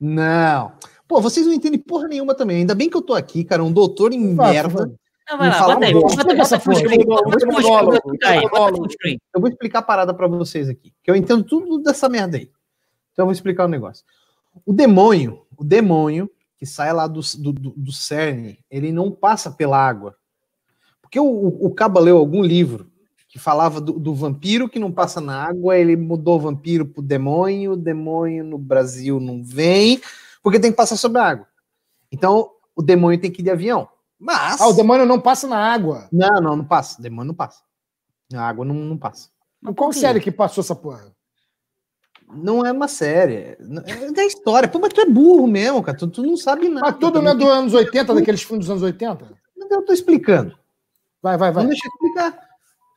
[0.00, 0.72] Não.
[1.08, 2.58] Pô, vocês não entendem porra nenhuma também.
[2.58, 4.92] Ainda bem que eu tô aqui, cara, um doutor em merda.
[5.28, 5.92] Não, vai lá, bota aí.
[5.92, 6.86] Bota, bota, essa full porra.
[6.86, 7.04] screen.
[9.34, 12.44] Eu vou explicar a parada pra vocês aqui, que eu entendo tudo dessa merda aí.
[13.12, 14.04] Então eu vou explicar o negócio.
[14.64, 19.78] O demônio, o demônio que sai lá do, do, do, cerne, ele não passa pela
[19.78, 20.16] água.
[21.02, 22.90] Porque o, o, o Caba leu algum livro
[23.28, 27.02] que falava do, do vampiro que não passa na água, ele mudou o vampiro pro
[27.02, 30.00] demônio, o demônio no Brasil não vem,
[30.42, 31.46] porque tem que passar sobre a água.
[32.10, 33.88] Então, o demônio tem que ir de avião.
[34.18, 34.60] Mas.
[34.60, 36.08] Ah, o demônio não passa na água.
[36.10, 36.98] Não, não, não passa.
[36.98, 37.62] O demônio não passa.
[38.32, 39.28] A água não, não passa.
[39.62, 41.14] Em qual série que passou essa porra?
[42.30, 43.56] Não é uma série.
[43.86, 44.68] É da história.
[44.68, 45.96] Pô, mas tu é burro mesmo, cara.
[45.96, 46.86] Tu, tu não sabe nada.
[46.86, 49.24] Mas tudo não é dos anos 80, daqueles filmes dos anos 80?
[49.56, 50.56] Mas Eu tô explicando.
[51.22, 51.64] Vai, vai, vai.
[51.64, 52.48] Não deixa eu explicar.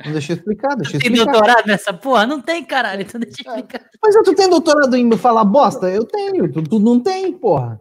[0.05, 1.31] Não deixa eu explicar, deixa eu Tem explicar.
[1.31, 2.25] doutorado nessa porra?
[2.25, 3.01] Não tem, caralho.
[3.03, 3.85] Então deixa eu explicar.
[4.03, 5.89] Mas eu tu tem doutorado em falar bosta?
[5.89, 6.51] Eu tenho.
[6.51, 7.79] Tu, tu não tem, porra.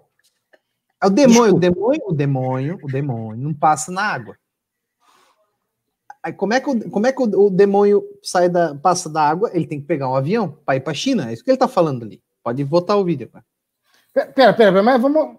[1.03, 4.37] É o demônio, o demônio, o demônio, o demônio não passa na água.
[6.23, 9.23] Aí como é que o, como é que o, o demônio sai da, passa da
[9.23, 9.51] água?
[9.55, 11.31] Ele tem que pegar um avião para ir para China.
[11.31, 12.21] É isso que ele tá falando ali.
[12.45, 13.45] Pode voltar o vídeo, cara.
[14.13, 15.37] Pera, pera, pera, mas vamos.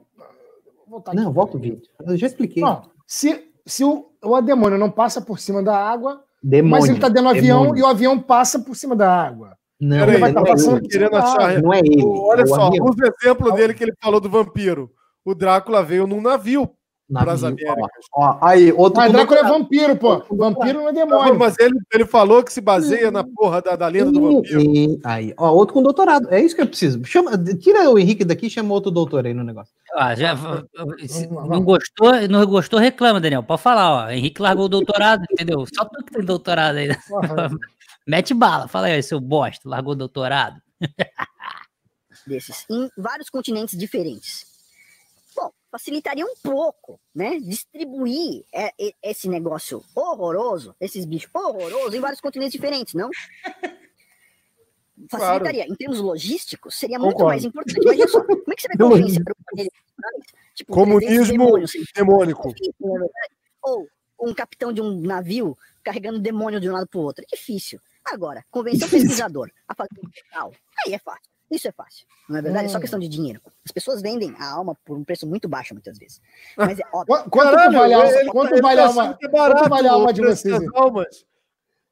[0.88, 1.34] Voltar Não, aqui.
[1.34, 1.82] volta o vídeo.
[2.06, 2.62] Eu já expliquei.
[2.64, 6.82] Não, se, se o, o demônio não passa por cima da água, demônio.
[6.82, 7.80] mas ele tá dentro do avião demônio.
[7.82, 9.58] e o avião passa por cima da água.
[9.80, 12.03] Não, Peraí, ele vai não, estar é passando querendo da achar- não é ele.
[12.06, 12.86] Olha é só, avião.
[12.86, 14.91] os exemplos dele que ele falou do vampiro.
[15.24, 16.70] O Drácula veio num navio
[17.14, 18.06] pras Américas.
[18.14, 20.24] Ó, aí, outro Mas Drácula é vampiro, pô.
[20.32, 21.38] Vampiro não é Não, demônio.
[21.40, 24.62] mas ele, ele falou que se baseia na porra da, da lenda do vampiro.
[24.62, 26.28] E- Aí, ó, outro com doutorado.
[26.32, 27.04] É isso que eu preciso.
[27.06, 29.74] Chama, tira o Henrique daqui e chama outro doutor aí no negócio.
[29.96, 30.36] Ó, já,
[31.50, 33.44] não gostou, não gostou, reclama, Daniel.
[33.44, 34.10] Pode falar, ó.
[34.10, 35.66] Henrique largou o doutorado, entendeu?
[35.74, 36.88] Só tu que tem doutorado aí.
[38.08, 40.56] Mete bala, fala aí, seu bosta, largou o doutorado.
[42.26, 44.46] desses em vários continentes diferentes.
[45.72, 47.39] Facilitaria um pouco, né?
[47.39, 53.10] Distribuir é, é, esse negócio horroroso, esses bichos horrorosos em vários continentes diferentes, não?
[55.10, 55.65] Facilitaria.
[55.65, 57.30] Em termos logísticos, seria muito Concordo.
[57.30, 57.81] mais importante.
[57.81, 59.69] Imagina só, como é que você vai convencer um dele?
[60.53, 62.53] Tipo, Comunismo 300 demônios, assim, Demônico.
[62.80, 63.34] verdade.
[63.64, 63.88] Ou
[64.19, 67.23] um capitão de um navio carregando demônio de um lado para o outro.
[67.23, 67.80] É difícil.
[68.03, 70.53] Agora, convencer o pesquisador a fazer um portal,
[70.85, 71.31] aí é fácil.
[71.52, 72.06] Isso é fácil.
[72.30, 72.65] Não é verdade?
[72.65, 72.82] É só Hum.
[72.82, 73.41] questão de dinheiro.
[73.65, 76.22] As pessoas vendem a alma por um preço muito baixo, muitas vezes.
[76.57, 77.23] Mas é óbvio.
[77.23, 79.18] Qu- Quanto Caralho, que vale a, ele- quanto vale tá a alma?
[79.22, 80.60] é barato quanto vale a alma o de preço vocês?
[80.64, 81.26] das almas.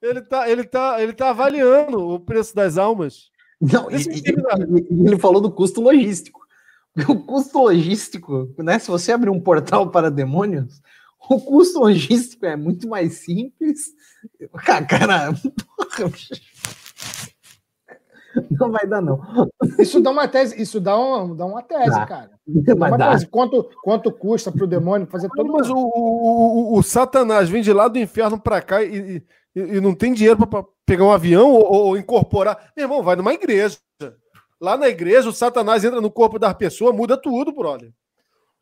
[0.01, 3.29] Ele tá, ele, tá, ele tá avaliando o preço das almas.
[3.59, 6.39] Não, Esse e- e- e- ele falou do custo logístico.
[7.09, 8.79] O custo logístico, né?
[8.79, 10.81] Se você abrir um portal para demônios,
[11.29, 13.93] o custo logístico é muito mais simples.
[14.65, 16.11] Cara, cara, porra,
[18.59, 19.19] não vai dar, não.
[19.79, 22.05] Isso dá uma tese, isso dá, um, dá uma tese, Dá.
[22.05, 22.31] cara.
[22.47, 23.27] Dá uma tese.
[23.27, 27.71] Quanto, quanto custa pro demônio fazer todo Mas o, o, o, o Satanás vem de
[27.71, 29.23] lá do inferno pra cá e,
[29.55, 32.71] e, e não tem dinheiro pra- pra pegar um avião ou, ou incorporar.
[32.75, 33.77] Meu irmão, vai numa igreja.
[34.59, 37.91] Lá na igreja, o Satanás entra no corpo da pessoa, muda tudo, brother.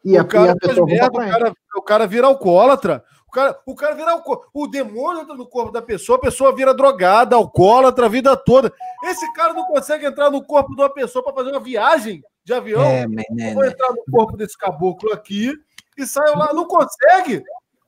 [0.05, 3.03] E a, o cara e a merda, o cara, o cara vira alcoólatra.
[3.27, 4.49] O cara, o cara vira alcoólatra.
[4.53, 8.71] O demônio entra no corpo da pessoa, a pessoa vira drogada, alcoólatra a vida toda.
[9.03, 12.53] Esse cara não consegue entrar no corpo de uma pessoa para fazer uma viagem de
[12.53, 12.81] avião.
[12.81, 15.53] É, Eu vou entrar no corpo desse caboclo aqui
[15.97, 16.53] e saio lá.
[16.53, 17.43] Não consegue?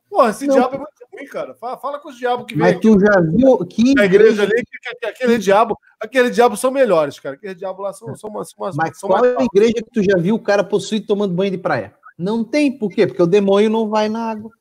[0.10, 0.56] Porra, esse Não.
[0.56, 1.54] diabo é muito ruim, cara.
[1.56, 4.56] Fala, fala com os diabos que vem Mas tu já viu que na igreja ali,
[4.56, 7.36] que, que- que aquele diabo, aquele diabo são melhores, cara.
[7.36, 10.04] Aquele diabo lá são, são, umas- umas- Mas são qual é a igreja que tu
[10.04, 11.94] já viu o cara possuído tomando banho de praia?
[12.18, 13.08] Não tem, por quê?
[13.08, 14.52] Porque o demônio não vai na água.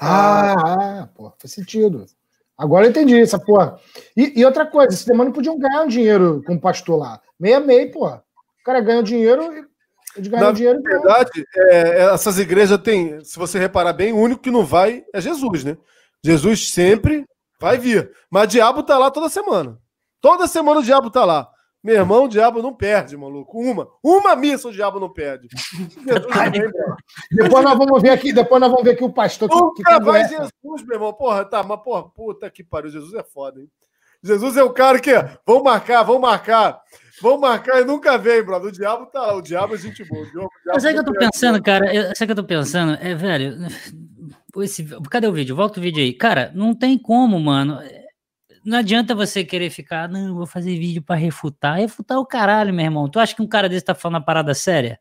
[0.00, 0.54] Ah,
[1.02, 2.06] ah, pô, faz sentido.
[2.56, 3.78] Agora eu entendi essa porra.
[4.16, 7.20] E, e outra coisa, esse demônio podiam ganhar um dinheiro com o pastor lá.
[7.38, 8.08] Meia meia, pô.
[8.08, 8.20] O
[8.64, 9.64] cara ganha o dinheiro e
[10.16, 10.82] eles ganham Na dinheiro.
[10.82, 15.04] Na verdade, é, essas igrejas têm, se você reparar bem, o único que não vai
[15.14, 15.76] é Jesus, né?
[16.24, 17.24] Jesus sempre
[17.60, 18.10] vai vir.
[18.28, 19.78] Mas o diabo tá lá toda semana.
[20.20, 21.48] Toda semana o diabo tá lá.
[21.88, 23.58] Meu irmão, o diabo não perde, maluco.
[23.58, 23.88] Uma.
[24.04, 25.48] Uma missa o diabo não perde.
[27.32, 30.04] Depois nós vamos ver aqui, depois nós vamos ver aqui o pastor que, que Nunca
[30.04, 30.28] vai.
[30.28, 30.52] Jesus,
[30.86, 31.14] meu irmão.
[31.14, 32.90] Porra, tá, mas porra, puta que pariu.
[32.90, 33.70] Jesus é foda, hein?
[34.22, 35.12] Jesus é o cara que,
[35.46, 36.78] vão marcar, vão marcar,
[37.22, 38.68] vão marcar e nunca vem, brother.
[38.68, 40.20] O diabo tá lá, o diabo é gente boa.
[40.20, 41.30] O diabo, o diabo o que eu tô perde.
[41.32, 41.94] pensando, cara?
[41.94, 42.98] Eu, sabe o que eu tô pensando?
[43.00, 43.56] É, velho.
[44.58, 45.56] Esse, cadê o vídeo?
[45.56, 46.12] Volta o vídeo aí.
[46.12, 47.78] Cara, não tem como, mano.
[48.68, 51.78] Não adianta você querer ficar, não, vou fazer vídeo pra refutar.
[51.78, 53.08] Refutar o caralho, meu irmão.
[53.08, 55.00] Tu acha que um cara desse tá falando uma parada séria?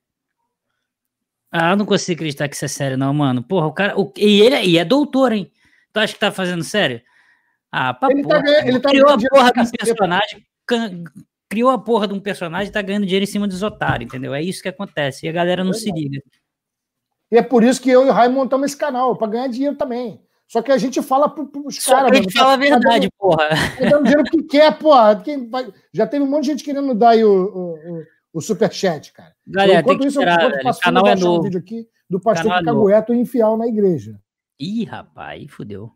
[1.52, 3.44] Ah, eu não consigo acreditar que isso é sério, não, mano.
[3.44, 4.00] Porra, o cara.
[4.00, 5.52] o- e ele e é doutor, hein?
[5.92, 7.02] Tu acha que tá fazendo sério?
[7.70, 8.42] Ah, pra Ele tá porra.
[8.42, 10.46] ganhando- ele tá criou a porra dinheiro do pra personagem.
[10.66, 11.04] can-
[11.50, 14.34] Criou a porra de um personagem e tá ganhando dinheiro em cima dos otários, entendeu?
[14.34, 15.26] É isso que acontece.
[15.26, 16.22] E a galera não se liga.
[17.32, 19.76] E é por isso que eu e o Raio montamos esse canal, para ganhar dinheiro
[19.76, 20.22] também.
[20.48, 22.12] Só que a gente fala para os caras.
[22.12, 23.50] A gente fala a verdade, tá porra.
[23.50, 25.22] Tá dando dinheiro que quer, porra.
[25.22, 25.68] Quem vai...
[25.92, 28.04] Já teve um monte de gente querendo dar aí o, o, o,
[28.36, 29.34] o superchat, cara.
[29.46, 31.40] Galera, então, enquanto isso, esperar, eu passo canal é novo.
[31.40, 34.18] um vídeo aqui do pastor é Cagueto e infiel na igreja.
[34.58, 35.92] Ih, rapaz, aí fudeu.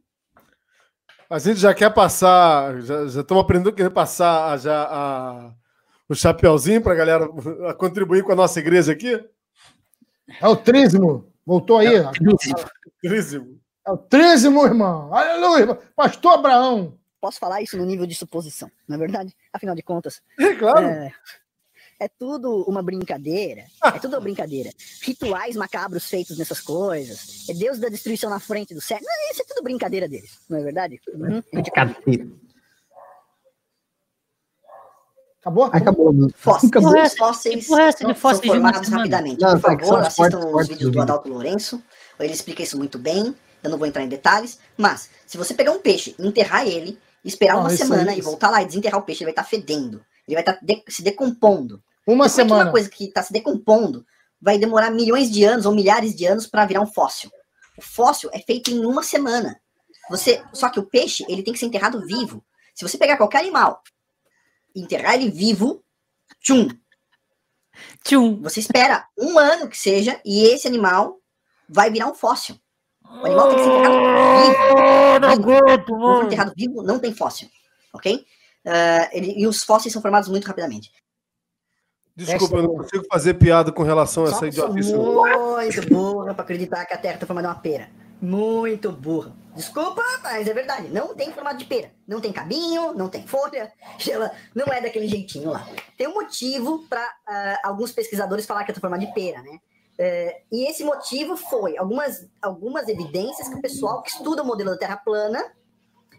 [1.30, 5.54] A gente já quer passar, já estamos aprendendo que passar já a,
[6.10, 7.30] o chapeuzinho para a galera
[7.78, 9.18] contribuir com a nossa igreja aqui?
[10.42, 11.32] É o trízimo.
[11.46, 11.96] Voltou aí.
[11.96, 12.12] É o
[13.02, 13.61] trízimo.
[13.86, 15.14] É o trízimo, irmão.
[15.14, 15.62] Aleluia.
[15.62, 15.78] Irmão.
[15.96, 16.98] Pastor Abraão.
[17.20, 19.36] Posso falar isso no nível de suposição, não é verdade?
[19.54, 20.22] Afinal de contas.
[20.40, 20.88] É claro.
[20.88, 21.14] É,
[22.00, 23.66] é tudo uma brincadeira.
[23.84, 24.72] É tudo uma brincadeira.
[25.04, 27.48] Rituais macabros feitos nessas coisas.
[27.48, 28.98] É Deus da destruição na frente do céu.
[29.00, 31.00] Não, isso é tudo brincadeira deles, não é verdade?
[31.14, 31.44] Uhum.
[35.42, 35.66] Acabou?
[35.66, 36.30] Acabou.
[36.36, 36.72] Fósseis.
[36.72, 37.04] Acabou.
[37.04, 39.42] Os fósseis são formados rapidamente.
[39.42, 41.84] Não, Por favor, assistam os vídeos do Adalto Lourenço.
[42.20, 43.36] Ele explica isso muito bem.
[43.64, 44.60] Eu não vou entrar em detalhes.
[44.78, 48.66] Mas, se você pegar um peixe, enterrar ele, esperar uma semana e voltar lá e
[48.66, 50.04] desenterrar o peixe, ele vai estar tá fedendo.
[50.28, 51.84] Ele vai estar tá de se decompondo.
[52.08, 52.64] Uma Depois semana.
[52.64, 54.06] uma coisa que está se decompondo
[54.42, 57.30] vai demorar milhões de anos ou milhares de anos para virar um fóssil.
[57.78, 59.62] O fóssil é feito em uma semana.
[60.10, 62.44] Você, só que o peixe ele tem que ser enterrado vivo.
[62.74, 63.82] Se você pegar qualquer animal
[64.76, 65.84] e enterrar ele vivo,
[66.40, 66.68] tchum,
[68.04, 71.20] tchum, você espera um ano que seja e esse animal
[71.70, 72.60] vai virar um fóssil.
[73.20, 73.96] O animal tem que ser enterrado
[74.44, 75.20] vivo.
[75.20, 76.24] Não aguento, mano.
[76.24, 77.50] Enterrado vivo não tem fóssil,
[77.94, 78.26] ok?
[78.66, 80.92] Uh, ele, e os fósseis são formados muito rapidamente.
[82.16, 84.94] Desculpa, eu não consigo fazer piada com relação a essa idiotice.
[84.94, 87.90] Muito burra para acreditar que a Terra está formada uma pera.
[88.22, 89.34] Muito burra.
[89.56, 90.90] Desculpa, mas é verdade.
[90.90, 91.92] Não tem formato de pera.
[92.08, 93.72] Não tem cabinho, não tem folha.
[94.08, 95.68] Ela não é daquele jeitinho lá.
[95.98, 99.60] Tem um motivo para uh, ah, alguns pesquisadores falar que é formada de pera, né?
[100.00, 104.72] Uh, e esse motivo foi algumas, algumas evidências que o pessoal que estuda o modelo
[104.72, 105.54] da Terra plana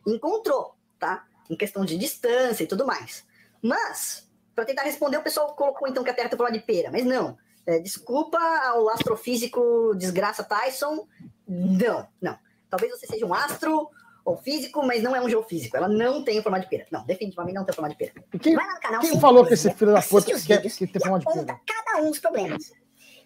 [0.06, 1.24] encontrou, tá?
[1.50, 3.24] Em questão de distância e tudo mais.
[3.60, 6.90] Mas para tentar responder, o pessoal colocou então que a Terra tem forma de pera,
[6.90, 7.36] mas não.
[7.66, 11.06] É, desculpa ao astrofísico desgraça Tyson.
[11.46, 12.38] Não, não.
[12.68, 13.88] Talvez você seja um astro
[14.24, 15.76] ou físico, mas não é um geofísico.
[15.76, 16.86] Ela não tem forma de pera.
[16.90, 18.12] Não, definitivamente não tem forma de pera.
[18.40, 19.00] Quem, Vai lá no canal.
[19.00, 21.60] Quem falou que esse filho da puta quer que tem forma de pera?
[21.66, 22.72] Cada um dos problemas.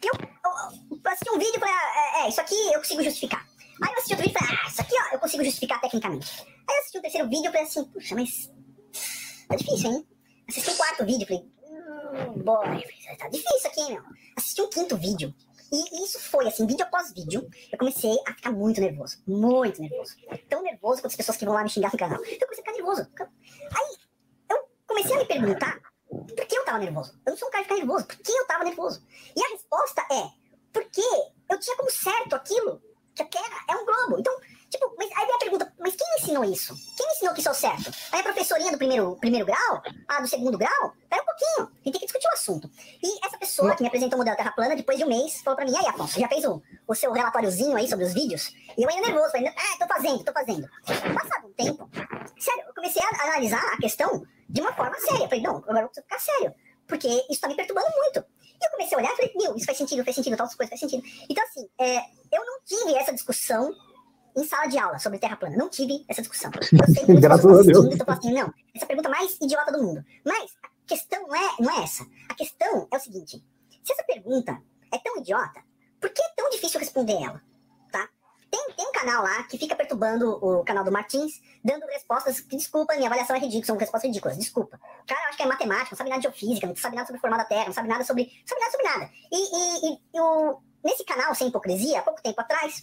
[0.02, 3.02] Eu, eu, eu assisti um vídeo e falei, ah, é, é, isso aqui eu consigo
[3.02, 3.47] justificar.
[3.82, 6.47] Aí eu assisti outro vídeo e falei, ah, isso aqui ó, eu consigo justificar tecnicamente.
[6.68, 8.52] Aí eu assisti o terceiro vídeo e falei assim, puxa, mas
[9.48, 10.06] tá difícil, hein?
[10.48, 12.85] Assisti o quarto vídeo, falei, hum, boy,
[13.18, 14.02] tá difícil aqui, meu.
[14.36, 15.35] Assisti o quinto vídeo.
[15.73, 19.18] E isso foi, assim, vídeo após vídeo, eu comecei a ficar muito nervoso.
[19.27, 20.14] Muito nervoso.
[20.48, 22.20] Tão nervoso quanto as pessoas que vão lá me xingar no canal.
[22.24, 23.10] Então eu comecei a ficar nervoso.
[23.20, 23.97] Aí,
[24.51, 25.81] eu comecei a me perguntar
[26.24, 27.18] por que eu tava nervoso.
[27.24, 28.06] Eu não sou um cara de ficar nervoso.
[28.06, 29.02] Por que eu tava nervoso?
[29.34, 30.30] E a resposta é,
[30.72, 31.02] porque
[31.51, 32.82] eu tinha como certo aquilo,
[33.14, 34.18] que a Terra é um globo.
[34.18, 34.34] Então,
[34.70, 36.74] Tipo, mas aí vem a pergunta, mas quem ensinou isso?
[36.97, 37.90] Quem ensinou que isso é certo?
[38.10, 39.82] Aí a professorinha do primeiro, primeiro grau?
[40.09, 40.93] A do segundo grau?
[41.09, 42.70] Pera um pouquinho, a gente tem que discutir o assunto.
[43.02, 45.56] E essa pessoa que me apresentou o modelo Terra Plana, depois de um mês, falou
[45.56, 48.52] pra mim, aí Afonso, já fez o, o seu relatóriozinho aí sobre os vídeos?
[48.76, 50.68] E eu ainda nervoso, falei, ah, tô fazendo, tô fazendo.
[50.84, 51.88] Passado um tempo,
[52.38, 55.28] sério, eu comecei a analisar a questão de uma forma séria.
[55.28, 56.55] Falei, não, agora eu preciso ficar sério,
[56.86, 58.24] porque isso tá me perturbando muito.
[58.60, 60.68] E eu comecei a olhar e falei, meu, isso faz sentido, faz sentido, tal coisas
[60.68, 61.02] faz sentido.
[61.28, 61.98] Então, assim, é,
[62.32, 63.72] eu não tive essa discussão
[64.37, 65.57] em sala de aula sobre terra plana.
[65.57, 66.51] Não tive essa discussão.
[66.73, 67.87] Eu sei que Graças a Deus.
[67.87, 70.05] Então, assim, não, essa é a pergunta mais idiota do mundo.
[70.25, 72.07] Mas a questão não é, não é essa.
[72.29, 73.43] A questão é o seguinte:
[73.83, 74.61] se essa pergunta
[74.93, 75.61] é tão idiota,
[76.01, 77.43] por que é tão difícil responder ela?
[77.91, 78.09] Tá?
[78.51, 82.57] Tem, tem um canal lá que fica perturbando o canal do Martins, dando respostas que,
[82.57, 84.79] desculpa, minha avaliação é ridícula, são respostas ridículas, desculpa.
[85.03, 87.19] O cara acho que é matemática, não sabe nada de geofísica, não sabe nada sobre
[87.19, 88.25] o formato da Terra, não sabe nada sobre.
[88.25, 89.11] não sabe nada sobre nada.
[89.33, 92.83] E, e, e, e o, nesse canal, sem hipocrisia, há pouco tempo atrás,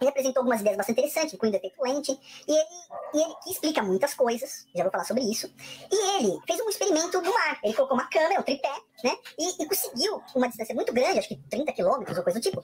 [0.00, 2.68] ele apresentou algumas ideias bastante interessantes, incluindo o efeito lente, e ele,
[3.14, 5.52] e ele explica muitas coisas, já vou falar sobre isso.
[5.90, 7.58] E ele fez um experimento no mar.
[7.62, 8.72] Ele colocou uma câmera, um tripé,
[9.04, 9.16] né?
[9.38, 12.62] E, e conseguiu uma distância muito grande, acho que 30 quilômetros ou coisa do tipo.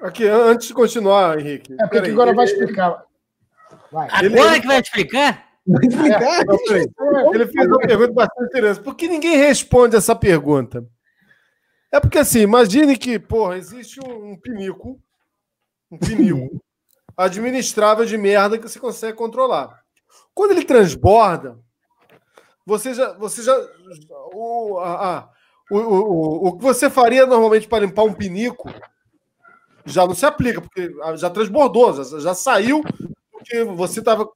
[0.00, 1.74] Aqui, antes de continuar, Henrique.
[1.80, 3.04] É porque agora vai explicar.
[3.90, 4.08] Vai.
[4.10, 5.46] Agora que vai explicar?
[5.66, 6.22] Vai explicar?
[6.22, 8.84] É, ele fez uma pergunta bastante interessante.
[8.84, 10.86] Por que ninguém responde essa pergunta?
[11.90, 15.00] É porque assim, imagine que, porra, existe um, um pinico
[15.90, 16.50] um pneu
[17.16, 19.80] administrável de merda que você consegue controlar.
[20.34, 21.58] Quando ele transborda,
[22.64, 23.12] você já.
[23.14, 23.56] Você já
[24.32, 25.30] o, a,
[25.70, 28.70] o, o, o que você faria normalmente para limpar um pinico
[29.84, 32.82] já não se aplica, porque já transbordou, já, já saiu,
[33.30, 34.28] porque você estava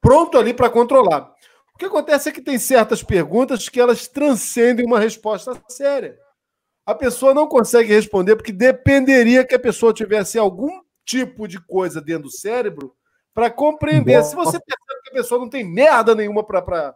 [0.00, 1.32] pronto ali para controlar.
[1.74, 6.16] O que acontece é que tem certas perguntas que elas transcendem uma resposta séria.
[6.86, 12.00] A pessoa não consegue responder porque dependeria que a pessoa tivesse algum tipo de coisa
[12.00, 12.94] dentro do cérebro
[13.34, 14.22] para compreender.
[14.24, 16.94] Se você percebe que a pessoa não tem merda nenhuma para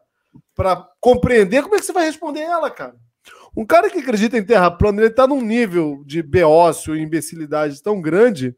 [1.01, 2.95] compreender, como é que você vai responder ela, cara?
[3.57, 7.83] Um cara que acredita em terra plana, ele está num nível de beócio e imbecilidade
[7.83, 8.57] tão grande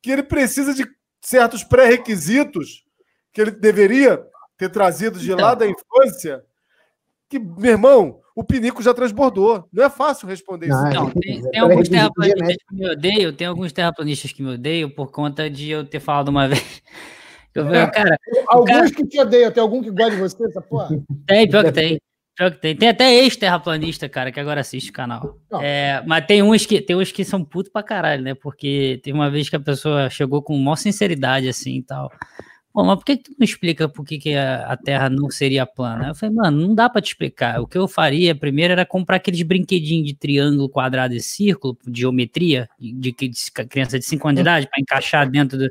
[0.00, 0.88] que ele precisa de
[1.20, 2.84] certos pré-requisitos
[3.32, 4.24] que ele deveria
[4.56, 6.44] ter trazido de lá da infância,
[7.28, 9.68] que, meu irmão, o pinico já transbordou.
[9.72, 10.82] Não é fácil responder isso.
[10.94, 15.10] Não, tem, tem alguns terraplanistas que me odeiam, tem alguns terraplanistas que me odeiam por
[15.10, 16.82] conta de eu ter falado uma vez.
[17.54, 18.16] Eu, cara,
[18.46, 18.90] Alguns cara...
[18.90, 20.88] que te odeiam, tem algum que gosta de você, essa porra?
[21.26, 22.00] Tem, pior que tem.
[22.36, 22.76] Pior que tem.
[22.76, 25.36] Tem até ex-terraplanista, cara, que agora assiste o canal.
[25.60, 28.34] É, mas tem uns, que, tem uns que são putos pra caralho, né?
[28.34, 32.10] Porque tem uma vez que a pessoa chegou com maior sinceridade, assim e tal.
[32.72, 35.28] Pô, mas por que, que tu não explica por que, que a, a, Terra não
[35.28, 36.08] seria plana?
[36.08, 37.60] Eu falei, mano, não dá para te explicar.
[37.60, 42.68] O que eu faria primeiro era comprar aqueles brinquedinhos de triângulo, quadrado e círculo, geometria,
[42.78, 45.70] de, de, de criança de 5 anos de idade, para encaixar dentro do.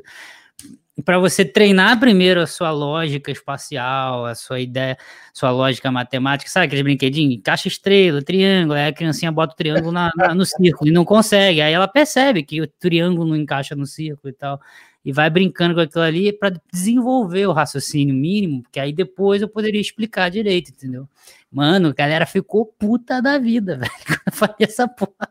[1.02, 4.98] Para você treinar primeiro a sua lógica espacial, a sua ideia,
[5.32, 7.40] sua lógica matemática, sabe aqueles brinquedinhos?
[7.42, 11.06] Caixa estrela, triângulo, aí a criancinha bota o triângulo na, na, no círculo e não
[11.06, 11.62] consegue.
[11.62, 14.60] Aí ela percebe que o triângulo não encaixa no círculo e tal
[15.04, 19.48] e vai brincando com aquilo ali para desenvolver o raciocínio mínimo, porque aí depois eu
[19.48, 21.08] poderia explicar direito, entendeu?
[21.50, 25.30] Mano, a galera ficou puta da vida, velho, quando eu falei essa porra.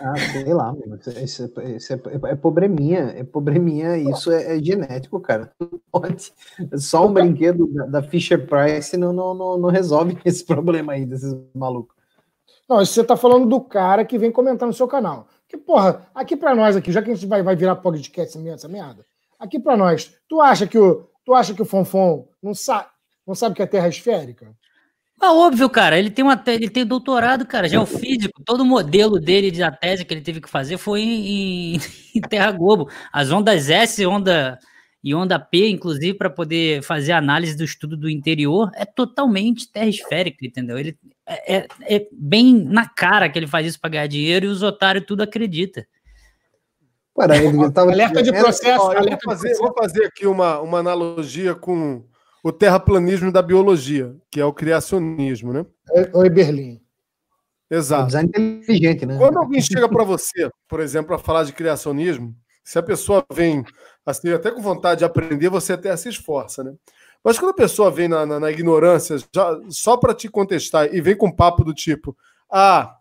[0.00, 0.98] Ah, sei lá, mano.
[1.22, 5.52] Isso, é, isso é, é, é probleminha, é probleminha, isso é, é, genético, cara.
[5.90, 6.32] Pode.
[6.76, 11.06] Só um brinquedo da, da Fisher Price não, não, não, não resolve esse problema aí
[11.06, 11.96] desses malucos.
[12.68, 15.28] Não, isso você tá falando do cara que vem comentar no seu canal.
[15.48, 18.68] Que, porra, aqui para nós aqui, já que a gente vai, vai virar podcast essa
[18.68, 19.04] merda,
[19.38, 22.88] aqui para nós, tu acha que o tu acha que o Fonfon não sabe,
[23.26, 24.54] não sabe que a Terra é esférica?
[25.20, 25.98] É óbvio, cara.
[25.98, 28.42] Ele tem uma ele tem doutorado, cara, é físico.
[28.44, 31.76] Todo o modelo dele da tese que ele teve que fazer foi em,
[32.14, 32.88] em Terra Globo.
[33.12, 34.58] As ondas S, onda
[35.02, 39.86] e onda P, inclusive, para poder fazer análise do estudo do interior, é totalmente terra
[39.86, 40.78] esférica, entendeu?
[40.78, 44.48] Ele é, é, é bem na cara que ele faz isso para ganhar dinheiro e
[44.48, 45.86] os otários tudo acredita.
[47.14, 47.92] Para, ele tava...
[47.92, 48.82] Alerta de processo.
[48.82, 52.04] Ó, alerta vou, fazer, vou fazer aqui uma, uma analogia com
[52.42, 55.64] o terraplanismo da biologia, que é o criacionismo, né?
[56.12, 56.80] Oi, Berlim.
[57.70, 58.06] Exato.
[58.06, 59.16] design inteligente, né?
[59.18, 63.64] Quando alguém chega para você, por exemplo, para falar de criacionismo, se a pessoa vem
[64.06, 66.72] assim, até com vontade de aprender, você até se esforça, né?
[67.24, 71.00] Mas quando a pessoa vem na, na, na ignorância, já, só para te contestar, e
[71.00, 72.16] vem com papo do tipo:
[72.48, 72.96] ah,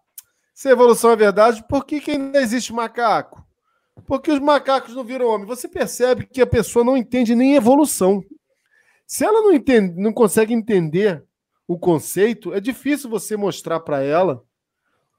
[0.51, 3.45] se a evolução é verdade, por que, que ainda existe macaco?
[4.07, 5.47] Porque os macacos não viram homem.
[5.47, 8.23] Você percebe que a pessoa não entende nem evolução.
[9.05, 11.23] Se ela não, entende, não consegue entender
[11.67, 14.43] o conceito, é difícil você mostrar para ela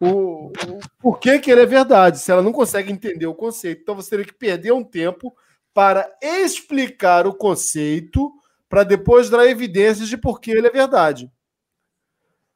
[0.00, 3.82] o, o porquê que ele é verdade, se ela não consegue entender o conceito.
[3.82, 5.34] Então você teria que perder um tempo
[5.76, 8.32] para explicar o conceito,
[8.66, 11.30] para depois dar evidências de por que ele é verdade.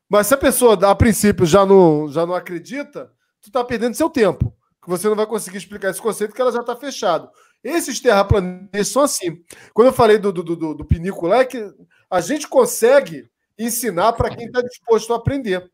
[0.08, 4.08] Mas se a pessoa, a princípio, já não, já não acredita, tu está perdendo seu
[4.08, 4.56] tempo.
[4.82, 7.28] Que você não vai conseguir explicar esse conceito, que ela já está fechado.
[7.62, 9.44] Esses terraplanistas são assim.
[9.74, 11.62] Quando eu falei do, do, do, do é que
[12.08, 15.70] a gente consegue ensinar para quem está disposto a aprender.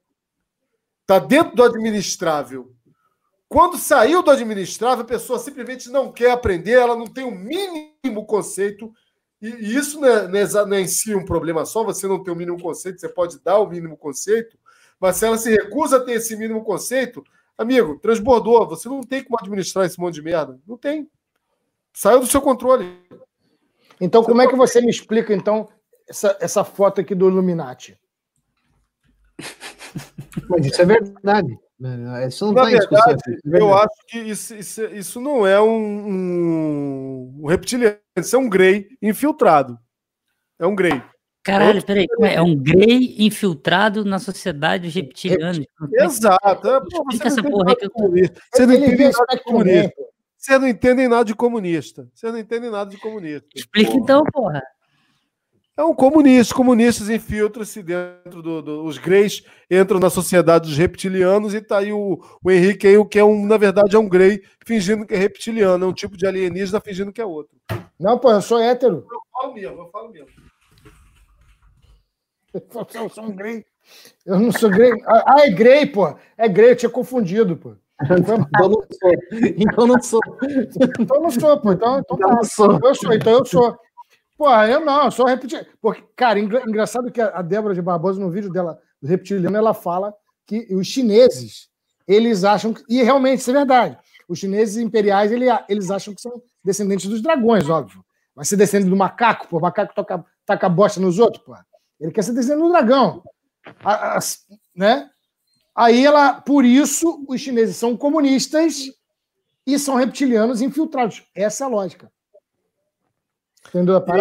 [1.03, 2.76] Está dentro do administrável.
[3.49, 8.27] Quando saiu do administrável, a pessoa simplesmente não quer aprender, ela não tem o mínimo
[8.27, 8.93] conceito.
[9.41, 12.09] E, e isso não é, não, é, não é em si um problema só, você
[12.09, 14.59] não tem o mínimo conceito, você pode dar o mínimo conceito,
[14.99, 17.23] mas se ela se recusa a ter esse mínimo conceito,
[17.57, 20.59] amigo, transbordou, você não tem como administrar esse monte de merda.
[20.67, 21.09] Não tem.
[21.93, 23.01] Saiu do seu controle.
[24.01, 25.69] Então, como é que você me explica, então,
[26.09, 27.99] essa, essa foto aqui do Illuminati?
[30.49, 31.59] Mas isso é verdade.
[32.27, 33.23] Isso não Na tá verdade,
[33.53, 38.49] é eu acho que isso, isso, isso não é um, um, reptiliano, isso é um
[38.49, 39.79] grey infiltrado.
[40.59, 41.03] É um grey.
[41.45, 45.63] Caralho, peraí, é um grey infiltrado na sociedade reptiliana.
[45.93, 46.69] Exato.
[46.69, 47.91] É, pô, você, não porra aí que eu...
[48.53, 50.03] você não entende nada de comunista.
[50.39, 52.09] Você não entende nada de comunista.
[52.15, 53.49] Você não entende nada de comunista.
[53.55, 54.03] Explica porra.
[54.03, 54.63] então, porra.
[55.77, 56.55] É um comunista.
[56.55, 61.93] Comunistas infiltram-se dentro dos do, os greys, entram na sociedade dos reptilianos e tá aí
[61.93, 65.13] o, o Henrique aí, o que é um, na verdade, é um grey fingindo que
[65.13, 67.55] é reptiliano, é um tipo de alienígena fingindo que é outro.
[68.01, 69.07] Não, pô, eu sou hétero.
[69.11, 70.29] Eu falo mesmo, eu falo mesmo.
[72.95, 73.67] Eu sou um grey.
[74.25, 74.91] Eu não sou grey.
[75.07, 76.17] Ah, é grey, pô.
[76.39, 77.75] É grey, eu tinha confundido, pô.
[78.03, 79.13] Então não sou.
[79.59, 80.21] Então não sou.
[80.99, 81.73] Então não sou, pô.
[81.73, 82.45] Então, então, então tá.
[82.45, 82.81] sou.
[82.83, 83.79] Eu sou, então eu sou.
[84.37, 85.67] Pô, eu não, só repetir.
[85.81, 90.15] Porque, cara, engraçado que a Débora de Barbosa, no vídeo dela, do Reptiliano, ela fala
[90.47, 91.69] que os chineses,
[92.07, 93.99] eles acham, que, e realmente isso é verdade,
[94.29, 98.05] os chineses imperiais, ele, eles acham que são descendentes dos dragões, óbvio.
[98.35, 101.55] Vai ser descendente do macaco, pô, o macaco toca, taca bosta nos outros, pô.
[101.99, 103.23] Ele quer ser descendente do dragão.
[103.83, 104.21] A, a,
[104.75, 105.09] né?
[105.75, 108.91] Aí ela, por isso, os chineses são comunistas
[109.67, 111.25] e são reptilianos infiltrados.
[111.35, 112.11] Essa é a lógica.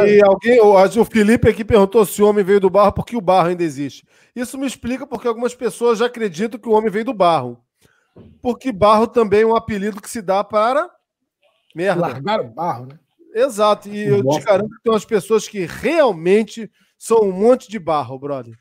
[0.07, 3.49] E alguém, o Felipe aqui perguntou se o homem veio do barro porque o barro
[3.49, 4.05] ainda existe.
[4.35, 7.59] Isso me explica porque algumas pessoas já acreditam que o homem veio do barro.
[8.41, 10.89] Porque barro também é um apelido que se dá para
[11.76, 12.01] merda.
[12.01, 12.99] Largar o barro, né?
[13.34, 13.89] Exato.
[13.89, 18.17] E eu te garanto que tem umas pessoas que realmente são um monte de barro,
[18.17, 18.57] brother.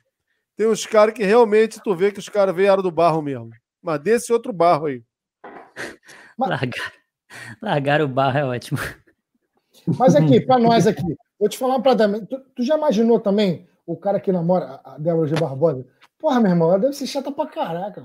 [0.56, 3.50] Tem uns caras que realmente tu vê que os caras vieram do barro mesmo.
[3.80, 5.02] Mas desse outro barro aí.
[6.36, 6.92] Largar,
[7.62, 8.78] largar o barro é ótimo.
[9.86, 12.24] Mas aqui, para nós aqui, vou te falar para também.
[12.24, 15.34] Tu, tu, já imaginou também o cara que namora a Débora G.
[15.34, 15.86] Barbosa?
[16.18, 18.04] Porra, meu irmão, ela deve ser chata pra caraca.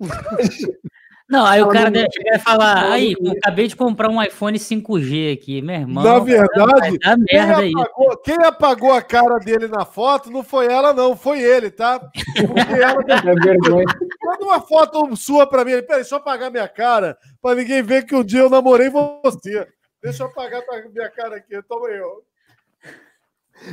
[1.32, 5.32] Não, aí o cara deve chegar e falar: aí, acabei de comprar um iPhone 5G
[5.32, 6.04] aqui, meu irmão.
[6.04, 11.16] Na verdade, quem apagou, quem apagou, a cara dele na foto não foi ela, não,
[11.16, 11.98] foi ele, tá?
[12.00, 13.86] Porque ela é vergonha.
[14.22, 15.70] Manda uma foto sua pra mim.
[15.70, 19.66] Peraí, deixa eu apagar minha cara, pra ninguém ver que um dia eu namorei você.
[20.02, 22.24] Deixa eu apagar a minha cara aqui, toma eu.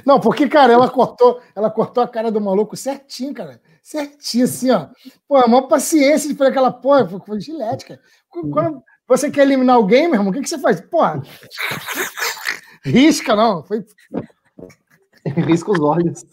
[0.05, 3.61] Não, porque, cara, ela cortou, ela cortou a cara do maluco certinho, cara.
[3.81, 4.87] Certinho, assim, ó.
[5.27, 7.99] Pô, a maior paciência de fazer aquela porra, foi gilete, cara.
[8.29, 10.79] Quando você quer eliminar alguém, meu irmão, o que, que você faz?
[10.81, 11.21] Porra,
[12.85, 13.63] risca, não.
[13.63, 13.83] Foi.
[15.35, 16.25] Risca os olhos.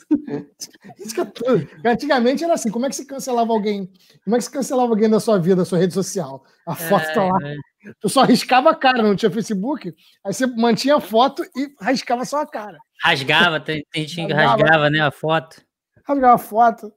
[0.97, 1.69] Risca tudo.
[1.85, 3.91] Antigamente era assim: como é que você cancelava alguém?
[4.25, 6.45] Como é que você cancelava alguém da sua vida, da sua rede social?
[6.67, 7.39] A foto tá lá.
[7.43, 7.57] É.
[8.01, 9.95] Tu só riscava a cara, não tinha Facebook.
[10.25, 12.79] Aí você mantinha a foto e rasgava só a cara.
[13.03, 15.63] Rasgava, tem, tem gente que rasgava, né, a foto.
[16.07, 16.93] Rasgava a foto.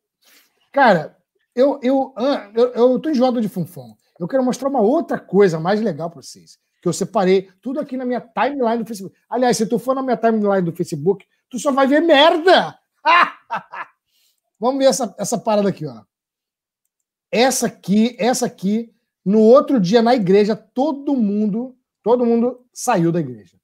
[0.72, 1.18] Cara,
[1.56, 2.14] eu, eu,
[2.54, 3.96] eu, eu tô enjoado de funfão.
[4.20, 6.58] Eu quero mostrar uma outra coisa mais legal para vocês.
[6.82, 9.16] Que eu separei tudo aqui na minha timeline do Facebook.
[9.30, 12.78] Aliás, se tu for na minha timeline do Facebook, tu só vai ver merda.
[14.60, 16.02] Vamos ver essa, essa parada aqui, ó.
[17.32, 18.94] Essa aqui, essa aqui
[19.30, 23.56] no outro dia, na igreja, todo mundo, todo mundo saiu da igreja.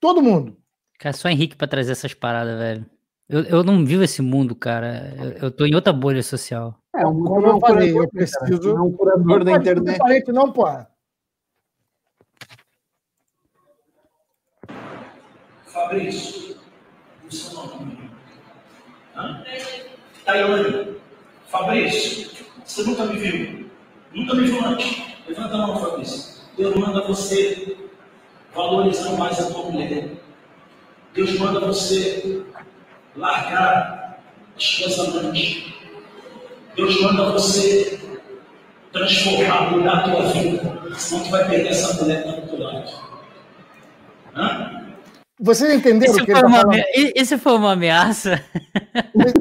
[0.00, 0.56] Todo mundo.
[0.98, 2.84] Cara, só Henrique para trazer essas paradas, velho.
[3.28, 5.14] Eu, eu não vivo esse mundo, cara.
[5.16, 6.76] Eu, eu tô em outra bolha social.
[6.96, 8.60] É, um, como eu falei, eu preciso.
[8.60, 9.98] Cara, um curador não da internet.
[9.98, 10.66] Parente, não, pô.
[15.66, 16.56] Fabrício,
[17.24, 18.10] o seu nome?
[20.24, 20.96] Taiane.
[21.46, 23.63] Fabrício, você nunca me viu.
[24.14, 25.02] Nunca me viu antes.
[25.26, 26.42] Levanta a mão, Fabrício.
[26.56, 27.76] Deus manda você
[28.54, 30.08] valorizar mais a tua mulher.
[31.14, 32.44] Deus manda você
[33.16, 34.20] largar
[34.56, 35.72] as suas amantes.
[36.76, 38.00] Deus manda você
[38.92, 40.94] transformar, mudar a tua vida.
[40.96, 42.90] Senão tu vai perder essa mulher que está do teu lado.
[44.36, 44.84] Hã?
[45.40, 46.64] Vocês entenderam o que ele tá uma,
[46.94, 48.44] Isso foi uma ameaça?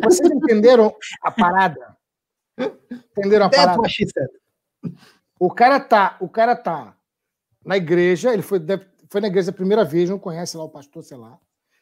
[0.02, 1.96] Vocês entenderam a parada?
[3.16, 3.78] Entenderam a parada?
[5.40, 6.96] O cara tá, o cara tá
[7.66, 8.60] na igreja, ele foi,
[9.10, 11.40] foi na igreja a primeira vez, não conhece lá o pastor, sei lá.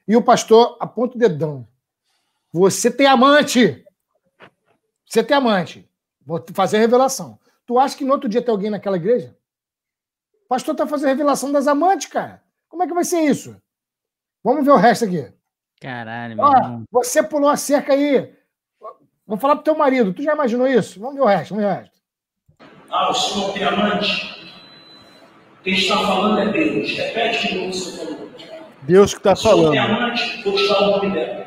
[0.07, 1.67] E o pastor aponta o dedão.
[2.51, 3.85] Você tem amante!
[5.05, 5.89] Você tem amante.
[6.25, 7.39] Vou fazer a revelação.
[7.65, 9.35] Tu acha que no outro dia tem alguém naquela igreja?
[10.45, 12.41] O pastor tá fazendo a revelação das amantes, cara.
[12.67, 13.55] Como é que vai ser isso?
[14.43, 15.31] Vamos ver o resto aqui.
[15.79, 18.33] Caralho, meu Você pulou a cerca aí.
[19.25, 20.13] Vou falar pro teu marido.
[20.13, 20.99] Tu já imaginou isso?
[20.99, 22.00] Vamos ver o resto, vamos ver o resto.
[22.91, 24.53] Ah, o senhor tem amante?
[25.63, 26.91] Quem está falando é Deus.
[26.91, 28.29] Repete de novo o que você falou.
[28.81, 29.69] Deus que está falando.
[29.69, 30.43] O senhor tem amante?
[30.43, 31.45] Vou te dar o nome dela.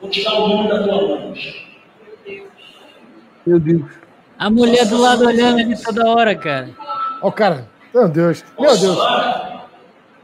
[0.00, 1.66] Vou te dar o nome da tua amante.
[3.46, 3.84] Meu Deus.
[4.38, 6.70] A mulher do lado olhando ali toda hora, cara.
[7.22, 7.68] Ó, oh, cara.
[7.94, 8.44] Meu Deus.
[8.58, 8.96] Meu Deus.
[8.96, 9.68] Falar?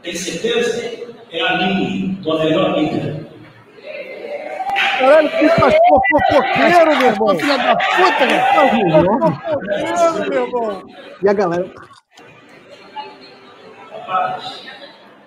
[0.03, 1.09] Tem certeza?
[1.31, 3.30] É a minha, tua melhor amiga.
[5.01, 7.39] Caralho, que pastor fofoqueiro, meu irmão.
[7.39, 8.93] Filha da puta, meu.
[10.29, 10.83] meu irmão.
[11.23, 11.73] E a galera?
[13.91, 14.61] Rapaz,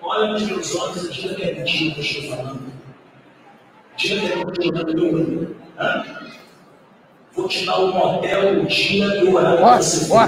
[0.01, 2.73] olha nos meus olhos e diga que é mentira que eu estou falando.
[3.97, 5.55] Diga que é eu estou falando.
[7.33, 10.27] Vou te dar um motel o dia e o horário que você Meu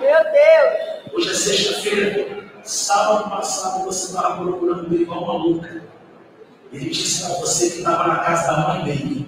[0.00, 1.12] Deus!
[1.12, 2.48] Hoje é sexta-feira.
[2.62, 5.97] Sábado passado você estava procurando me igual maluca.
[6.72, 9.26] Ele disse para você que estava na casa da mãe dele.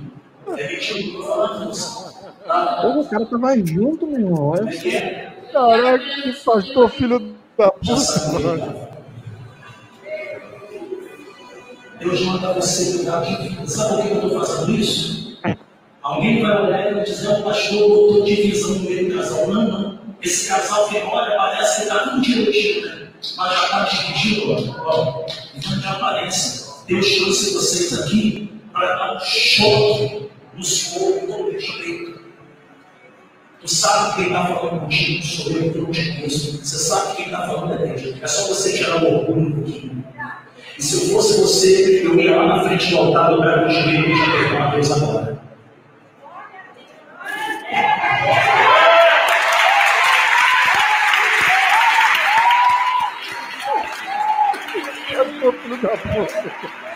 [0.56, 2.10] É mentira eu estou falando isso.
[2.46, 2.88] Tá?
[2.88, 4.48] O cara tava junto, meu irmão.
[4.48, 4.68] Olha.
[4.68, 5.30] É que é?
[5.52, 8.90] Caraca, que pastor filho da puta,
[11.98, 15.38] Deus manda você cuidar de Sabe por que eu estou fazendo isso?
[16.02, 19.48] Alguém vai olhar e vai dizer, o pastor botou divisão no meio do casal.
[19.48, 20.00] Não, não.
[20.22, 23.08] Esse casal que olha, parece que está tudo direitinho, né?
[23.36, 24.52] mas já está dividido,
[24.86, 25.26] ó.
[25.54, 26.69] Então de aparência.
[26.90, 32.20] Deus trouxe vocês aqui para dar um choque nos corpos do respeito.
[33.60, 36.58] Tu sabe quem está falando contigo, sou eu que não te conheço.
[36.58, 38.20] Você sabe quem está falando é Deus.
[38.20, 40.04] É só você tirar o orgulho um pouquinho.
[40.76, 44.10] E se eu fosse você, eu ia lá na frente do altar, dobrar o joelho
[44.10, 45.42] e já perdoar a Deus agora.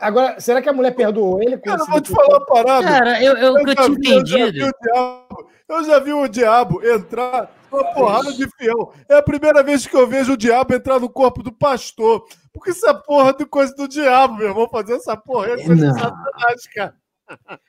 [0.00, 1.56] Agora, será que a mulher perdoou ele?
[1.58, 2.86] Cara, eu vou te falar uma parada.
[2.86, 4.70] Cara, eu, eu, eu, eu tinha entendido.
[5.68, 8.92] Eu já vi o diabo entrar uma porrada de fiel.
[9.08, 12.26] É a primeira vez que eu vejo o diabo entrar no corpo do pastor.
[12.52, 15.98] Porque essa porra de coisa do diabo, meu irmão, fazer essa porra é coisa de
[15.98, 16.94] satanás, cara.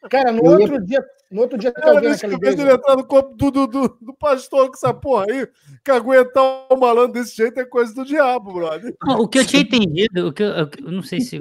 [0.10, 2.62] Cara, no outro dia, no outro dia que eu vi naquela igreja...
[2.62, 5.48] ele entrar no corpo do, do, do, do, pastor com essa porra aí,
[5.84, 8.96] que aguentar o malandro desse jeito é coisa do diabo, brother.
[9.18, 11.40] O que eu tinha entendido, o que eu, eu não sei se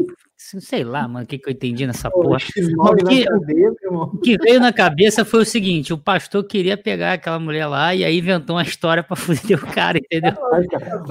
[0.61, 2.36] sei lá, mano, o que, que eu entendi nessa porra.
[2.36, 3.24] O que,
[3.89, 7.94] o que veio na cabeça foi o seguinte: o pastor queria pegar aquela mulher lá
[7.94, 10.32] e aí inventou uma história pra fuder o cara, entendeu?
[10.53, 11.03] Ai, cara,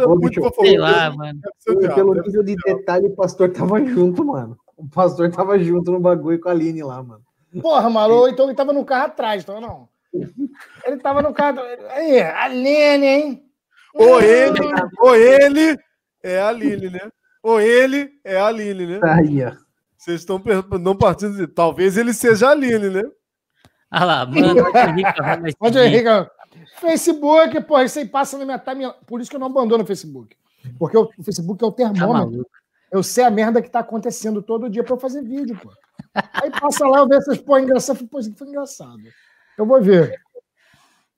[0.61, 1.39] sei lá, mano.
[1.65, 4.57] Pelo nível de detalhe, o pastor tava junto, mano.
[4.81, 7.21] O pastor tava junto no bagulho com a Aline lá, mano.
[7.61, 9.87] Porra, maluco, então ele tava no carro atrás, então não.
[10.83, 11.59] Ele tava no carro.
[11.91, 13.45] Aí, Aline, hein?
[13.93, 14.59] Ou ele,
[14.99, 15.77] ou ele
[16.23, 17.11] é a Aline, né?
[17.43, 18.99] Ou ele é a Aline, né?
[19.03, 19.51] Aí, ó.
[19.95, 20.41] Vocês estão
[20.79, 21.45] não partindo de.
[21.45, 23.03] Talvez ele seja a Aline, né?
[23.91, 24.63] Ah lá, mano.
[25.59, 26.09] Onde é Henrique?
[26.79, 28.91] Facebook, pô, isso aí passa na minha time.
[29.05, 30.35] Por isso que eu não abandono o Facebook.
[30.79, 32.47] Porque o Facebook é o termômetro.
[32.91, 35.71] Eu sei a merda que tá acontecendo todo dia para eu fazer vídeo, pô.
[36.33, 38.05] Aí passa lá, eu vejo essas pô, engraçado.
[38.07, 38.99] Pô, isso foi engraçado.
[39.57, 40.13] Eu vou ver.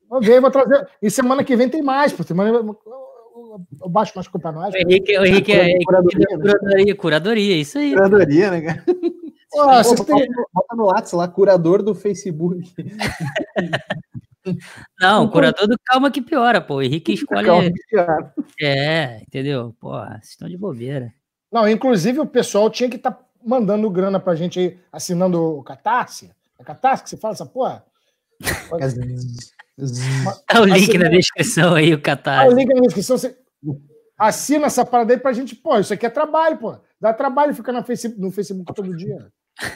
[0.08, 0.88] Vou ver, vou trazer.
[1.02, 2.22] E semana que vem tem mais, pô.
[2.24, 4.74] Semana eu baixo mais culpa nós.
[4.74, 7.94] O Henrique, o Henrique é, é curadoria, curadoria, curadoria, isso aí.
[7.94, 8.84] Curadoria, né, cara?
[9.52, 10.28] Pô, Pô, tem...
[10.54, 12.72] Bota no WhatsApp lá, curador do Facebook.
[15.00, 16.76] Não, curador do calma que piora, pô.
[16.76, 17.46] O Henrique escolhe.
[17.46, 18.34] Calma que piora.
[18.62, 19.76] É, entendeu?
[19.80, 21.14] Pô, vocês estão de bobeira.
[21.54, 25.62] Não, inclusive o pessoal tinha que estar tá mandando grana pra gente aí, assinando o
[25.62, 26.32] Catarse.
[26.58, 27.86] É Catarse que você fala essa porra?
[30.48, 32.50] Tá o link na descrição aí, o Catarse.
[32.50, 33.20] Tá o link na descrição.
[33.20, 33.38] Você
[34.18, 35.56] assina essa parada aí pra gente.
[35.56, 36.76] Pô, isso aqui é trabalho, pô.
[37.00, 39.28] Dá trabalho ficar no Facebook, no Facebook todo dia.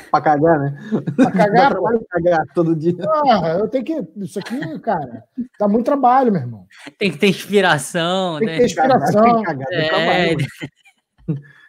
[0.09, 0.79] pra cagar, né?
[1.15, 1.83] Pra cagar, pô.
[1.83, 2.95] Pra cagar todo dia.
[3.07, 4.03] Ah, eu tenho que.
[4.17, 5.23] Isso aqui, cara,
[5.59, 6.65] dá muito trabalho, meu irmão.
[6.97, 8.53] Tem que ter inspiração, tem né?
[8.53, 9.21] que ter inspiração.
[9.21, 10.35] Tem que cagar, é...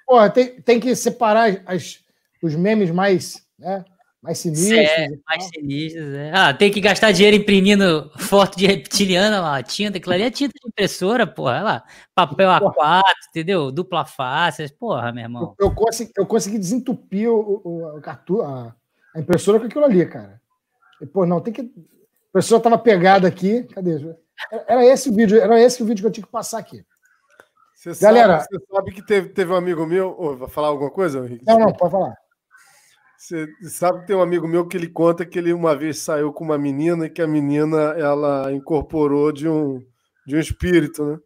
[0.09, 2.03] Pô, tem, tem que separar as,
[2.43, 3.47] os memes mais.
[3.59, 3.85] Né?
[4.23, 4.79] Mais sinistros.
[4.79, 6.33] É, mais sinistros, é.
[6.35, 10.53] Ah, tem que gastar dinheiro imprimindo foto de reptiliana lá, tinta, aquilo ali é tinta
[10.61, 13.71] de impressora, porra, olha lá, papel A4, entendeu?
[13.71, 15.55] Dupla face, porra, meu irmão.
[15.59, 18.75] Eu, eu, consegui, eu consegui desentupir o, o, o a,
[19.15, 20.41] a, impressora com aquilo ali, cara.
[21.01, 21.61] E, pô, não, tem que...
[21.61, 24.17] A pessoa tava pegada aqui, cadê?
[24.67, 26.85] Era esse o vídeo, era esse o vídeo que eu tinha que passar aqui.
[27.79, 30.91] Você Galera, sabe, você sabe que teve, teve um amigo meu, oh, vai falar alguma
[30.91, 31.45] coisa, Henrique?
[31.47, 32.13] Não, não, pode falar.
[33.17, 36.33] Você sabe que tem um amigo meu que ele conta que ele uma vez saiu
[36.33, 39.81] com uma menina e que a menina ela incorporou de um,
[40.27, 41.19] de um espírito, né?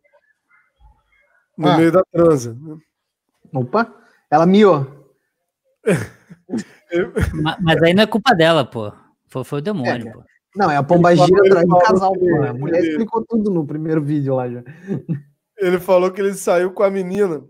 [1.56, 1.76] No ah.
[1.78, 2.54] meio da transa.
[2.60, 2.76] Né?
[3.54, 3.90] Opa,
[4.30, 4.86] ela miou.
[7.42, 8.92] mas, mas, aí não é culpa dela, pô.
[9.26, 10.22] Foi, foi o demônio, é, pô.
[10.54, 12.42] Não, é a pomba gira atrás do casal, pô.
[12.42, 14.62] A mulher explicou tudo no primeiro vídeo lá já.
[15.62, 17.44] Ele falou que ele saiu com a menina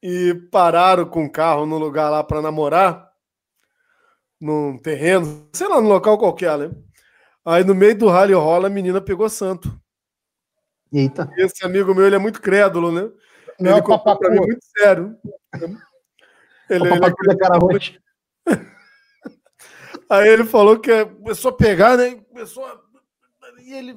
[0.00, 3.10] e pararam com o carro no lugar lá para namorar
[4.40, 6.70] num terreno, sei lá, num local qualquer, né?
[7.44, 9.68] Aí no meio do rally rola, a menina pegou santo.
[10.92, 11.28] Eita.
[11.36, 13.10] Esse amigo meu, ele é muito crédulo, né?
[13.58, 15.18] Não, ele contou pra mim muito sério.
[16.70, 18.00] Ele, ele é cara roxa.
[20.08, 22.14] Aí ele falou que começou a pegar, né?
[22.30, 22.80] Começou a...
[23.60, 23.96] E ele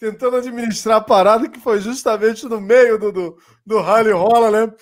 [0.00, 4.74] tentando administrar a parada, que foi justamente no meio do, do, do rally rola, né?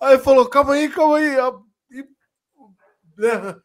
[0.00, 1.36] Aí falou, calma aí, calma aí.
[1.90, 2.04] E,
[3.18, 3.56] né?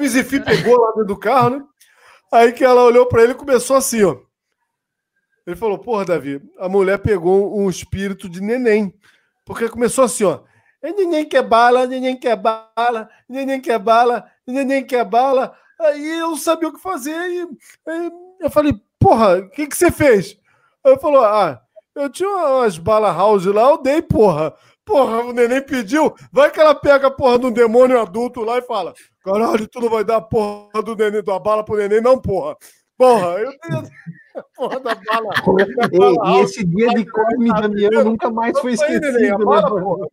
[0.00, 1.64] O Zifi pegou lá dentro do carro, né?
[2.32, 4.16] Aí que ela olhou para ele e começou assim, ó.
[5.46, 8.94] Ele falou: Porra, Davi, a mulher pegou um espírito de neném.
[9.44, 10.40] Porque começou assim, ó.
[10.82, 15.56] É neném quer bala, neném quer bala, neném quer bala, neném quer bala.
[15.80, 17.14] Aí eu não sabia o que fazer.
[17.30, 17.48] E,
[18.40, 18.74] eu falei:
[19.04, 20.34] Porra, o que, que você fez?
[20.82, 21.60] Ele falou: Ah,
[21.94, 24.54] eu tinha umas balas house lá, eu dei, porra.
[24.82, 26.14] Porra, o neném pediu.
[26.32, 29.78] Vai que ela pega a porra de um demônio adulto lá e fala: Caralho, tu
[29.78, 32.56] não vai dar a porra do neném, da bala pro neném, não, porra.
[32.96, 33.82] Porra, eu tenho.
[34.56, 35.34] Porra da bala.
[35.92, 39.04] e, e esse dia de Cosme e Damião nunca mais foi esquecido.
[39.04, 40.08] Aí, né, porra.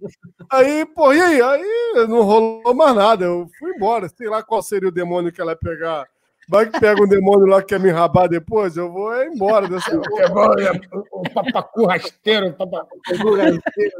[0.49, 1.41] aí, porra, e aí?
[1.41, 3.23] Aí não rolou mais nada.
[3.23, 4.09] Eu fui embora.
[4.09, 6.05] Sei lá qual seria o demônio que ela ia pegar
[6.49, 9.89] Vai que pega um demônio lá que quer me rabar depois, eu vou embora dessa
[11.11, 13.97] O papacu rasteiro, o papacu rasteiro.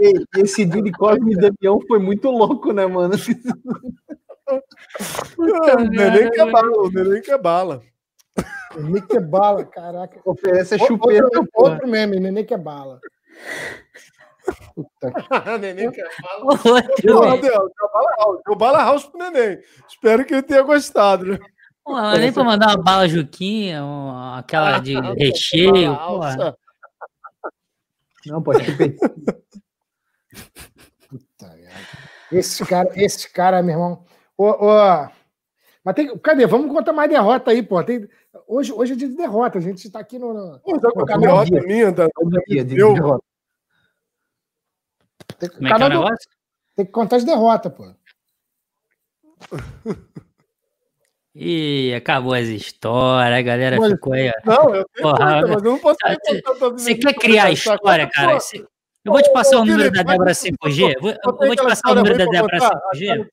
[0.00, 3.14] E, esse dia de Cosme e Damião foi muito louco, né, mano?
[5.38, 7.82] o neném que é bala, o neném que é bala.
[8.76, 10.20] Neném que é bala, caraca.
[10.24, 11.24] Oferece a chupeta.
[11.24, 13.00] Outro, outro meme, neném que é bala.
[14.74, 15.58] Puta que...
[15.58, 16.82] neném quer bala.
[17.02, 18.40] Deu, deu, bala house.
[18.46, 19.60] Deu bala house pro neném.
[19.88, 21.38] Espero que ele tenha gostado, né?
[21.84, 25.96] Pô, nem pra mandar uma bala Juquinha, uma, aquela de recheio.
[25.96, 26.56] Porra.
[28.26, 28.96] Não, pode ser.
[31.08, 31.52] Puta
[32.30, 34.04] esse cara, esse cara, meu irmão.
[34.38, 35.08] Ô, ô,
[35.84, 36.46] mas tem, cadê?
[36.46, 37.82] Vamos contar mais derrota aí, pô.
[37.82, 38.08] Tem,
[38.46, 39.58] hoje, hoje é dia de derrota.
[39.58, 40.32] A gente está aqui no.
[40.32, 41.44] no, no canal.
[41.44, 42.08] Derrota minha, tá?
[42.46, 42.64] Dia,
[45.42, 46.30] Tem, Como é que é o negócio?
[46.76, 47.92] Tem que contar as derrotas, pô.
[51.34, 54.30] E acabou as histórias, a galera mas, ficou aí.
[54.44, 55.98] Não, eu tenho Porra, coisa, mas eu não posso
[56.74, 58.38] Você quer criar história, cara?
[58.38, 58.58] Você,
[59.04, 60.94] eu vou te passar o número da Débora 5G.
[60.94, 63.30] Eu vou te passar o número da Débora 5G.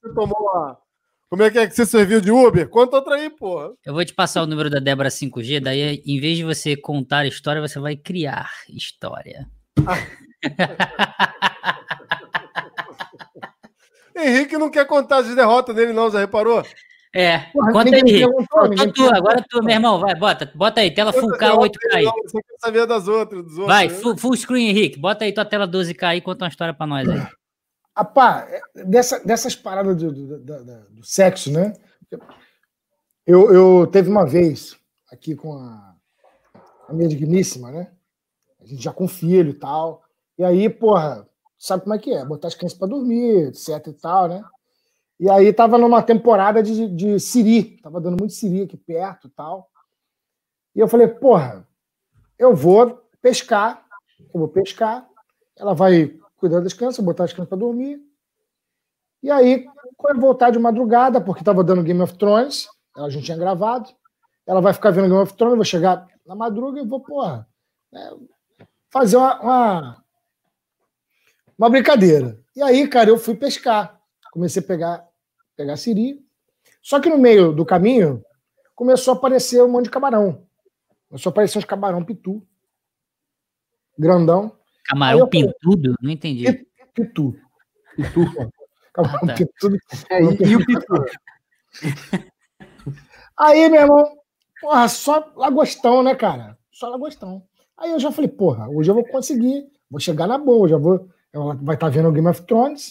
[1.29, 2.67] Como é que é que você serviu de Uber?
[2.69, 3.71] Conta outra aí, porra.
[3.85, 7.27] Eu vou te passar o número da Débora 5G, daí em vez de você contar
[7.27, 9.47] história, você vai criar história.
[14.15, 16.63] Henrique não quer contar as derrotas dele, não, já reparou?
[17.13, 18.27] É, Porra, conta aí, Henrique.
[18.93, 22.05] tu, agora tu, meu irmão, vai, bota, bota aí, tela Full K 8K aí.
[22.05, 23.67] Não, você quer saber das outras, dos outros.
[23.67, 23.93] Vai, né?
[23.95, 26.85] full, full, screen, Henrique, bota aí tua tela 12K aí e conta uma história pra
[26.85, 27.19] nós aí.
[27.95, 28.47] Apá,
[28.85, 31.73] dessa, dessas paradas do, do, do, do sexo, né?
[33.25, 34.77] Eu, eu teve uma vez
[35.11, 35.95] aqui com a,
[36.87, 37.91] a minha digníssima, né?
[38.61, 40.03] A gente já com filho e tal.
[40.39, 42.23] E aí, porra, sabe como é que é?
[42.23, 44.41] Botar as crianças para dormir, etc e tal, né?
[45.19, 49.31] E aí tava numa temporada de, de Siri, tava dando muito Siri aqui perto e
[49.31, 49.69] tal.
[50.73, 51.67] E eu falei, porra,
[52.37, 53.85] eu vou pescar,
[54.33, 55.05] eu vou pescar,
[55.57, 58.01] ela vai cuidar das crianças, botar as crianças para dormir.
[59.21, 59.65] E aí,
[59.97, 63.89] quando eu voltar de madrugada, porque tava dando Game of Thrones, ela já tinha gravado,
[64.47, 67.45] ela vai ficar vendo Game of Thrones, eu vou chegar na madruga e vou, porra,
[67.93, 68.11] é,
[68.89, 70.08] fazer uma, uma
[71.59, 72.39] uma brincadeira.
[72.55, 73.99] E aí, cara, eu fui pescar.
[74.31, 75.05] Comecei a pegar,
[75.57, 76.25] pegar siri.
[76.81, 78.23] Só que no meio do caminho
[78.73, 80.47] começou a aparecer um monte de camarão.
[81.09, 82.41] Começou a aparecer uns camarão pitu.
[83.97, 84.55] Grandão.
[84.85, 85.95] Camarão pintudo?
[86.01, 86.65] Não entendi.
[86.93, 87.35] Pitu.
[87.97, 88.21] Pitu.
[88.93, 89.33] Camarão ah, tá.
[89.33, 89.77] pitudo.
[90.09, 91.05] É, e, e o pitu?
[93.37, 94.17] Aí, meu irmão,
[94.61, 96.57] porra, só lagostão, né, cara?
[96.71, 97.43] Só lagostão.
[97.77, 101.09] Aí eu já falei, porra, hoje eu vou conseguir, vou chegar na boa, já vou
[101.33, 102.89] ela vai estar tá vendo Game of Thrones,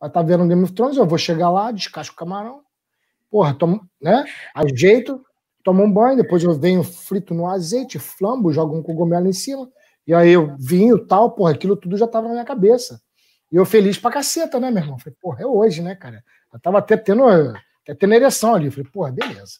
[0.00, 2.62] vai estar tá vendo Game of Thrones, eu vou chegar lá, descasco o camarão,
[3.30, 4.24] porra, tomo, né?
[4.54, 5.24] Ajeito,
[5.62, 9.68] tomo um banho, depois eu venho frito no azeite, flambo, jogo um cogumelo em cima,
[10.06, 13.00] e aí eu vinho tal, porra, aquilo tudo já tava na minha cabeça.
[13.50, 14.98] E eu feliz pra caceta, né, meu irmão?
[14.98, 16.22] Falei, porra, é hoje, né, cara?
[16.52, 18.70] Eu tava até tendo, até tendo ereção ali.
[18.70, 19.58] Falei, porra, beleza.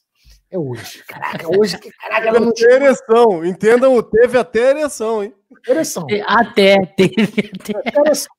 [0.50, 1.02] É hoje.
[1.04, 3.44] Caraca, hoje que caraca, ela não tinha ereção.
[3.44, 5.34] Entendam, o teve até ereção, hein?
[5.66, 6.06] Ereção.
[6.26, 8.00] Até, teve até.
[8.00, 8.34] ereção.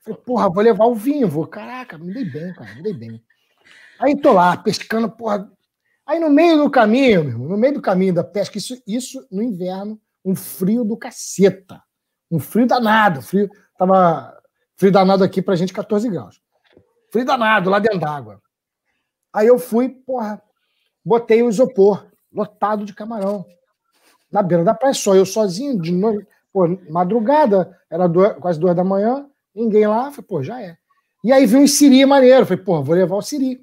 [0.00, 1.46] Falei, porra, vou levar o vinho, vou.
[1.46, 3.22] Caraca, me dei bem, cara, me dei bem.
[4.00, 5.48] Aí tô lá, pescando, porra.
[6.06, 9.42] Aí no meio do caminho, meu, no meio do caminho da pesca, isso, isso no
[9.42, 11.82] inverno, um frio do caceta.
[12.30, 13.22] Um frio danado.
[13.22, 13.48] Frio,
[13.78, 14.36] tava
[14.76, 16.40] frio danado aqui pra gente, 14 graus.
[17.12, 18.40] Frio danado, lá dentro d'água.
[19.32, 20.42] Aí eu fui, porra,
[21.04, 23.44] botei o isopor lotado de camarão.
[24.30, 28.74] Na beira da praia, só eu sozinho, de noite, pô, madrugada, era duas, quase duas
[28.74, 30.76] da manhã, ninguém lá, falei, pô, já é.
[31.22, 33.60] E aí vi um siri maneiro, falei, pô, vou levar o siri.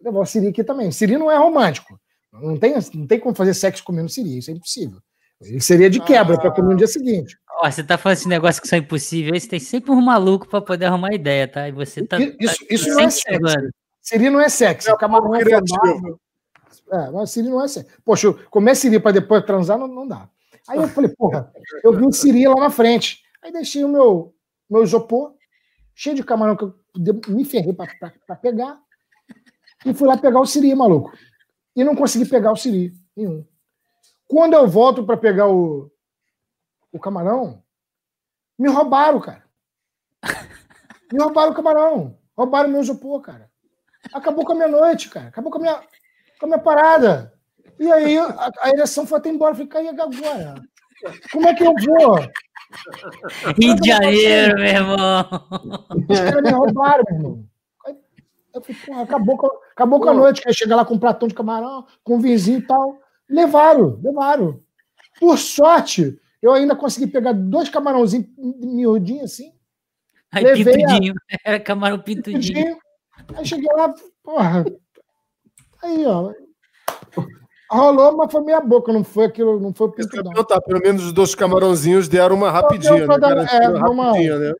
[0.00, 0.90] Vou levar o siri aqui também.
[0.92, 1.98] Siri não é romântico.
[2.32, 5.00] Não tem, não tem como fazer sexo comendo siri, isso é impossível.
[5.40, 6.40] Ele seria de quebra ah.
[6.40, 7.36] para comer no dia seguinte.
[7.60, 10.60] Ó, você tá falando esse negócio que são impossíveis, você tem sempre um maluco para
[10.60, 11.68] poder arrumar ideia, tá?
[11.68, 12.18] E você tá.
[12.18, 13.70] Isso, tá isso não é sexo.
[14.00, 14.90] Siri não é sexo.
[14.90, 16.20] É, camarão é criativo.
[16.90, 17.90] É, mas Siri não é sério.
[18.04, 20.28] Poxa, comer Siri para depois transar não, não dá.
[20.68, 21.52] Aí eu falei, porra,
[21.82, 23.22] eu vi o Siri lá na frente.
[23.42, 24.34] Aí deixei o meu,
[24.68, 25.34] meu isopor,
[25.94, 26.74] cheio de camarão que eu
[27.28, 28.80] me ferrei para pegar.
[29.84, 31.12] E fui lá pegar o Siri, maluco.
[31.76, 33.46] E não consegui pegar o Siri nenhum.
[34.26, 35.90] Quando eu volto para pegar o,
[36.92, 37.62] o camarão,
[38.58, 39.44] me roubaram, cara.
[41.12, 42.18] Me roubaram o camarão.
[42.36, 43.50] Roubaram meu isopor, cara.
[44.12, 45.28] Acabou com a minha noite, cara.
[45.28, 45.82] Acabou com a minha,
[46.38, 47.32] com a minha parada.
[47.78, 49.56] E aí a, a ereção foi até embora.
[49.56, 50.54] Eu falei, agora?
[51.30, 52.18] Como é que eu vou?
[53.58, 55.28] Rio de Janeiro, meu irmão.
[56.08, 57.44] Os caras me roubaram, meu irmão.
[58.54, 60.42] Eu falei, porra, acabou, com, acabou com a noite.
[60.42, 62.98] Quer chegar lá com um pratão de camarão, com um vizinho e tal.
[63.28, 64.60] Levaram, levaram.
[65.18, 69.52] Por sorte, eu ainda consegui pegar dois camarãozinhos miudinhos assim.
[70.30, 71.14] Aí, pintudinho.
[71.32, 71.36] A...
[71.44, 72.54] Era camarão pintudinho.
[72.54, 72.78] pintudinho.
[73.36, 73.92] Aí cheguei lá,
[74.22, 74.64] porra.
[75.84, 76.32] Aí, ó.
[77.70, 80.32] Rolou, mas foi meia boca, não foi aquilo, não foi pintudão.
[80.44, 83.18] Tá, pelo menos os dois camarãozinhos deram uma rapidinha, né?
[83.18, 84.54] Dar, é, uma rapidinha, né?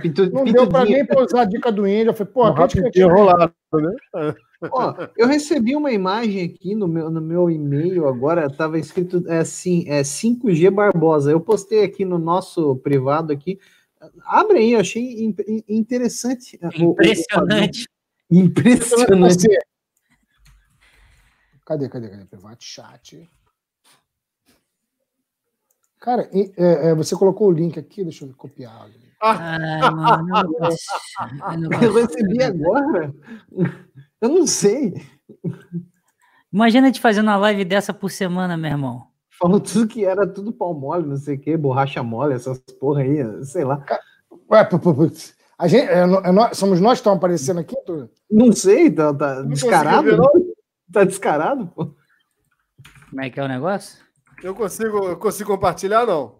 [0.00, 2.10] Pintu, não deu para nem para usar a dica do índio.
[2.10, 4.34] Eu falei, pô, um que rolado, né?
[4.70, 9.38] Ó, eu recebi uma imagem aqui no meu, no meu e-mail agora, estava escrito é,
[9.38, 11.30] assim, é 5G Barbosa.
[11.30, 13.58] Eu postei aqui no nosso privado aqui.
[14.26, 15.34] Abre aí, eu achei
[15.68, 16.58] interessante.
[16.76, 17.88] Impressionante.
[18.30, 19.48] O, o, impressionante.
[21.68, 22.24] Cadê, cadê, cadê?
[22.24, 23.28] Privado chat.
[26.00, 28.88] Cara, é, é, você colocou o link aqui, deixa eu copiar.
[29.20, 30.56] Ai, mano,
[31.74, 33.14] eu, eu recebi agora.
[34.18, 34.94] Eu não sei.
[36.50, 39.06] Imagina a gente fazendo uma live dessa por semana, meu irmão.
[39.38, 43.02] Falou tudo que era tudo pau mole, não sei o que, borracha mole, essas porra
[43.02, 43.84] aí, sei lá.
[44.50, 44.66] Ué,
[45.58, 47.76] a gente, é, é, nós, somos nós que estamos aparecendo aqui?
[47.84, 48.08] Tô...
[48.30, 50.16] Não sei, tá, tá descarado.
[50.92, 51.94] Tá descarado, pô.
[53.10, 53.98] Como é que é o negócio?
[54.42, 56.38] Eu consigo, eu consigo compartilhar, não?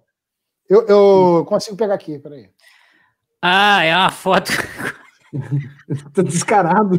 [0.68, 2.50] Eu, eu consigo pegar aqui, peraí.
[3.40, 4.50] Ah, é uma foto.
[6.12, 6.98] tá descarado.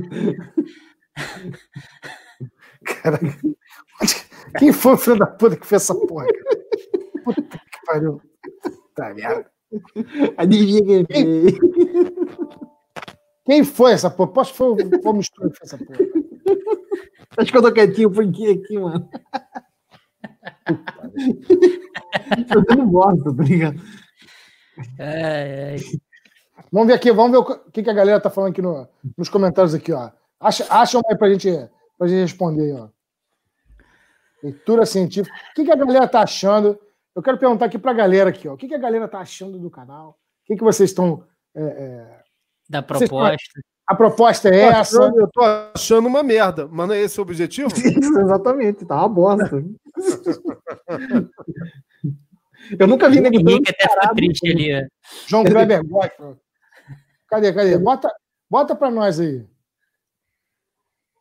[2.83, 3.19] Cara,
[4.57, 6.25] quem foi o filho da puta que fez essa porra?
[7.23, 8.21] Puta que pariu.
[8.95, 9.49] Tá merda.
[10.37, 11.59] Adivinha quem fez.
[13.45, 14.31] Quem foi essa porra?
[14.31, 15.99] Posso foi, foi o mistura que fez essa porra?
[17.37, 19.09] Acho que eu tô quietinho por aqui, aqui, mano.
[22.69, 23.79] eu não gosto, tá ligado?
[24.97, 25.77] É, é.
[26.71, 28.87] Vamos ver aqui, vamos ver o que, a galera tá falando aqui no,
[29.17, 30.11] nos comentários aqui, ó.
[30.39, 31.49] Acha, acham aí pra gente,
[31.97, 32.89] pra gente responder aí, ó.
[34.43, 35.35] Leitura científica.
[35.51, 36.79] O que, que a galera tá achando?
[37.15, 38.53] Eu quero perguntar aqui pra galera aqui, ó.
[38.53, 40.11] O que, que a galera tá achando do canal?
[40.11, 40.15] O
[40.45, 41.25] que, que vocês estão.
[41.55, 42.23] É, é...
[42.69, 43.61] Da proposta.
[43.89, 45.01] A proposta é essa.
[45.01, 45.41] eu tô
[45.73, 47.69] achando uma merda, mas não é esse o objetivo?
[48.21, 49.65] Exatamente, tá uma bosta.
[52.77, 53.55] eu nunca vi ninguém.
[53.55, 54.87] Henrique até ficou triste ali.
[55.25, 56.37] João Kleber gosta.
[57.27, 57.79] Cadê, cadê?
[57.79, 58.13] Bota,
[58.47, 59.37] bota para nós aí.
[59.39, 59.47] O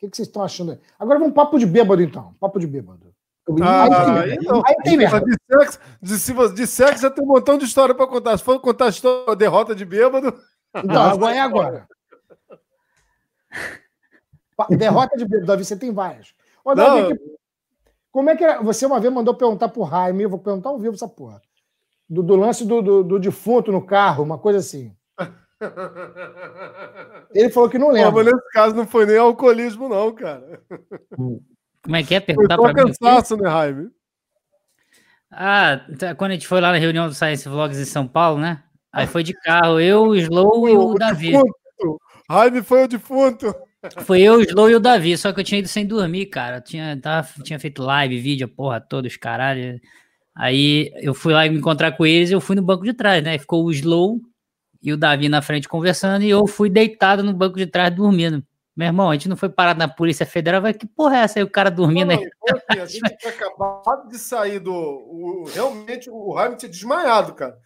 [0.00, 0.78] que, que vocês estão achando aí?
[0.98, 2.34] Agora vamos papo de bêbado, então.
[2.38, 3.14] Papo de bêbado.
[3.62, 3.84] Ah,
[4.20, 5.24] aí, tem, aí, aí tem merda.
[5.24, 8.36] De sexo, de, de sexo já tem um montão de história para contar.
[8.36, 10.38] Se for contar a, história, a derrota de bêbado.
[10.84, 11.88] Não, agora é agora.
[14.76, 16.34] Derrota de bêbado, Davi, você tem várias.
[16.64, 17.38] Ô, Davi, que,
[18.10, 18.62] como é que era?
[18.62, 21.40] Você uma vez mandou perguntar pro Jaime, eu vou perguntar ao vivo essa porra.
[22.08, 24.94] Do, do lance do, do, do defunto no carro, uma coisa assim.
[27.34, 28.12] Ele falou que não lembra.
[28.12, 30.62] mas nesse caso não foi nem alcoolismo, não, cara.
[31.10, 32.20] Como é que é?
[32.20, 32.74] Perguntar para mim.
[32.74, 33.90] cansaço, né, Jaime?
[35.30, 38.40] Ah, tá, quando a gente foi lá na reunião do Science Vlogs em São Paulo,
[38.40, 38.62] né?
[38.90, 41.32] Aí foi de carro, eu, o Slow e o, o Davi.
[41.32, 42.00] Defunto.
[42.30, 43.54] Jaime foi o defunto.
[44.04, 46.60] Foi eu, o Slow e o Davi, só que eu tinha ido sem dormir, cara.
[46.60, 49.80] tinha, tava, tinha feito live, vídeo, porra, todos, caralho.
[50.34, 53.22] Aí eu fui lá me encontrar com eles e eu fui no banco de trás,
[53.22, 53.38] né?
[53.38, 54.20] Ficou o Slow
[54.82, 58.42] e o Davi na frente conversando e eu fui deitado no banco de trás dormindo.
[58.76, 61.40] Meu irmão, a gente não foi parado na Polícia Federal, vai que porra é essa
[61.40, 62.30] aí, o cara dormindo aí?
[62.80, 64.72] a gente tinha acabado de sair do.
[64.72, 67.56] O, realmente, o Jaime tinha desmaiado, cara.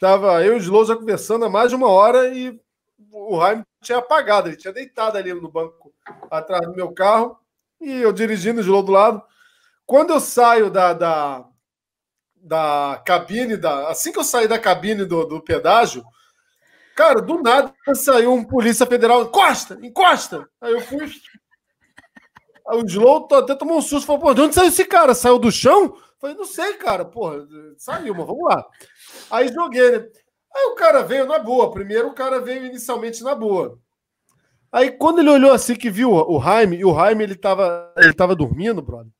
[0.00, 2.56] Tava eu e o Slow já conversando há mais de uma hora e
[3.12, 5.92] o Jaime tinha apagado, ele tinha deitado ali no banco
[6.30, 7.38] atrás do meu carro
[7.80, 9.22] e eu dirigindo Slow do lado.
[9.86, 11.44] Quando eu saio da, da,
[12.36, 16.04] da cabine, da, assim que eu saí da cabine do, do pedágio,
[17.00, 20.46] Cara, do nada saiu um polícia federal, encosta, encosta.
[20.60, 21.10] Aí eu fui.
[22.68, 25.14] Aí o Slow até tomou um susto, falou, pô, de onde saiu esse cara?
[25.14, 25.96] Saiu do chão?
[26.20, 28.62] Falei, não sei, cara, porra, saiu, mas vamos lá.
[29.30, 30.08] Aí joguei, né?
[30.54, 31.70] Aí o cara veio na boa.
[31.70, 33.78] Primeiro o cara veio inicialmente na boa.
[34.72, 38.12] Aí quando ele olhou assim que viu o Jaime, e o Jaime ele tava, ele
[38.12, 39.12] tava dormindo, brother.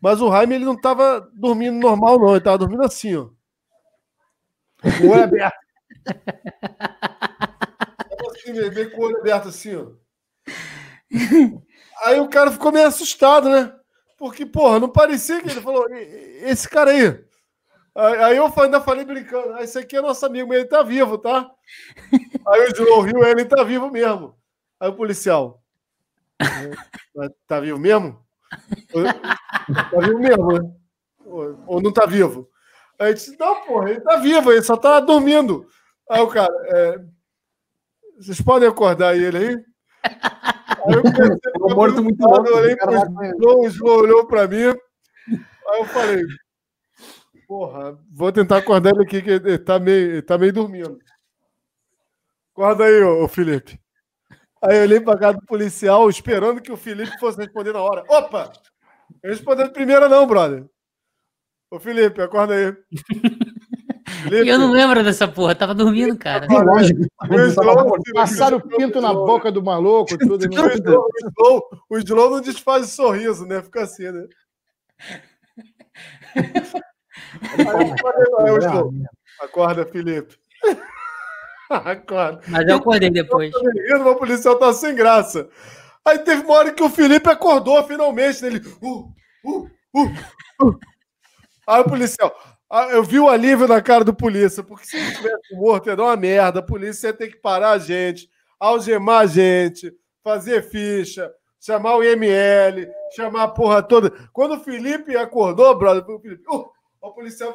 [0.00, 3.28] Mas o Jaime ele não tava dormindo normal, não, ele tava dormindo assim, ó.
[5.02, 5.54] O olho aberto
[8.30, 9.86] assim, meio com o olho aberto assim, ó.
[12.04, 13.72] Aí o cara ficou meio assustado, né?
[14.18, 17.25] Porque, porra, não parecia que ele falou, esse cara aí.
[17.96, 21.16] Aí eu ainda falei brincando, ah, esse aqui é nosso amigo, mas ele tá vivo,
[21.16, 21.50] tá?
[22.46, 24.36] Aí o João riu, ele tá vivo mesmo.
[24.78, 25.62] Aí o policial,
[27.46, 28.22] tá vivo mesmo?
[28.92, 30.70] Tá vivo mesmo, né?
[31.66, 32.50] Ou não tá vivo?
[32.98, 35.66] Aí disse, não, porra, ele tá vivo, ele só tá dormindo.
[36.10, 36.98] Aí o cara, é...
[38.18, 39.64] vocês podem acordar ele aí?
[40.04, 42.46] Aí eu pensei, o morto muito louco.
[42.46, 44.66] Eu olhei pro João, o João olhou pra mim.
[44.66, 46.22] Aí eu falei,
[47.46, 50.98] porra, vou tentar acordar ele aqui, que ele tá meio, ele tá meio dormindo.
[52.52, 53.78] Acorda aí, ô, Felipe.
[54.62, 58.02] Aí eu olhei pra casa do policial, esperando que o Felipe fosse responder na hora.
[58.08, 58.52] Opa!
[59.22, 60.64] Eu respondendo primeiro, não, brother.
[61.70, 62.74] Ô, Felipe, acorda aí.
[64.22, 64.48] Felipe.
[64.48, 66.46] Eu não lembro dessa porra, tava dormindo, cara.
[68.14, 70.46] Passaram o pinto na boca do maluco, tudo.
[70.50, 73.62] O Slow, o Slow, o Slow não desfaz o sorriso, né?
[73.62, 74.26] Fica assim, né?
[79.40, 80.36] Acorda, Felipe.
[81.70, 82.40] Acorda.
[82.48, 83.52] Mas eu acordei depois.
[83.54, 85.48] O policial tá sem graça.
[86.04, 88.44] Aí teve uma hora que o Felipe acordou finalmente.
[88.44, 88.60] Ele.
[88.80, 89.12] Uh,
[89.44, 90.78] uh, uh, uh.
[91.66, 92.34] Aí o policial.
[92.70, 95.96] Ah, eu vi o alívio na cara do polícia, porque se ele tivesse morto, ia
[95.96, 96.60] dar uma merda.
[96.60, 99.92] A polícia ia ter que parar a gente, algemar a gente,
[100.22, 104.10] fazer ficha, chamar o IML, chamar a porra toda.
[104.32, 106.66] Quando o Felipe acordou, brother, o Felipe, uh,
[107.00, 107.52] o policial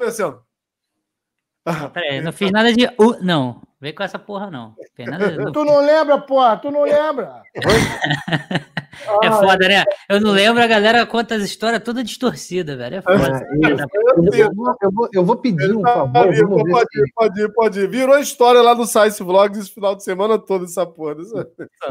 [1.94, 2.86] Peraí, não fiz nada de.
[3.00, 4.76] Uh, não, vem com essa porra, não.
[5.00, 7.44] Nada, tu não lembra, porra, tu não lembra.
[9.24, 9.84] é foda, né?
[10.10, 12.98] Eu não lembro, a galera conta as histórias toda distorcida, velho.
[12.98, 13.46] É foda.
[13.64, 16.12] É, eu, vou, eu, vou, eu vou pedir um favor.
[16.12, 17.88] Pode ir, pode, ir, pode ir, pode ir.
[17.88, 21.16] Virou história lá no Science Vlogs esse final de semana todo, essa porra.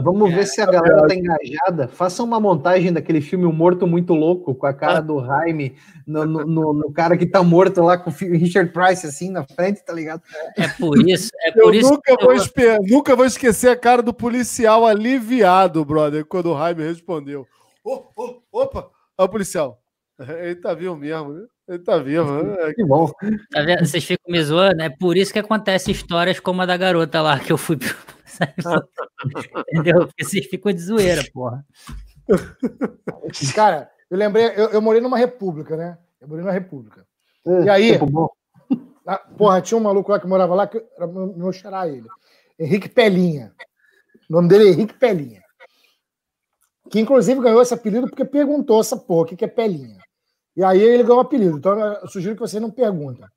[0.03, 1.89] Vamos ver se a galera tá engajada.
[1.89, 6.27] Faça uma montagem daquele filme O Morto Muito Louco, com a cara do Jaime no,
[6.27, 9.85] no, no, no cara que tá morto lá com o Richard Price, assim, na frente,
[9.85, 10.23] tá ligado?
[10.57, 11.31] É por isso.
[11.43, 12.83] É por eu isso nunca, vou eu...
[12.83, 17.47] nunca vou esquecer a cara do policial aliviado, brother, quando o Jaime respondeu.
[17.85, 18.91] Oh, oh, opa!
[19.17, 19.83] Olha o policial.
[20.19, 21.47] Ele tá vivo mesmo, né?
[21.69, 22.43] Ele tá vivo.
[22.43, 22.75] Né?
[22.75, 23.11] Que bom.
[23.51, 23.87] Tá vendo?
[23.87, 27.39] Vocês ficam me zoando, é por isso que acontece histórias como a da garota lá
[27.39, 27.79] que eu fui.
[29.73, 30.07] Entendeu?
[30.07, 31.65] Porque vocês ficam de zoeira, porra.
[33.55, 35.99] Cara, eu lembrei, eu, eu morei numa república, né?
[36.21, 37.07] Eu morei numa república.
[37.47, 37.99] É, e aí,
[39.07, 42.07] a, porra, tinha um maluco lá que morava lá, que era meu xará ele.
[42.59, 43.53] Henrique Pelinha.
[44.29, 45.43] O nome dele é Henrique Pelinha.
[46.91, 49.99] Que inclusive ganhou esse apelido porque perguntou essa porra, o que, que é Pelinha.
[50.57, 51.57] E aí ele ganhou o apelido.
[51.57, 53.31] Então eu sugiro que você não pergunta.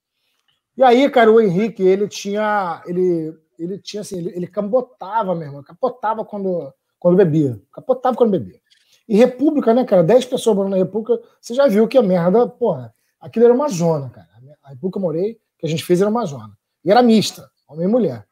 [0.75, 2.81] E aí, cara, o Henrique, ele tinha.
[2.85, 7.61] Ele, ele tinha assim, ele, ele capotava mesmo, capotava quando, quando bebia.
[7.71, 8.59] Capotava quando bebia.
[9.07, 10.03] E República, né, cara?
[10.03, 13.69] 10 pessoas morando na República, você já viu que a merda, porra, aquilo era uma
[13.69, 14.27] zona, cara.
[14.63, 16.57] A República eu morei, que a gente fez era uma zona.
[16.83, 18.25] E era mista, homem e mulher.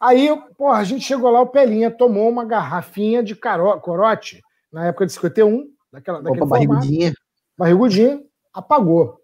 [0.00, 4.42] Aí, porra, a gente chegou lá, o Pelinha tomou uma garrafinha de corote,
[4.72, 7.14] na época de 51, daquela, daquele Opa, barrigudinha.
[7.56, 8.22] barrigudinha,
[8.52, 9.18] apagou.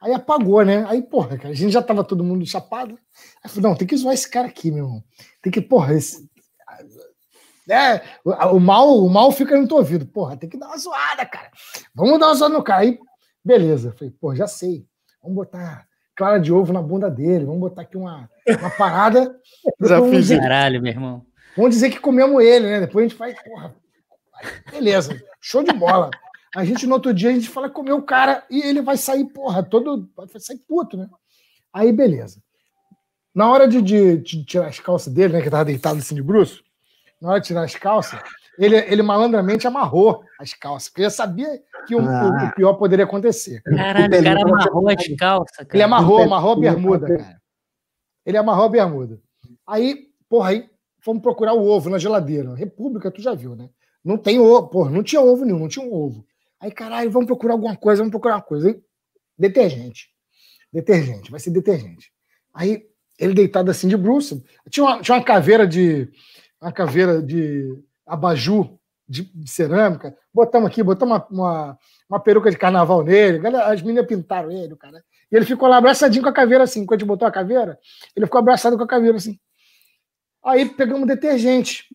[0.00, 0.84] Aí apagou, né?
[0.88, 2.98] Aí, porra, cara, a gente já tava todo mundo chapado.
[3.42, 5.04] Aí falei, não, tem que zoar esse cara aqui, meu irmão.
[5.40, 6.28] Tem que, porra, esse...
[7.70, 10.04] É, o, mal, o mal fica no teu ouvido.
[10.04, 11.50] Porra, tem que dar uma zoada, cara.
[11.94, 12.80] Vamos dar uma zoada no cara.
[12.80, 12.98] Aí,
[13.44, 13.92] beleza.
[13.92, 14.84] Falei, pô, já sei.
[15.22, 15.86] Vamos botar
[16.16, 17.44] clara de ovo na bunda dele.
[17.44, 18.28] Vamos botar aqui uma,
[18.58, 19.38] uma parada.
[19.80, 20.10] Já fiz.
[20.10, 21.26] Dizer, Caralho, meu irmão.
[21.56, 22.80] Vamos dizer que comemos ele, né?
[22.80, 23.74] Depois a gente faz, porra.
[24.70, 26.10] Beleza, show de bola.
[26.54, 29.24] A gente, no outro dia, a gente fala comer o cara e ele vai sair,
[29.24, 30.08] porra, todo.
[30.14, 31.08] Vai sair puto, né?
[31.72, 32.42] Aí, beleza.
[33.34, 35.42] Na hora de, de, de tirar as calças dele, né?
[35.42, 36.62] Que tava deitado assim de bruxo,
[37.20, 38.20] na hora de tirar as calças,
[38.58, 41.48] ele, ele malandramente amarrou as calças, porque eu sabia
[41.86, 42.50] que o, ah.
[42.50, 43.62] o pior poderia acontecer.
[43.62, 45.56] Caralho, o cara amarrou as calças.
[45.56, 45.68] Cara.
[45.72, 47.40] Ele amarrou, amarrou a bermuda, cara.
[48.26, 49.18] Ele amarrou a bermuda.
[49.66, 50.70] Aí, porra, aí
[51.00, 52.54] fomos procurar o ovo na geladeira.
[52.54, 53.70] República, tu já viu, né?
[54.04, 56.26] Não tem ovo, porra, não tinha ovo nenhum, não tinha um ovo.
[56.58, 58.68] Aí, caralho, vamos procurar alguma coisa, vamos procurar uma coisa.
[58.68, 58.80] Aí,
[59.38, 60.08] detergente.
[60.72, 62.12] Detergente, vai ser detergente.
[62.52, 62.86] Aí,
[63.18, 66.10] ele deitado assim de bruxo, tinha uma, tinha uma caveira de.
[66.60, 67.76] Uma caveira de
[68.06, 70.16] abajur de, de cerâmica.
[70.32, 73.44] Botamos aqui, botamos uma, uma, uma, peruca de carnaval nele.
[73.46, 75.04] As meninas pintaram ele, cara.
[75.30, 76.86] E ele ficou lá abraçadinho com a caveira assim.
[76.86, 77.78] Quando a gente botou a caveira,
[78.14, 79.38] ele ficou abraçado com a caveira assim.
[80.44, 81.86] Aí pegamos detergente.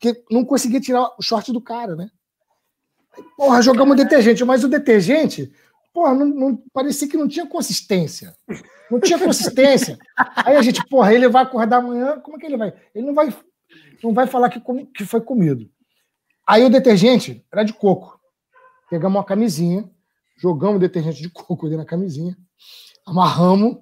[0.00, 2.08] Porque não conseguia tirar o short do cara, né?
[3.36, 5.52] Porra, jogamos detergente, mas o detergente,
[5.92, 8.34] porra, não, não, parecia que não tinha consistência.
[8.90, 9.98] Não tinha consistência.
[10.44, 12.72] Aí a gente, porra, ele vai acordar amanhã, como é que ele vai?
[12.94, 13.28] Ele não vai
[14.02, 14.60] não vai falar que,
[14.94, 15.70] que foi comido.
[16.46, 18.18] Aí o detergente era de coco.
[18.88, 19.88] Pegamos uma camisinha,
[20.36, 22.36] jogamos o detergente de coco dentro da camisinha.
[23.06, 23.76] Amarramos,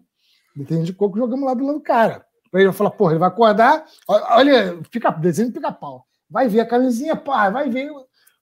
[0.54, 2.26] desenho de coco, jogamos lá do lado do cara.
[2.50, 6.07] Pra ele falar, porra, ele vai acordar, olha, fica, desenho de pica-pau.
[6.30, 7.90] Vai ver a camisinha, pá, vai ver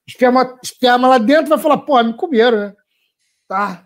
[0.07, 2.75] esperma, esperma lá dentro, vai falar, porra, me comeram, né?
[3.47, 3.85] Tá.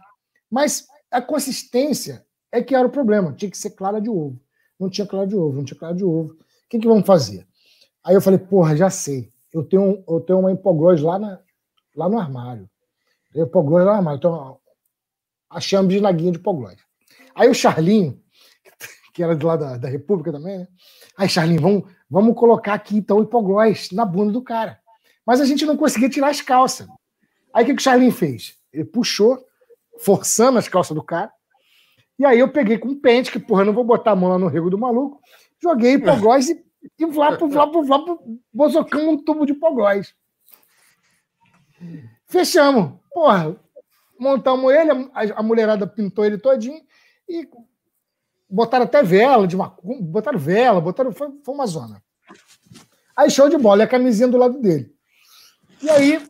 [0.50, 4.40] Mas a consistência é que era o problema, tinha que ser clara de ovo.
[4.80, 6.34] Não tinha clara de ovo, não tinha clara de ovo.
[6.34, 7.48] O que, que vamos fazer?
[8.04, 9.32] Aí eu falei, porra, já sei.
[9.52, 11.40] Eu tenho, eu tenho uma hipoglose lá, na,
[11.96, 12.70] lá no armário.
[13.34, 14.18] Eu hipoglose lá no armário.
[14.18, 14.60] Então,
[15.50, 16.78] achei uma bisnaguinha de hipoglose.
[17.36, 18.22] Aí o Charlinho,
[19.14, 20.68] que era de lá da, da República também, né?
[21.18, 24.78] Aí, Charlinho, vamos, vamos colocar aqui então hipoglós na bunda do cara.
[25.26, 26.86] Mas a gente não conseguia tirar as calças.
[27.54, 28.58] Aí o que, que o Charlinho fez?
[28.74, 29.42] Ele puxou,
[29.98, 31.32] forçando as calças do cara.
[32.20, 34.38] E aí eu peguei com um pente, que porra, não vou botar a mão lá
[34.38, 35.22] no rego do maluco.
[35.62, 36.64] Joguei hipoglós e,
[37.00, 40.14] e vlapo, vlapo, vlapo, bozocamos um tubo de hipoglós.
[42.28, 43.00] Fechamos.
[43.14, 43.56] Porra,
[44.20, 46.82] montamos ele, a, a mulherada pintou ele todinho
[47.28, 47.48] e
[48.52, 51.12] botaram até vela de macumba, botaram vela, botaram.
[51.14, 52.04] Foi, foi uma zona.
[53.16, 54.94] Aí show de bola, e a camisinha do lado dele.
[55.82, 56.28] E aí,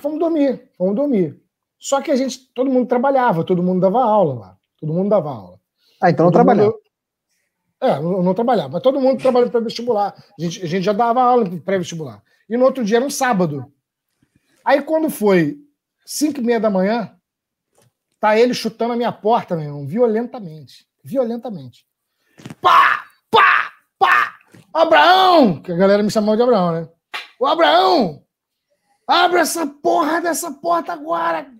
[0.00, 1.40] fomos dormir, fomos dormir.
[1.78, 4.58] Só que a gente, todo mundo trabalhava, todo mundo dava aula lá.
[4.78, 5.60] Todo mundo dava aula.
[6.02, 6.70] Ah, então não trabalhava.
[6.70, 6.80] Mundo...
[7.80, 10.14] É, não, não, trabalhava, mas todo mundo trabalhava para vestibular.
[10.38, 12.22] A gente, a gente já dava aula pré-vestibular.
[12.48, 13.72] E no outro dia era um sábado.
[14.62, 15.58] Aí quando foi
[16.04, 17.16] 5 e meia da manhã,
[18.18, 21.86] tá ele chutando a minha porta, meu irmão, violentamente violentamente.
[22.60, 23.04] Pá!
[23.30, 23.72] Pá!
[23.98, 24.34] Pá!
[24.72, 25.60] Abraão!
[25.60, 26.88] Que a galera me chamou de Abraão, né?
[27.38, 28.22] O Abraão!
[29.06, 31.50] Abre essa porra dessa porta agora!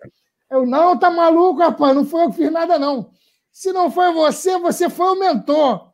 [0.51, 3.11] Eu, não, tá maluco, rapaz, não foi eu que fiz nada, não.
[3.53, 5.91] Se não foi você, você foi o mentor.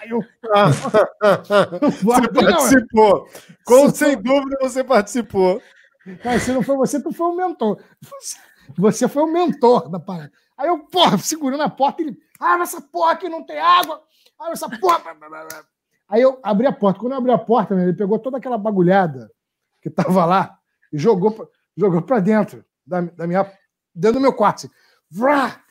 [0.00, 0.20] Aí eu...
[2.02, 3.28] você participou.
[3.64, 5.60] Com, sem dúvida, você participou.
[6.22, 7.82] Cara, se não foi você, tu foi o mentor.
[8.78, 10.32] Você foi o mentor da parada.
[10.56, 14.02] Aí eu, porra, segurando a porta, ele Abre essa porra aqui, não tem água.
[14.38, 15.02] Abre essa porra.
[16.08, 16.98] Aí eu abri a porta.
[16.98, 19.30] Quando eu abri a porta, ele pegou toda aquela bagulhada
[19.82, 20.58] que tava lá
[20.90, 21.46] e jogou, pra,
[21.76, 23.44] jogou pra dentro da, da minha,
[23.94, 24.66] dentro do meu quarto.
[24.66, 24.70] Assim.
[25.10, 25.62] Vrá!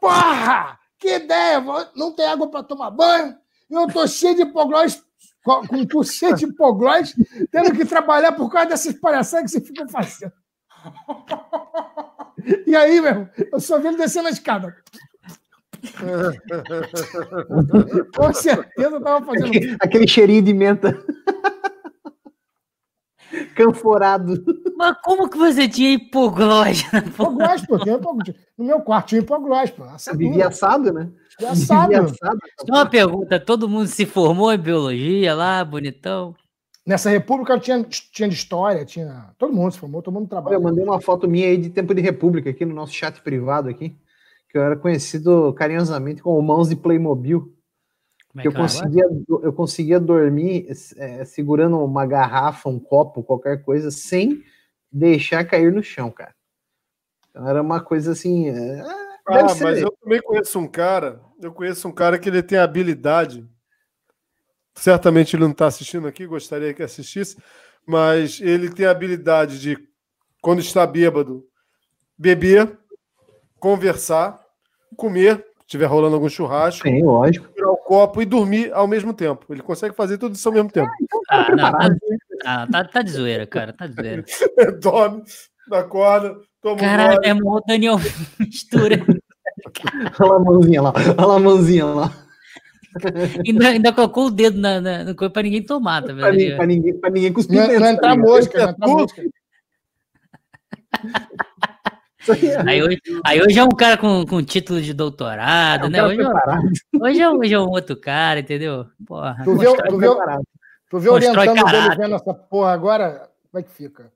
[0.00, 0.78] Porra!
[0.98, 1.62] Que ideia!
[1.94, 3.36] Não tem água para tomar banho.
[3.70, 5.02] Eu tô cheio de hipoglós,
[5.44, 7.14] com, com cheio de hipoglós,
[7.50, 10.32] tendo que trabalhar por causa dessas palhaçadas que você fica fazendo.
[12.66, 14.76] E aí, meu, eu só vi ele descendo a escada.
[18.16, 19.46] Com certeza estava fazendo.
[19.46, 20.96] Aquele, aquele cheirinho de menta.
[23.54, 24.42] Canforado.
[24.76, 26.84] Mas como que você tinha hipoglós?
[26.92, 27.76] Hipoglós, pô.
[28.56, 29.84] No meu quarto tinha hipoglós, pô.
[30.16, 31.10] Vivia assado, né?
[31.38, 31.88] Vivia assado.
[31.88, 32.38] Vivia assado.
[32.60, 36.34] Só uma pergunta: todo mundo se formou em biologia lá, bonitão?
[36.86, 39.30] Nessa república tinha, tinha de história, tinha.
[39.36, 40.54] Todo mundo se formou, todo mundo trabalha.
[40.54, 43.68] Eu mandei uma foto minha aí de tempo de república aqui no nosso chat privado
[43.68, 43.96] aqui
[44.56, 47.54] que eu era conhecido carinhosamente como mãos de Playmobil.
[48.34, 49.04] É que eu, conseguia,
[49.42, 50.66] eu conseguia dormir
[50.96, 54.42] é, segurando uma garrafa, um copo, qualquer coisa, sem
[54.90, 56.34] deixar cair no chão, cara.
[57.28, 58.48] Então era uma coisa assim.
[58.48, 58.80] É,
[59.26, 61.20] ah, mas eu também conheço um cara.
[61.40, 63.46] Eu conheço um cara que ele tem habilidade.
[64.74, 67.36] Certamente ele não está assistindo aqui, gostaria que assistisse,
[67.86, 69.78] mas ele tem a habilidade de,
[70.42, 71.46] quando está bêbado,
[72.18, 72.78] beber,
[73.58, 74.45] conversar,
[74.94, 77.48] comer, se estiver rolando algum churrasco, Sim, lógico.
[77.54, 79.46] tirar o copo e dormir ao mesmo tempo.
[79.50, 80.88] Ele consegue fazer tudo isso ao mesmo tempo.
[80.88, 81.98] Ah, então tá, ah, não,
[82.42, 84.24] tá, tá, tá, de zoeira, cara, tá de zoeira.
[84.80, 85.22] Dorme,
[85.72, 87.96] acorda, toma Caralho, é o Daniel
[88.38, 89.04] mistura.
[90.20, 92.12] olha a mãozinha lá, olha a mãozinha lá.
[93.46, 96.56] Ainda, ainda colocou o dedo na, na, no corpo para ninguém tomar, tá vendo?
[96.56, 97.56] Para ninguém, pra ninguém cuspir.
[97.56, 99.22] Não, não entrar mosca, não mosca.
[102.66, 106.04] Aí hoje, aí hoje é um cara com, com título de doutorado, é né?
[106.04, 106.28] Hoje, é
[107.00, 108.86] hoje, é, hoje é um outro cara, entendeu?
[109.06, 110.16] Porra, tu viu, tu viu,
[110.90, 113.30] tu viu orientando dele vendo essa porra agora?
[113.50, 114.12] Como é que fica?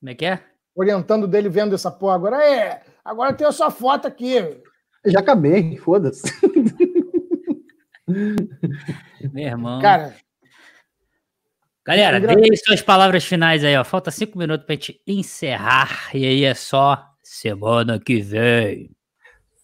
[0.00, 0.40] Como é que é?
[0.74, 2.44] Orientando dele vendo essa porra agora.
[2.44, 4.60] É, agora tem a sua foto aqui.
[5.04, 6.22] Já acabei, foda-se.
[9.32, 9.80] Meu irmão.
[9.80, 10.14] Cara,
[11.88, 13.82] Galera, dê suas palavras finais aí, ó.
[13.82, 16.10] Falta cinco minutos pra gente encerrar.
[16.12, 18.90] E aí é só semana que vem.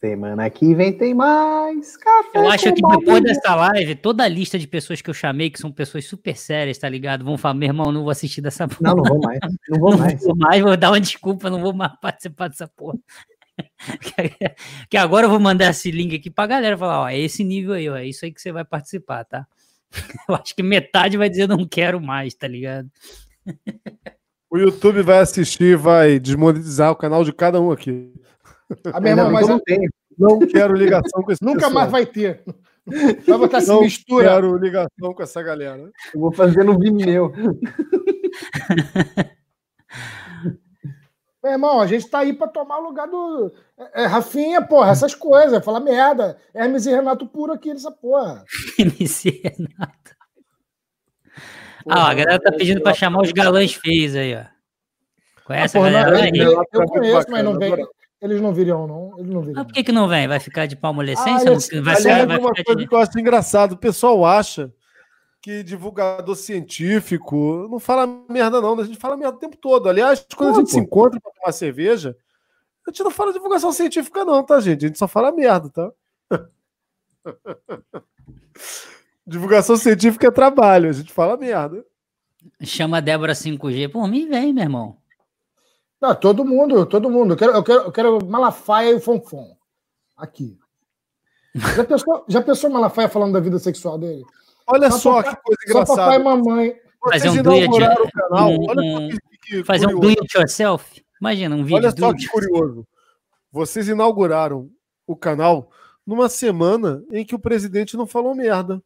[0.00, 2.38] Semana que vem tem mais café.
[2.38, 5.58] Eu acho que depois dessa live, toda a lista de pessoas que eu chamei, que
[5.58, 7.26] são pessoas super sérias, tá ligado?
[7.26, 8.80] Vão falar, meu irmão, não vou assistir dessa porra.
[8.80, 9.40] Não, não vou mais.
[9.68, 10.24] Não vou não mais.
[10.24, 12.98] Vou mais, vou dar uma desculpa, não vou mais participar dessa porra.
[14.88, 17.74] que agora eu vou mandar esse link aqui pra galera falar, ó, é esse nível
[17.74, 19.46] aí, ó, é isso aí que você vai participar, tá?
[20.28, 22.88] Eu acho que metade vai dizer não quero mais, tá ligado?
[24.50, 28.12] O YouTube vai assistir, vai desmonetizar o canal de cada um aqui.
[28.92, 29.60] Ah, meu irmão, mas, eu,
[30.18, 31.74] Não quero ligação com esse Nunca pessoal.
[31.74, 32.42] mais vai ter.
[33.26, 34.28] Vai botar Não mistura.
[34.28, 35.90] quero ligação com essa galera.
[36.14, 37.32] Eu vou fazer no Vimeo.
[41.44, 43.52] Meu irmão, a gente tá aí pra tomar o lugar do.
[43.76, 45.62] É, é, Rafinha, porra, essas coisas.
[45.62, 46.38] Falar merda.
[46.54, 48.42] Hermes e Renato puro aqui nessa porra.
[48.80, 50.16] MC Renato.
[51.86, 54.44] Ah, ó, a galera tá pedindo pra chamar os galãs feios aí, ó.
[55.44, 56.16] Conhece Ah, porra, a galera?
[56.16, 56.30] não, aí?
[56.34, 57.86] eu, eu é muito conheço, mas não vem.
[58.22, 59.18] Eles não viriam, não.
[59.18, 59.60] Eles não viriam.
[59.60, 60.26] Ah, por que, que não vem?
[60.26, 61.52] Vai ficar de palmolescência?
[61.52, 62.88] Ah, vai, Aliás, vai uma ficar coisa de...
[62.88, 64.72] que eu acho engraçado, o pessoal acha
[65.44, 68.74] que divulgador científico não fala merda, não.
[68.74, 68.82] né?
[68.82, 69.90] A gente fala merda o tempo todo.
[69.90, 70.82] Aliás, quando a Pô, gente se pô.
[70.82, 72.16] encontra pra tomar cerveja,
[72.86, 74.86] a gente não fala divulgação científica, não, tá, gente?
[74.86, 75.92] A gente só fala merda, tá?
[79.26, 81.84] divulgação científica é trabalho, a gente fala merda.
[82.62, 83.92] Chama a Débora 5G.
[83.92, 84.96] Por mim, vem, meu irmão.
[86.00, 87.34] Não, todo mundo, todo mundo.
[87.34, 89.54] Eu quero, eu quero, eu quero Malafaia e o Fonfon.
[90.16, 90.58] Aqui.
[91.54, 94.24] Já pensou, já pensou Malafaia falando da vida sexual dele?
[94.66, 96.24] Olha Só só, papai- que coisa Só papai e engraçada.
[96.24, 96.76] mamãe.
[97.04, 98.50] Fazer Vocês um do it- inauguraram o canal.
[98.50, 101.04] um- Olha um- só que, que Fazer um do it yourself.
[101.20, 102.86] Imagina, um vídeo Olha do só que curioso.
[103.52, 104.70] Vocês inauguraram
[105.06, 105.70] o canal
[106.06, 108.82] numa semana em que o presidente não falou merda.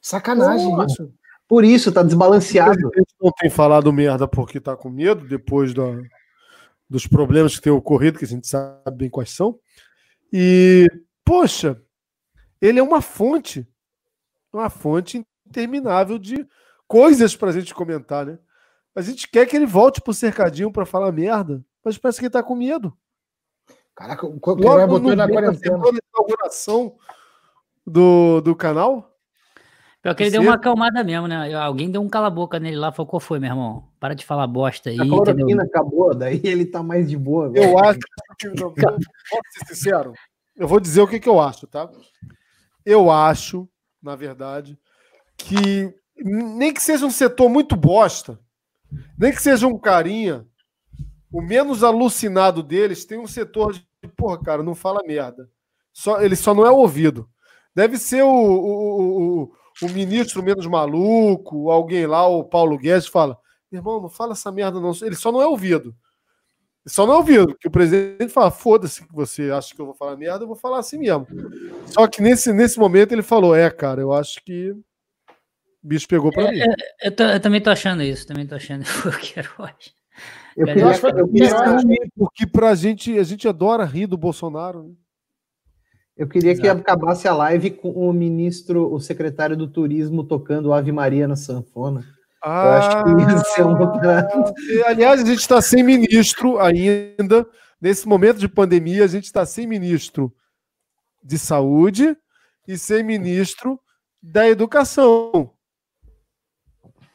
[0.00, 1.12] Sacanagem isso.
[1.48, 2.70] Por isso, tá O desbalanceado.
[2.78, 5.82] presidente não tem falado merda porque tá com medo depois da,
[6.88, 9.58] dos problemas que têm ocorrido, que a gente sabe bem quais são.
[10.32, 10.86] E,
[11.24, 11.80] poxa,
[12.60, 13.66] ele é uma fonte,
[14.52, 16.46] uma fonte interminável de
[16.86, 18.38] coisas pra gente comentar, né?
[18.94, 22.32] A gente quer que ele volte pro cercadinho pra falar merda, mas parece que ele
[22.32, 22.92] tá com medo.
[23.94, 25.76] Caraca, o Queiroz Logo botou no na quarentena.
[26.16, 26.96] inauguração
[27.86, 29.06] do, do canal,
[30.02, 31.52] Pior que ele Você- deu uma acalmada mesmo, né?
[31.52, 33.86] Alguém deu um cala-boca nele lá, falou, qual foi, meu irmão?
[34.00, 35.22] Para de falar bosta aí, A entendeu?
[35.22, 37.46] cloroquina acabou, daí ele tá mais de boa.
[37.48, 37.62] agora.
[37.62, 37.98] eu acho
[38.38, 38.48] que.
[38.48, 38.72] Posso
[39.52, 40.14] ser sincero?
[40.56, 41.86] Eu vou dizer o que, que eu acho, tá?
[42.82, 43.68] Eu acho,
[44.02, 44.78] na verdade,
[45.36, 48.38] que nem que seja um setor muito bosta,
[49.18, 50.46] nem que seja um carinha,
[51.32, 53.86] o menos alucinado deles tem um setor de,
[54.16, 55.48] porra, cara, não fala merda.
[55.92, 57.28] Só, ele só não é ouvido.
[57.74, 59.52] Deve ser o, o, o,
[59.82, 63.38] o ministro menos maluco, alguém lá, o Paulo Guedes, fala:
[63.70, 64.92] irmão, não fala essa merda, não.
[65.02, 65.94] Ele só não é ouvido.
[66.86, 69.94] Só não é ouvido, porque o presidente fala: foda-se que você acha que eu vou
[69.94, 71.26] falar merda, eu vou falar assim mesmo.
[71.86, 74.78] Só que nesse, nesse momento ele falou: é, cara, eu acho que o
[75.82, 76.58] bicho pegou pra mim.
[77.02, 79.92] Eu, tô- eu também tô achando isso, também tô achando que eu quero hoje.
[80.56, 84.16] Eu Eu queria, acho que- eu é porque pra gente, a gente adora rir do
[84.16, 84.84] Bolsonaro.
[84.84, 84.94] Né?
[86.16, 86.80] eu queria que Exato.
[86.80, 92.04] acabasse a live com o ministro, o secretário do turismo tocando Ave Maria na sanfona.
[92.42, 93.76] Acho que ia ser um
[94.70, 97.46] E, Aliás, a gente está sem ministro ainda.
[97.80, 100.32] Nesse momento de pandemia, a gente está sem ministro
[101.22, 102.16] de saúde
[102.66, 103.80] e sem ministro
[104.22, 105.50] da educação.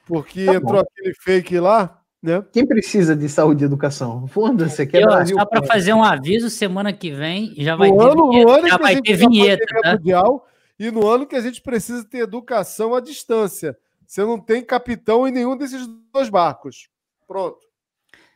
[0.08, 2.44] Porque Tá entrou aquele fake lá, né?
[2.52, 4.28] Quem precisa de saúde e educação?
[4.28, 5.38] Foda-se, aqui é E, ó, Brasil.
[5.38, 8.52] só para fazer um aviso, semana que vem já vai No ter ano, no vinheta,
[8.52, 9.92] ano já que a vai gente ter vinheta, tá?
[9.94, 10.48] mundial
[10.80, 13.78] e no ano que a gente precisa ter educação à distância.
[14.08, 16.90] Você não tem capitão em nenhum desses dois barcos.
[17.28, 17.60] Pronto.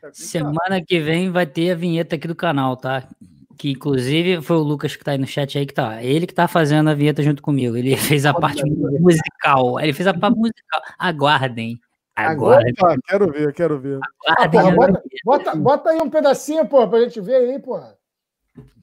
[0.04, 0.46] É assim tá.
[0.46, 3.08] Semana que vem vai ter a vinheta aqui do canal, tá?
[3.58, 6.02] Que inclusive foi o Lucas que tá aí no chat aí que tá.
[6.02, 7.76] Ele que tá fazendo a vinheta junto comigo.
[7.76, 9.80] Ele fez a parte musical.
[9.80, 10.82] Ele fez a parte musical.
[10.98, 11.80] Aguardem.
[12.16, 12.74] Aguardem.
[12.80, 14.00] Opa, quero ver, quero ver.
[14.28, 17.60] Ah, aguardem porra, a bota, bota, bota aí um pedacinho, pô, pra gente ver aí,
[17.60, 17.80] pô.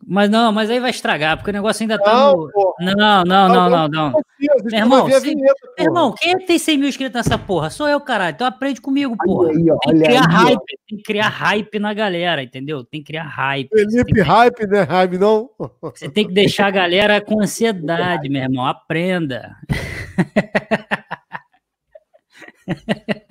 [0.08, 2.50] Mas não, mas aí vai estragar, porque o negócio ainda tá Não, no.
[2.78, 4.12] Não, não, não, não, não.
[4.38, 7.70] Meu irmão, se- Meu irmão, quem é que tem 100 mil inscritos nessa porra?
[7.70, 8.32] Sou eu, caralho.
[8.32, 9.50] Então aprende comigo, porra.
[9.50, 10.30] Aí, ó, Tem que criar aí, ó.
[10.30, 10.60] hype.
[10.88, 12.84] Tem que criar hype na galera, entendeu?
[12.84, 13.68] Tem que criar hype.
[13.68, 14.82] Felipe que- Hype, né?
[14.82, 15.50] Hype, não?
[15.82, 18.64] Você tem que deixar a galera com ansiedade, meu irmão.
[18.64, 19.56] Aprenda.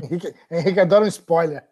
[0.02, 1.64] Henrique, Henrique adora um spoiler.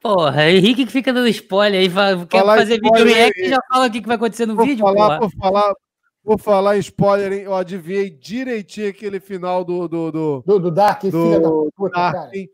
[0.00, 1.88] Porra, Henrique que fica dando spoiler aí,
[2.26, 4.84] quer Falar fazer vídeo react e já fala o que vai acontecer no Vou vídeo,
[4.84, 5.18] falar, porra.
[5.18, 5.74] vou falar,
[6.24, 7.40] vou falar em spoiler, hein?
[7.42, 11.94] Eu adivinhei direitinho aquele final do, do, do, Do, do Dark, filha da do puta,
[11.94, 12.30] Dark, cara.
[12.36, 12.48] hein?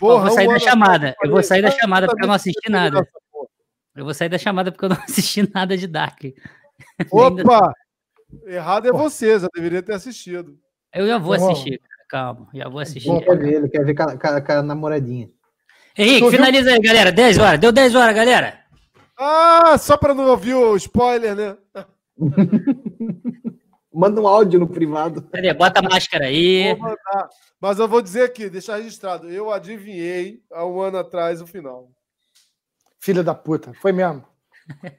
[0.00, 2.70] Ó, vou sair da chamada, atrás eu vou sair da chamada porque eu não assisti
[2.70, 3.08] nada.
[3.32, 3.48] porra.
[3.94, 6.20] Eu vou sair da chamada porque eu não assisti nada de Dark.
[7.10, 7.72] Opa!
[8.46, 10.58] Errado é você, já deveria ter assistido.
[10.94, 12.01] Eu já vou Tá assistir, cara.
[12.12, 13.08] Calma, já vou assistir.
[13.08, 15.30] Ele quer ver, ele quer ver com a, com a- com a namoradinha.
[15.96, 16.38] Henrique, Tu viu?
[16.38, 17.10] finaliza aí, galera.
[17.10, 17.58] 10 horas.
[17.58, 18.60] Deu 10 horas, galera.
[19.18, 21.56] Ah, só para não ouvir o spoiler, né?
[23.94, 25.22] Manda um áudio no privado.
[25.22, 25.54] Cadê?
[25.54, 26.76] Bota a máscara aí.
[27.58, 29.30] Mas eu vou dizer aqui, deixar registrado.
[29.30, 31.90] Eu adivinhei há um ano atrás o final.
[33.00, 34.22] Filha da puta, foi mesmo.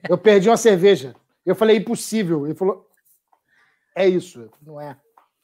[0.10, 1.16] Eu perdi uma cerveja.
[1.46, 2.48] Eu falei, impossível.
[2.48, 2.88] Ele falou,
[3.96, 4.98] é isso, não é.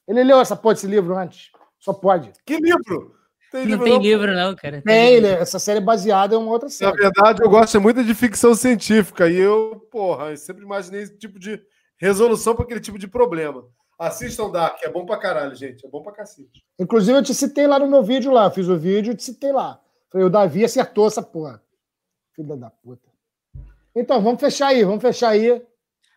[0.07, 1.51] Ele leu essa porra desse livro antes.
[1.79, 2.31] Só pode.
[2.45, 3.15] Que livro?
[3.51, 4.01] Tem não livro tem não.
[4.01, 4.81] livro, não, cara.
[4.81, 6.91] Tem, ele, essa série é baseada em uma outra série.
[6.91, 9.27] Na verdade, eu gosto muito de ficção científica.
[9.27, 11.59] E eu, porra, eu sempre imaginei esse tipo de
[11.97, 13.65] resolução para aquele tipo de problema.
[13.97, 15.85] Assistam Dark, é bom pra caralho, gente.
[15.85, 16.63] É bom pra cacete.
[16.79, 18.51] Inclusive, eu te citei lá no meu vídeo lá.
[18.51, 19.81] Fiz o vídeo e te citei lá.
[20.11, 21.61] Falei, o Davi acertou essa porra.
[22.35, 23.09] Filha da puta.
[23.95, 25.61] Então, vamos fechar aí, vamos fechar aí.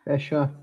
[0.04, 0.61] Fechou.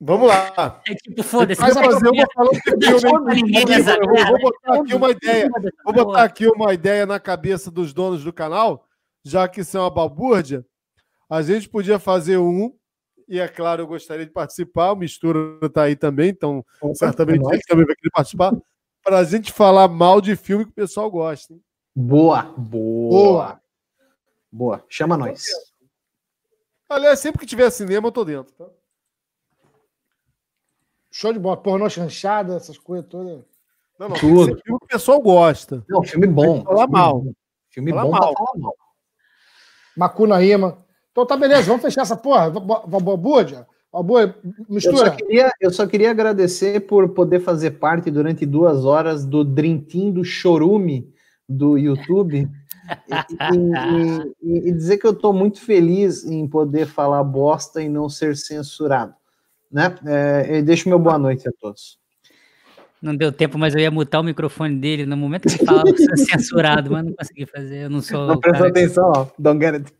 [0.00, 0.82] Vamos lá.
[0.86, 1.60] É tipo, foda-se.
[1.60, 2.84] Mas fazer uma falando de filme.
[2.84, 5.50] Eu vou botar aqui uma ideia.
[5.84, 8.86] Vou botar aqui uma ideia na cabeça dos donos do canal,
[9.24, 10.64] já que isso é uma balbúrdia.
[11.28, 12.72] A gente podia fazer um
[13.28, 14.92] e é claro, eu gostaria de participar.
[14.92, 18.54] O Mistura está aí também, então Opa, certamente é ele também vai querer participar.
[19.02, 21.52] Para a gente falar mal de filme que o pessoal gosta.
[21.52, 21.60] Hein?
[21.94, 23.60] Boa, boa.
[24.50, 24.84] Boa.
[24.88, 25.46] Chama nós.
[26.88, 28.52] Aliás, sempre que tiver cinema, eu tô dentro.
[28.54, 28.66] Tá?
[31.18, 31.56] Show de bola.
[31.56, 33.42] Pornô chanchada, essas coisas todas.
[33.98, 34.16] Não, não.
[34.16, 34.44] Tudo.
[34.44, 35.82] Filme que o pessoal gosta.
[35.88, 36.62] Não, filme bom.
[36.62, 37.24] Falar mal.
[37.70, 38.34] Filme bom mal.
[38.34, 38.74] falar mal.
[39.96, 40.76] Macuna Rima.
[41.10, 42.50] Então tá beleza, vamos fechar essa porra.
[42.50, 43.66] Balbúrdia,
[44.68, 44.96] mistura.
[44.96, 49.42] Eu só, queria, eu só queria agradecer por poder fazer parte durante duas horas do
[49.42, 51.10] Team do Chorume
[51.48, 52.46] do YouTube.
[53.54, 58.06] e, e, e, dizer que eu estou muito feliz em poder falar bosta e não
[58.10, 59.14] ser censurado.
[59.70, 59.94] Né?
[60.06, 61.98] É, deixo meu boa noite a todos.
[63.00, 65.92] Não deu tempo, mas eu ia mutar o microfone dele no momento que ele falava
[65.92, 67.84] que censurado, mas não consegui fazer.
[67.84, 68.26] Eu não sou.
[68.26, 69.26] Não prestou atenção, ó.
[69.38, 69.92] Don't get it.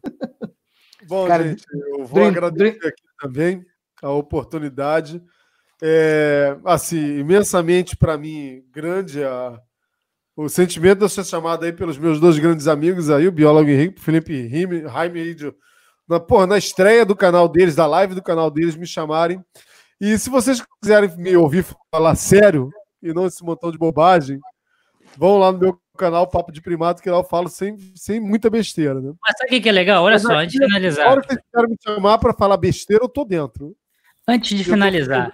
[1.07, 2.87] Bom, Cara, gente, eu vou drink, agradecer drink.
[2.87, 3.65] aqui também
[4.03, 5.23] a oportunidade.
[5.83, 9.61] É, assim, imensamente para mim grande a,
[10.35, 14.01] o sentimento de ser chamado aí pelos meus dois grandes amigos aí, o biólogo Henrique,
[14.01, 15.55] Felipe Jaime Idio,
[16.09, 19.43] na, porra, na estreia do canal deles, da live do canal deles, me chamarem.
[20.01, 22.71] E se vocês quiserem me ouvir falar sério
[23.03, 24.39] e não esse montão de bobagem,
[25.17, 28.51] vão lá no meu canal Papo de Primato, que lá eu falo sem, sem muita
[28.51, 29.13] besteira, né?
[29.23, 30.05] Mas sabe o que é legal?
[30.05, 31.07] Olha Mas só, antes de finalizar.
[31.07, 33.75] Agora vocês querem me chamar para falar besteira, eu tô dentro.
[34.29, 35.33] Antes de finalizar.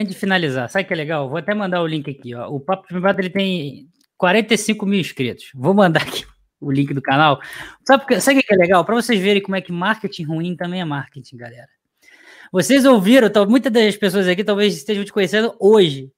[0.00, 1.28] Antes de finalizar, sabe o que é legal?
[1.28, 2.48] Vou até mandar o link aqui, ó.
[2.48, 3.88] O Papo de Primato ele tem
[4.18, 5.50] 45 mil inscritos.
[5.54, 6.24] Vou mandar aqui
[6.62, 7.40] o link do canal.
[7.84, 8.84] Sabe, sabe o que é legal?
[8.84, 11.68] Para vocês verem como é que marketing ruim também é marketing, galera.
[12.52, 16.12] Vocês ouviram, muitas das pessoas aqui talvez estejam te conhecendo hoje.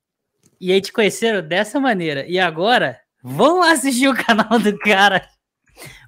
[0.60, 2.26] E aí te conheceram dessa maneira.
[2.26, 5.26] E agora, vão assistir o canal do cara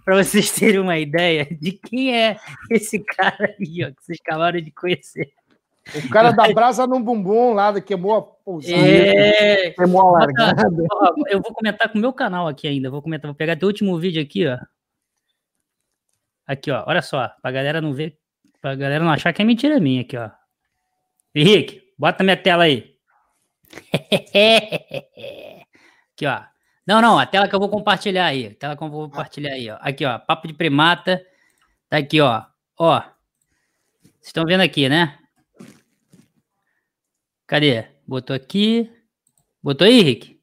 [0.04, 2.38] para vocês terem uma ideia de quem é
[2.70, 5.32] esse cara aí, ó, que vocês acabaram de conhecer.
[5.94, 8.76] O cara da brasa no bumbum lá, que queimou a pousada.
[8.76, 9.70] É...
[9.70, 10.62] Queimou a largada.
[11.28, 12.90] Eu vou comentar com o meu canal aqui ainda.
[12.90, 14.58] Vou comentar, vou pegar teu último vídeo aqui, ó.
[16.46, 16.84] Aqui, ó.
[16.86, 18.18] Olha só, pra galera não ver,
[18.60, 20.30] pra galera não achar que é mentira minha aqui, ó.
[21.34, 22.96] Henrique, bota minha tela aí.
[26.14, 26.42] aqui, ó.
[26.86, 28.46] Não, não, a tela que eu vou compartilhar aí.
[28.46, 29.76] A tela que eu vou compartilhar aí, ó.
[29.80, 30.18] Aqui, ó.
[30.18, 31.20] Papo de primata.
[31.88, 32.44] Tá aqui, ó.
[32.78, 33.00] Ó.
[34.02, 35.18] Vocês estão vendo aqui, né?
[37.46, 37.86] Cadê?
[38.06, 38.90] Botou aqui.
[39.62, 40.40] Botou aí, Rick?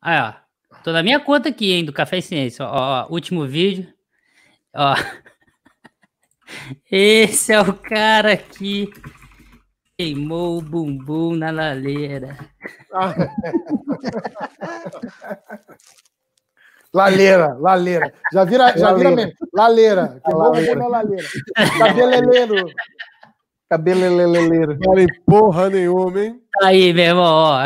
[0.00, 0.34] Aí, ó.
[0.82, 2.64] Tô na minha conta aqui, hein, do Café e Ciência.
[2.64, 3.92] Ó, ó, último vídeo.
[4.74, 4.94] Ó.
[6.90, 8.90] Esse é o cara aqui
[10.02, 12.36] Queimou o bumbum na laleira.
[16.92, 18.12] Laleira, laleira.
[18.34, 19.32] Já vira, já vira mesmo.
[19.54, 20.20] Laleira.
[20.24, 21.28] Queimou o bumbum na laleira.
[21.78, 22.66] Cabeleleiro.
[23.72, 24.78] Cabeleleleiro.
[24.78, 26.42] Não porra nenhuma, hein?
[26.62, 27.60] Aí, meu irmão, ó.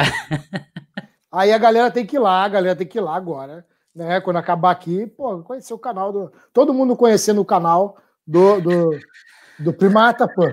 [1.33, 3.67] Aí a galera tem que ir lá, a galera tem que ir lá agora.
[3.93, 4.21] Né?
[4.21, 6.33] Quando acabar aqui, pô, conhecer o canal do.
[6.53, 9.01] Todo mundo conhecendo o canal do, do,
[9.59, 10.45] do Primata, pô.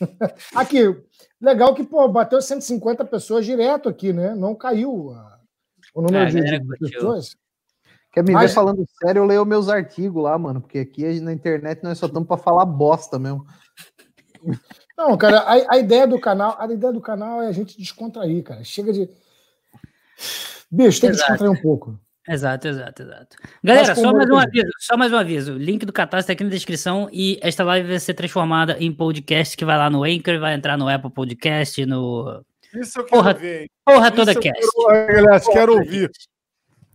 [0.54, 0.94] aqui,
[1.40, 4.34] legal que, pô, bateu 150 pessoas direto aqui, né?
[4.34, 5.38] Não caiu a,
[5.94, 7.34] o número é, de, de pessoas.
[8.12, 8.50] Quer me Mas...
[8.50, 12.06] ver falando sério, eu leio meus artigos lá, mano, porque aqui na internet nós só
[12.06, 13.46] estamos para falar bosta mesmo.
[14.96, 18.42] Não, cara, a, a, ideia do canal, a ideia do canal é a gente descontrair,
[18.42, 18.64] cara.
[18.64, 19.08] Chega de.
[20.70, 21.26] Bicho, tem Exato.
[21.26, 21.98] que descontrair um pouco.
[22.28, 23.36] Exato, exato, exato.
[23.64, 25.54] Galera, só mais um aviso, só mais um aviso.
[25.54, 29.56] Link do Catarse tá aqui na descrição e esta live vai ser transformada em podcast
[29.56, 32.44] que vai lá no Anchor, vai entrar no Apple Podcast, no
[32.74, 33.68] Isso eu quero porra, ver.
[33.84, 34.60] Porra Isso toda cast.
[34.60, 36.10] Quero, aliás, quero ouvir.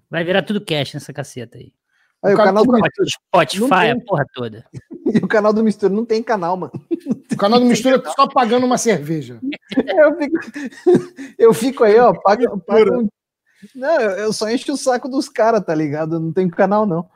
[0.10, 1.74] Vai virar tudo cast nessa caceta aí.
[2.24, 2.78] aí o, o canal do.
[3.10, 4.66] Spotify, a porra toda.
[5.08, 6.74] E o canal do Mistura não tem canal, mano.
[7.36, 9.40] O canal do Mistura é só pagando uma cerveja.
[9.76, 10.40] eu, fico,
[11.38, 13.10] eu fico aí, ó, pago, pago
[13.74, 16.16] não, eu só encho o saco dos caras, tá ligado?
[16.16, 17.10] Eu não tenho canal, não.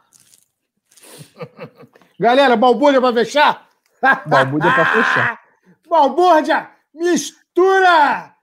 [2.19, 3.67] Galera, balbúrdia pra fechar?
[4.25, 5.39] Balbúrdia pra fechar.
[5.87, 8.35] Balbúrdia, mistura!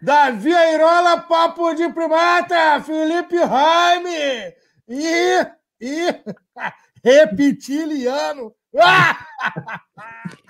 [0.00, 4.52] Davi Airola, papo de primata, Felipe Raime
[4.88, 5.46] e,
[5.80, 6.22] e
[7.04, 8.52] reptiliano.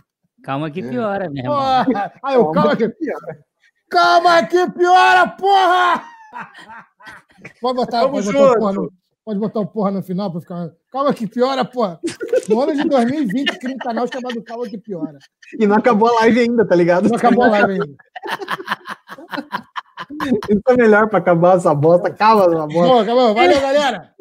[0.43, 1.57] Calma que piora, meu irmão.
[1.57, 2.13] Porra!
[2.23, 3.39] Aí, eu, calma que piora.
[3.89, 6.05] Calma que piora, porra!
[7.61, 8.93] Pode botar, Vamos pode botar, porra no,
[9.25, 10.71] pode botar o porra no final para ficar.
[10.91, 12.01] Calma que piora, porra.
[12.49, 15.19] No ano de 2020, cria um canal chamado Calma que piora.
[15.59, 17.09] E não acabou a live ainda, tá ligado?
[17.09, 17.97] Não acabou a live ainda.
[20.49, 22.09] Isso é melhor pra acabar essa bosta.
[22.09, 22.95] Acaba essa bosta.
[22.95, 23.35] Bom, acabou.
[23.35, 24.13] Valeu, galera.